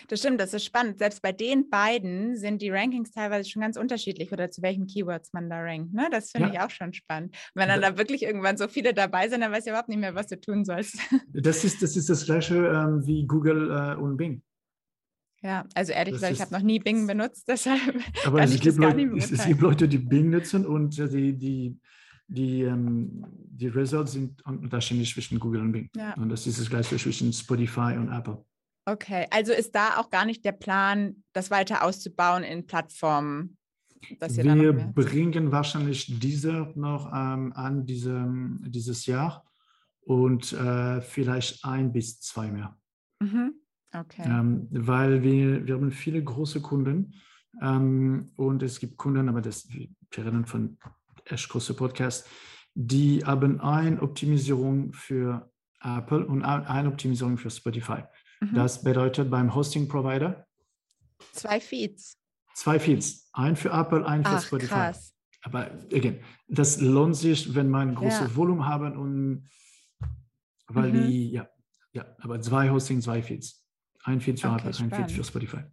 Das 0.07 0.19
stimmt, 0.19 0.41
das 0.41 0.53
ist 0.53 0.65
spannend. 0.65 0.97
Selbst 0.97 1.21
bei 1.21 1.31
den 1.31 1.69
beiden 1.69 2.35
sind 2.35 2.61
die 2.61 2.69
Rankings 2.69 3.11
teilweise 3.11 3.47
schon 3.49 3.61
ganz 3.61 3.77
unterschiedlich 3.77 4.31
oder 4.31 4.49
zu 4.49 4.61
welchen 4.61 4.87
Keywords 4.87 5.31
man 5.33 5.49
da 5.49 5.59
rankt. 5.59 5.93
Ne? 5.93 6.07
Das 6.11 6.31
finde 6.31 6.47
Ja. 6.47 6.53
ich 6.53 6.59
auch 6.61 6.69
schon 6.71 6.93
spannend. 6.93 7.35
Wenn 7.53 7.67
dann 7.69 7.81
Da- 7.81 7.91
da 7.91 7.97
wirklich 7.97 8.23
irgendwann 8.23 8.57
so 8.57 8.67
viele 8.67 8.93
dabei 8.93 9.29
sind, 9.29 9.41
dann 9.41 9.51
weiß 9.51 9.65
ich 9.65 9.69
überhaupt 9.69 9.87
nicht 9.89 9.99
mehr, 9.99 10.15
was 10.15 10.27
du 10.27 10.39
tun 10.39 10.65
sollst. 10.65 10.97
Das 11.33 11.63
ist 11.63 11.81
das, 11.81 11.95
ist 11.95 12.09
das 12.09 12.25
gleiche 12.25 12.55
ähm, 12.55 13.05
wie 13.05 13.25
Google 13.27 13.69
äh, 13.71 13.95
und 14.01 14.17
Bing. 14.17 14.41
Ja, 15.43 15.65
also 15.75 15.93
ehrlich 15.93 16.13
Das 16.13 16.21
gesagt, 16.21 16.33
ich 16.35 16.41
habe 16.41 16.53
noch 16.55 16.63
nie 16.65 16.79
Bing 16.79 17.05
benutzt, 17.05 17.45
deshalb 17.47 17.79
Aber 18.25 18.41
es 18.41 18.59
gibt, 18.59 18.77
Leute, 18.77 19.01
es, 19.17 19.45
gibt 19.45 19.61
Leute, 19.61 19.87
die 19.87 19.99
Bing 19.99 20.31
nutzen 20.31 20.65
und 20.65 20.97
äh, 20.97 21.07
die, 21.07 21.33
die, 21.37 21.79
die, 22.27 22.63
ähm, 22.63 23.25
die 23.29 23.67
Results 23.67 24.13
sind 24.13 24.45
unterschiedlich 24.45 25.13
zwischen 25.13 25.39
Google 25.39 25.61
und 25.61 25.71
Bing. 25.71 25.89
Ja. 25.95 26.13
Und 26.15 26.29
das 26.29 26.45
ist 26.45 26.59
das 26.59 26.69
gleiche 26.69 26.97
zwischen 26.97 27.31
Spotify 27.33 27.95
und 27.97 28.11
Apple. 28.11 28.43
Okay, 28.85 29.27
also 29.31 29.51
ist 29.51 29.75
da 29.75 29.97
auch 29.97 30.09
gar 30.09 30.25
nicht 30.25 30.45
der 30.45 30.53
Plan, 30.53 31.23
das 31.33 31.51
weiter 31.51 31.83
auszubauen 31.83 32.43
in 32.43 32.65
Plattformen, 32.65 33.57
dass 34.19 34.37
ihr 34.37 34.45
Wir 34.45 34.73
bringen 34.73 35.51
wahrscheinlich 35.51 36.19
diese 36.19 36.71
noch 36.75 37.11
ähm, 37.13 37.51
an 37.53 37.85
diesem, 37.85 38.63
dieses 38.65 39.05
Jahr 39.05 39.43
und 40.01 40.53
äh, 40.53 41.01
vielleicht 41.01 41.65
ein 41.65 41.91
bis 41.91 42.21
zwei 42.21 42.49
mehr. 42.49 42.77
Mhm. 43.19 43.55
Okay. 43.93 44.23
Ähm, 44.25 44.67
weil 44.71 45.23
wir, 45.23 45.65
wir 45.65 45.75
haben 45.75 45.91
viele 45.91 46.23
große 46.23 46.61
Kunden 46.61 47.13
ähm, 47.61 48.31
und 48.35 48.63
es 48.63 48.79
gibt 48.79 48.97
Kunden, 48.97 49.27
aber 49.27 49.41
das, 49.41 49.67
wir 49.69 49.89
reden 50.25 50.45
von 50.45 50.77
echt 51.29 51.49
großen 51.49 51.75
Podcasts, 51.75 52.27
die 52.73 53.23
haben 53.25 53.59
eine 53.61 54.01
Optimisierung 54.01 54.93
für 54.93 55.51
Apple 55.81 56.25
und 56.25 56.43
ein- 56.43 56.65
eine 56.65 56.87
Optimisierung 56.89 57.37
für 57.37 57.49
Spotify. 57.49 58.03
Mhm. 58.41 58.53
Das 58.55 58.83
bedeutet 58.83 59.29
beim 59.29 59.53
Hosting-Provider 59.53 60.45
Zwei 61.33 61.59
Feeds. 61.59 62.17
zwei 62.55 62.79
Feeds, 62.79 63.29
ein 63.33 63.55
für 63.55 63.69
Apple, 63.71 64.05
ein 64.05 64.23
für 64.23 64.31
Ach, 64.31 64.41
Spotify. 64.45 64.73
krass. 64.73 65.13
Aber 65.43 65.71
again, 65.93 66.19
das 66.47 66.79
lohnt 66.81 67.15
sich, 67.15 67.53
wenn 67.55 67.69
man 67.69 67.95
große 67.95 68.23
Ja. 68.25 68.35
Volumen 68.35 68.65
haben 68.65 68.97
und 68.97 69.49
weil 70.67 70.91
Mhm. 70.91 71.07
die, 71.07 71.31
ja, 71.31 71.47
ja, 71.93 72.05
aber 72.19 72.41
zwei 72.41 72.69
Hosting, 72.69 73.01
zwei 73.01 73.21
Feeds. 73.21 73.63
Ein 74.03 74.19
Feed 74.21 74.39
für 74.39 74.47
Okay, 74.49 74.55
Apple, 74.69 74.69
ein 74.69 74.89
Feed 74.91 75.11
für 75.11 75.23
spannend. 75.23 75.25
Spotify. 75.27 75.63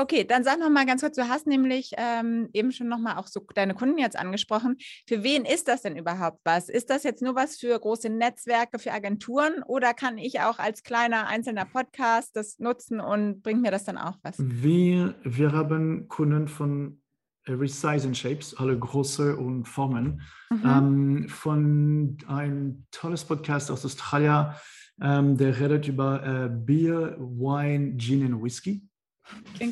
Okay, 0.00 0.24
dann 0.24 0.44
sag 0.44 0.58
noch 0.58 0.70
mal 0.70 0.86
ganz 0.86 1.02
kurz, 1.02 1.14
du 1.14 1.28
hast 1.28 1.46
nämlich 1.46 1.90
ähm, 1.98 2.48
eben 2.54 2.72
schon 2.72 2.88
noch 2.88 2.98
mal 2.98 3.18
auch 3.18 3.26
so 3.26 3.44
deine 3.54 3.74
Kunden 3.74 3.98
jetzt 3.98 4.18
angesprochen. 4.18 4.78
Für 5.06 5.22
wen 5.22 5.44
ist 5.44 5.68
das 5.68 5.82
denn 5.82 5.94
überhaupt 5.94 6.38
was? 6.42 6.70
Ist 6.70 6.88
das 6.88 7.02
jetzt 7.02 7.20
nur 7.20 7.34
was 7.34 7.56
für 7.56 7.78
große 7.78 8.08
Netzwerke, 8.08 8.78
für 8.78 8.92
Agenturen 8.92 9.62
oder 9.62 9.92
kann 9.92 10.16
ich 10.16 10.40
auch 10.40 10.58
als 10.58 10.84
kleiner 10.84 11.26
einzelner 11.26 11.66
Podcast 11.66 12.34
das 12.34 12.58
nutzen 12.58 12.98
und 12.98 13.42
bringt 13.42 13.60
mir 13.60 13.70
das 13.70 13.84
dann 13.84 13.98
auch 13.98 14.16
was? 14.22 14.36
Wir, 14.38 15.16
wir 15.22 15.52
haben 15.52 16.08
Kunden 16.08 16.48
von 16.48 17.02
every 17.44 17.68
size 17.68 18.06
and 18.06 18.16
shapes, 18.16 18.56
alle 18.56 18.78
Größe 18.78 19.36
und 19.36 19.66
Formen. 19.66 20.22
Mhm. 20.48 20.62
Ähm, 20.64 21.28
von 21.28 22.16
ein 22.26 22.86
tolles 22.90 23.22
Podcast 23.22 23.70
aus 23.70 23.84
Australien, 23.84 24.54
ähm, 25.02 25.36
der 25.36 25.60
redet 25.60 25.88
über 25.88 26.24
äh, 26.24 26.48
Bier, 26.48 27.16
Wein, 27.18 27.98
Gin 27.98 28.32
und 28.32 28.42
Whisky. 28.42 28.86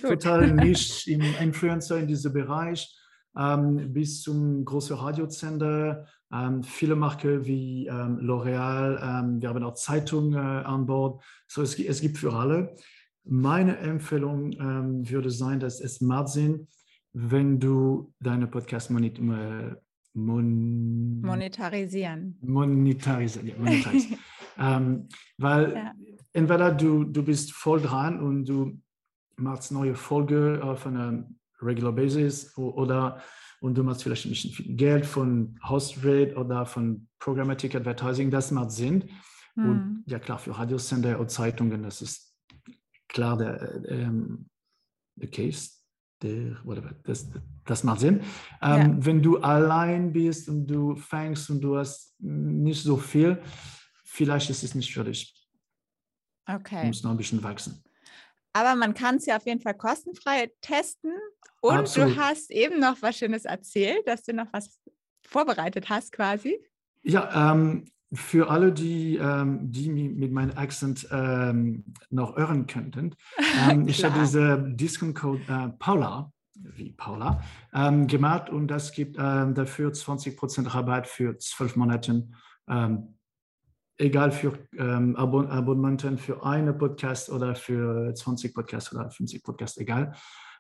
Total 0.01 0.53
nicht 0.53 1.07
im 1.09 1.23
Influencer 1.41 1.99
in 1.99 2.07
diesem 2.07 2.33
Bereich, 2.33 2.95
ähm, 3.37 3.93
bis 3.93 4.23
zum 4.23 4.65
großen 4.65 4.97
Radiosender, 4.97 6.07
ähm, 6.33 6.63
viele 6.63 6.95
Marken 6.97 7.45
wie 7.47 7.87
ähm, 7.87 8.19
L'Oreal, 8.21 8.99
ähm, 9.03 9.41
wir 9.41 9.49
haben 9.49 9.63
auch 9.63 9.75
Zeitungen 9.75 10.35
äh, 10.35 10.39
an 10.39 10.87
Bord. 10.87 11.23
So, 11.47 11.63
es, 11.63 11.79
es 11.79 12.01
gibt 12.01 12.19
für 12.19 12.33
alle. 12.33 12.75
Meine 13.25 13.77
Empfehlung 13.79 14.53
ähm, 14.53 15.09
würde 15.09 15.31
sein, 15.31 15.61
dass 15.61 15.81
es 15.81 16.01
macht 16.01 16.29
Sinn, 16.29 16.67
wenn 17.13 17.59
du 17.59 18.13
deine 18.21 18.47
Podcast 18.47 18.91
monit 18.91 19.19
äh, 19.19 19.75
mon 20.15 21.21
Monetarisieren. 21.21 22.37
monetarisieren. 22.41 23.49
Ja, 23.49 23.55
monetarisieren. 23.59 24.19
ähm, 24.59 25.09
weil 25.39 25.73
Ja. 25.75 25.93
entweder 26.33 26.73
du, 26.73 27.05
du 27.05 27.23
bist 27.23 27.53
voll 27.53 27.81
dran 27.81 28.21
und 28.21 28.47
du 28.49 28.81
machst 29.39 29.73
neue 29.73 29.95
Folge 29.95 30.61
auf 30.63 30.87
einer 30.87 31.29
regular 31.61 31.93
basis 31.93 32.57
oder 32.57 33.21
und 33.61 33.77
du 33.77 33.83
machst 33.83 34.03
vielleicht 34.03 34.27
ein 34.27 34.31
bisschen 34.31 34.53
viel 34.53 34.77
Geld 34.77 35.05
von 35.05 35.59
Host 35.69 35.99
Rate 36.05 36.37
oder 36.37 36.65
von 36.65 37.09
Programmatic 37.19 37.75
Advertising, 37.75 38.31
das 38.31 38.51
macht 38.51 38.71
Sinn. 38.71 39.11
Hm. 39.55 39.71
Und 39.71 40.05
ja 40.07 40.19
klar, 40.19 40.39
für 40.39 40.57
Radiosender 40.57 41.19
und 41.19 41.31
Zeitungen, 41.31 41.83
das 41.83 42.01
ist 42.01 42.37
klar 43.09 43.37
der, 43.37 43.85
ähm, 43.89 44.49
der 45.17 45.31
Case. 45.31 45.71
Der, 46.21 46.59
whatever, 46.65 46.97
das, 47.05 47.29
das 47.65 47.85
macht 47.85 48.01
Sinn. 48.01 48.23
Ähm, 48.61 48.99
ja. 48.99 49.07
Wenn 49.07 49.23
du 49.23 49.39
allein 49.39 50.13
bist 50.13 50.49
und 50.49 50.67
du 50.67 50.97
fängst 50.97 51.49
und 51.49 51.61
du 51.61 51.77
hast 51.77 52.17
nicht 52.19 52.83
so 52.83 52.97
viel, 52.97 53.41
vielleicht 54.05 54.51
ist 54.51 54.65
es 54.65 54.75
nicht 54.75 54.93
für 54.93 55.05
dich. 55.05 55.33
Okay. 56.45 56.81
Du 56.81 56.87
musst 56.89 57.05
noch 57.05 57.13
ein 57.13 57.17
bisschen 57.17 57.41
wachsen. 57.43 57.85
Aber 58.53 58.75
man 58.75 58.95
kann 58.95 59.17
es 59.17 59.27
ja 59.27 59.37
auf 59.37 59.47
jeden 59.47 59.61
Fall 59.61 59.75
kostenfrei 59.75 60.51
testen. 60.61 61.13
Und 61.61 61.79
Absolut. 61.79 62.17
du 62.17 62.21
hast 62.21 62.51
eben 62.51 62.79
noch 62.81 63.03
was 63.03 63.19
Schönes 63.19 63.45
erzählt, 63.45 64.07
dass 64.07 64.23
du 64.23 64.33
noch 64.33 64.53
was 64.53 64.79
vorbereitet 65.27 65.89
hast 65.89 66.13
quasi. 66.13 66.59
Ja, 67.03 67.53
ähm, 67.53 67.85
für 68.13 68.51
alle, 68.51 68.73
die, 68.73 69.17
ähm, 69.17 69.71
die 69.71 69.91
mit 69.91 70.33
meinem 70.33 70.57
Akzent 70.57 71.07
ähm, 71.11 71.85
noch 72.11 72.37
hören 72.37 72.67
könnten, 72.67 73.15
ähm, 73.71 73.87
ich 73.87 74.05
habe 74.05 74.21
diese 74.21 74.59
Discount-Code 74.59 75.43
äh, 75.49 75.69
Paula, 75.79 76.33
wie 76.55 76.93
Paula, 76.93 77.43
ähm, 77.75 78.07
gemacht 78.07 78.51
und 78.51 78.69
das 78.69 78.93
gibt 78.93 79.17
ähm, 79.19 79.55
dafür 79.55 79.93
20% 79.93 80.75
Rabatt 80.75 81.07
für 81.07 81.39
zwölf 81.39 81.77
Monate 81.77 82.29
egal 83.99 84.31
für 84.31 84.59
ähm, 84.79 85.17
Abon 85.17 85.49
Abonnementen 85.49 86.19
für 86.19 86.45
eine 86.45 86.73
Podcast 86.73 87.31
oder 87.31 87.55
für 87.55 88.15
20 88.15 88.55
Podcasts 88.55 88.95
oder 88.95 89.11
50 89.11 89.43
Podcasts, 89.43 89.79
egal. 89.79 90.15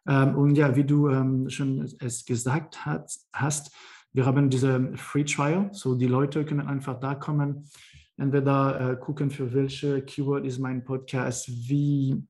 Ähm, 0.06 0.36
und 0.36 0.54
ja, 0.56 0.74
wie 0.76 0.84
du 0.84 1.08
ähm, 1.08 1.48
schon 1.48 1.88
es 2.00 2.24
gesagt 2.24 2.84
hat, 2.84 3.10
hast, 3.32 3.74
wir 4.12 4.26
haben 4.26 4.50
diese 4.50 4.96
Free 4.96 5.24
Trial, 5.24 5.70
so 5.72 5.94
die 5.94 6.06
Leute 6.06 6.44
können 6.44 6.66
einfach 6.66 6.98
da 6.98 7.14
kommen, 7.14 7.68
entweder 8.16 8.92
äh, 8.92 8.96
gucken, 8.96 9.30
für 9.30 9.52
welche 9.52 10.02
Keyword 10.02 10.44
ist 10.44 10.58
mein 10.58 10.84
Podcast, 10.84 11.48
wie, 11.48 12.22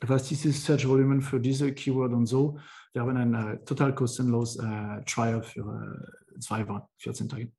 was 0.00 0.30
ist 0.30 0.44
das 0.44 0.64
Search 0.64 0.86
Volumen 0.86 1.22
für 1.22 1.40
diese 1.40 1.72
Keyword 1.72 2.12
und 2.12 2.26
so. 2.26 2.58
Wir 2.92 3.02
haben 3.02 3.16
ein 3.16 3.34
äh, 3.34 3.64
total 3.64 3.94
kostenlos 3.94 4.56
äh, 4.58 5.02
Trial 5.06 5.42
für 5.42 6.06
äh, 6.34 6.38
zwei 6.40 6.66
Wochen, 6.68 6.82
14 6.98 7.28
Tage. 7.28 7.52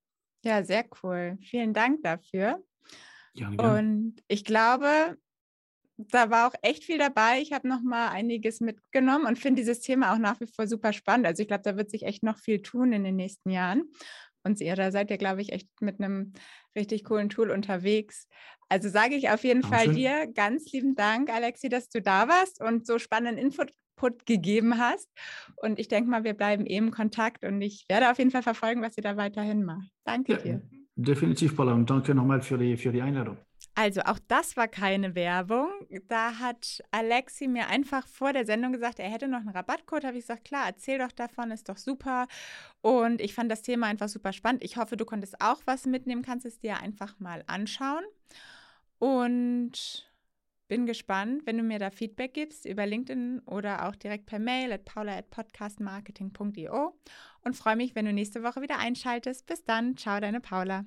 Ja, 0.44 0.64
sehr 0.64 0.86
cool. 1.02 1.38
Vielen 1.42 1.74
Dank 1.74 2.04
dafür. 2.04 2.62
Gerne. 3.36 3.78
Und 3.78 4.16
ich 4.28 4.46
glaube, 4.46 5.18
da 5.98 6.30
war 6.30 6.48
auch 6.48 6.56
echt 6.62 6.84
viel 6.84 6.98
dabei. 6.98 7.40
Ich 7.42 7.54
habe 7.54 7.68
noch 7.68 7.82
mal 7.82 8.10
einiges 8.10 8.60
mitgenommen 8.60 9.26
und 9.26 9.40
finde 9.40 9.62
dieses 9.62 9.80
Thema 9.80 10.14
auch 10.14 10.18
nach 10.18 10.40
wie 10.40 10.48
vor 10.48 10.68
super 10.68 10.94
spannend. 10.94 11.28
Also 11.28 11.42
ich 11.42 11.48
glaube, 11.48 11.64
da 11.64 11.78
wird 11.78 11.90
sich 11.90 12.04
echt 12.04 12.24
noch 12.24 12.38
viel 12.38 12.62
tun 12.62 12.94
in 12.94 13.04
den 13.04 13.16
nächsten 13.16 13.50
Jahren. 13.50 13.84
Und 14.44 14.60
ihr, 14.60 14.76
da 14.76 14.92
seid 14.92 15.10
ihr, 15.10 15.18
glaube 15.18 15.42
ich, 15.42 15.54
echt 15.54 15.70
mit 15.82 16.00
einem 16.00 16.34
richtig 16.76 17.06
coolen 17.06 17.30
Tool 17.30 17.50
unterwegs. 17.50 18.28
Also 18.70 18.90
sage 18.90 19.16
ich 19.16 19.30
auf 19.30 19.44
jeden 19.44 19.62
Dankeschön. 19.62 19.86
Fall 19.86 19.96
dir 19.96 20.28
ganz 20.34 20.72
lieben 20.72 20.96
Dank, 20.96 21.30
Alexi, 21.30 21.70
dass 21.70 21.90
du 21.90 22.02
da 22.02 22.28
warst 22.28 22.62
und 22.62 22.86
so 22.86 23.00
spannenden 23.00 23.38
Input 23.38 23.72
gegeben 24.26 24.80
hast. 24.80 25.10
Und 25.56 25.80
ich 25.80 25.88
denke 25.88 26.10
mal, 26.10 26.24
wir 26.24 26.34
bleiben 26.34 26.66
eben 26.66 26.88
eh 26.88 26.92
Kontakt 26.92 27.46
und 27.46 27.62
ich 27.62 27.86
werde 27.88 28.12
auf 28.12 28.18
jeden 28.18 28.32
Fall 28.32 28.44
verfolgen, 28.44 28.82
was 28.82 28.98
ihr 28.98 29.04
da 29.04 29.16
weiterhin 29.16 29.64
macht. 29.64 29.90
Danke 30.04 30.34
ja, 30.34 30.38
dir. 30.40 30.62
Definitiv, 30.96 31.56
Paula. 31.56 31.74
Und 31.74 31.90
danke 31.90 32.14
nochmal 32.14 32.42
für 32.42 32.58
die, 32.58 32.78
für 32.78 32.92
die 32.92 33.02
Einladung. 33.02 33.38
Also 33.76 34.02
auch 34.02 34.20
das 34.28 34.56
war 34.56 34.68
keine 34.68 35.16
Werbung. 35.16 35.70
Da 36.08 36.38
hat 36.38 36.84
Alexi 36.92 37.48
mir 37.48 37.68
einfach 37.68 38.08
vor 38.08 38.32
der 38.32 38.46
Sendung 38.46 38.72
gesagt, 38.72 39.00
er 39.00 39.10
hätte 39.10 39.28
noch 39.28 39.40
einen 39.40 39.50
Rabattcode. 39.50 40.04
Habe 40.04 40.18
ich 40.18 40.24
gesagt, 40.24 40.46
klar, 40.46 40.68
erzähl 40.68 41.00
doch 41.00 41.12
davon, 41.12 41.50
ist 41.50 41.70
doch 41.70 41.78
super. 41.78 42.28
Und 42.82 43.20
ich 43.20 43.34
fand 43.34 43.52
das 43.52 43.64
Thema 43.64 43.88
einfach 43.88 44.10
super 44.10 44.32
spannend. 44.32 44.64
Ich 44.64 44.78
hoffe, 44.78 44.96
du 44.96 45.06
konntest 45.06 45.42
auch 45.42 45.62
was 45.66 45.88
mitnehmen, 45.88 46.22
kannst 46.22 46.46
es 46.46 46.60
dir 46.60 46.80
einfach 46.80 47.20
mal 47.20 47.44
anschauen. 47.48 48.04
Und 49.00 50.13
bin 50.68 50.86
gespannt, 50.86 51.46
wenn 51.46 51.58
du 51.58 51.64
mir 51.64 51.80
da 51.80 51.90
Feedback 51.92 52.34
gibst 52.34 52.66
über 52.66 52.86
LinkedIn 52.86 53.42
oder 53.46 53.88
auch 53.88 53.96
direkt 53.96 54.26
per 54.26 54.40
Mail 54.40 54.72
at 54.72 54.86
paula 54.86 55.18
at 55.18 55.30
podcastmarketing.io 55.30 56.98
und 57.44 57.56
freue 57.56 57.76
mich, 57.76 57.96
wenn 57.96 58.06
du 58.06 58.14
nächste 58.14 58.44
Woche 58.44 58.62
wieder 58.62 58.80
einschaltest. 58.80 59.46
Bis 59.46 59.64
dann, 59.64 59.98
ciao, 59.98 60.20
deine 60.20 60.40
Paula. 60.40 60.86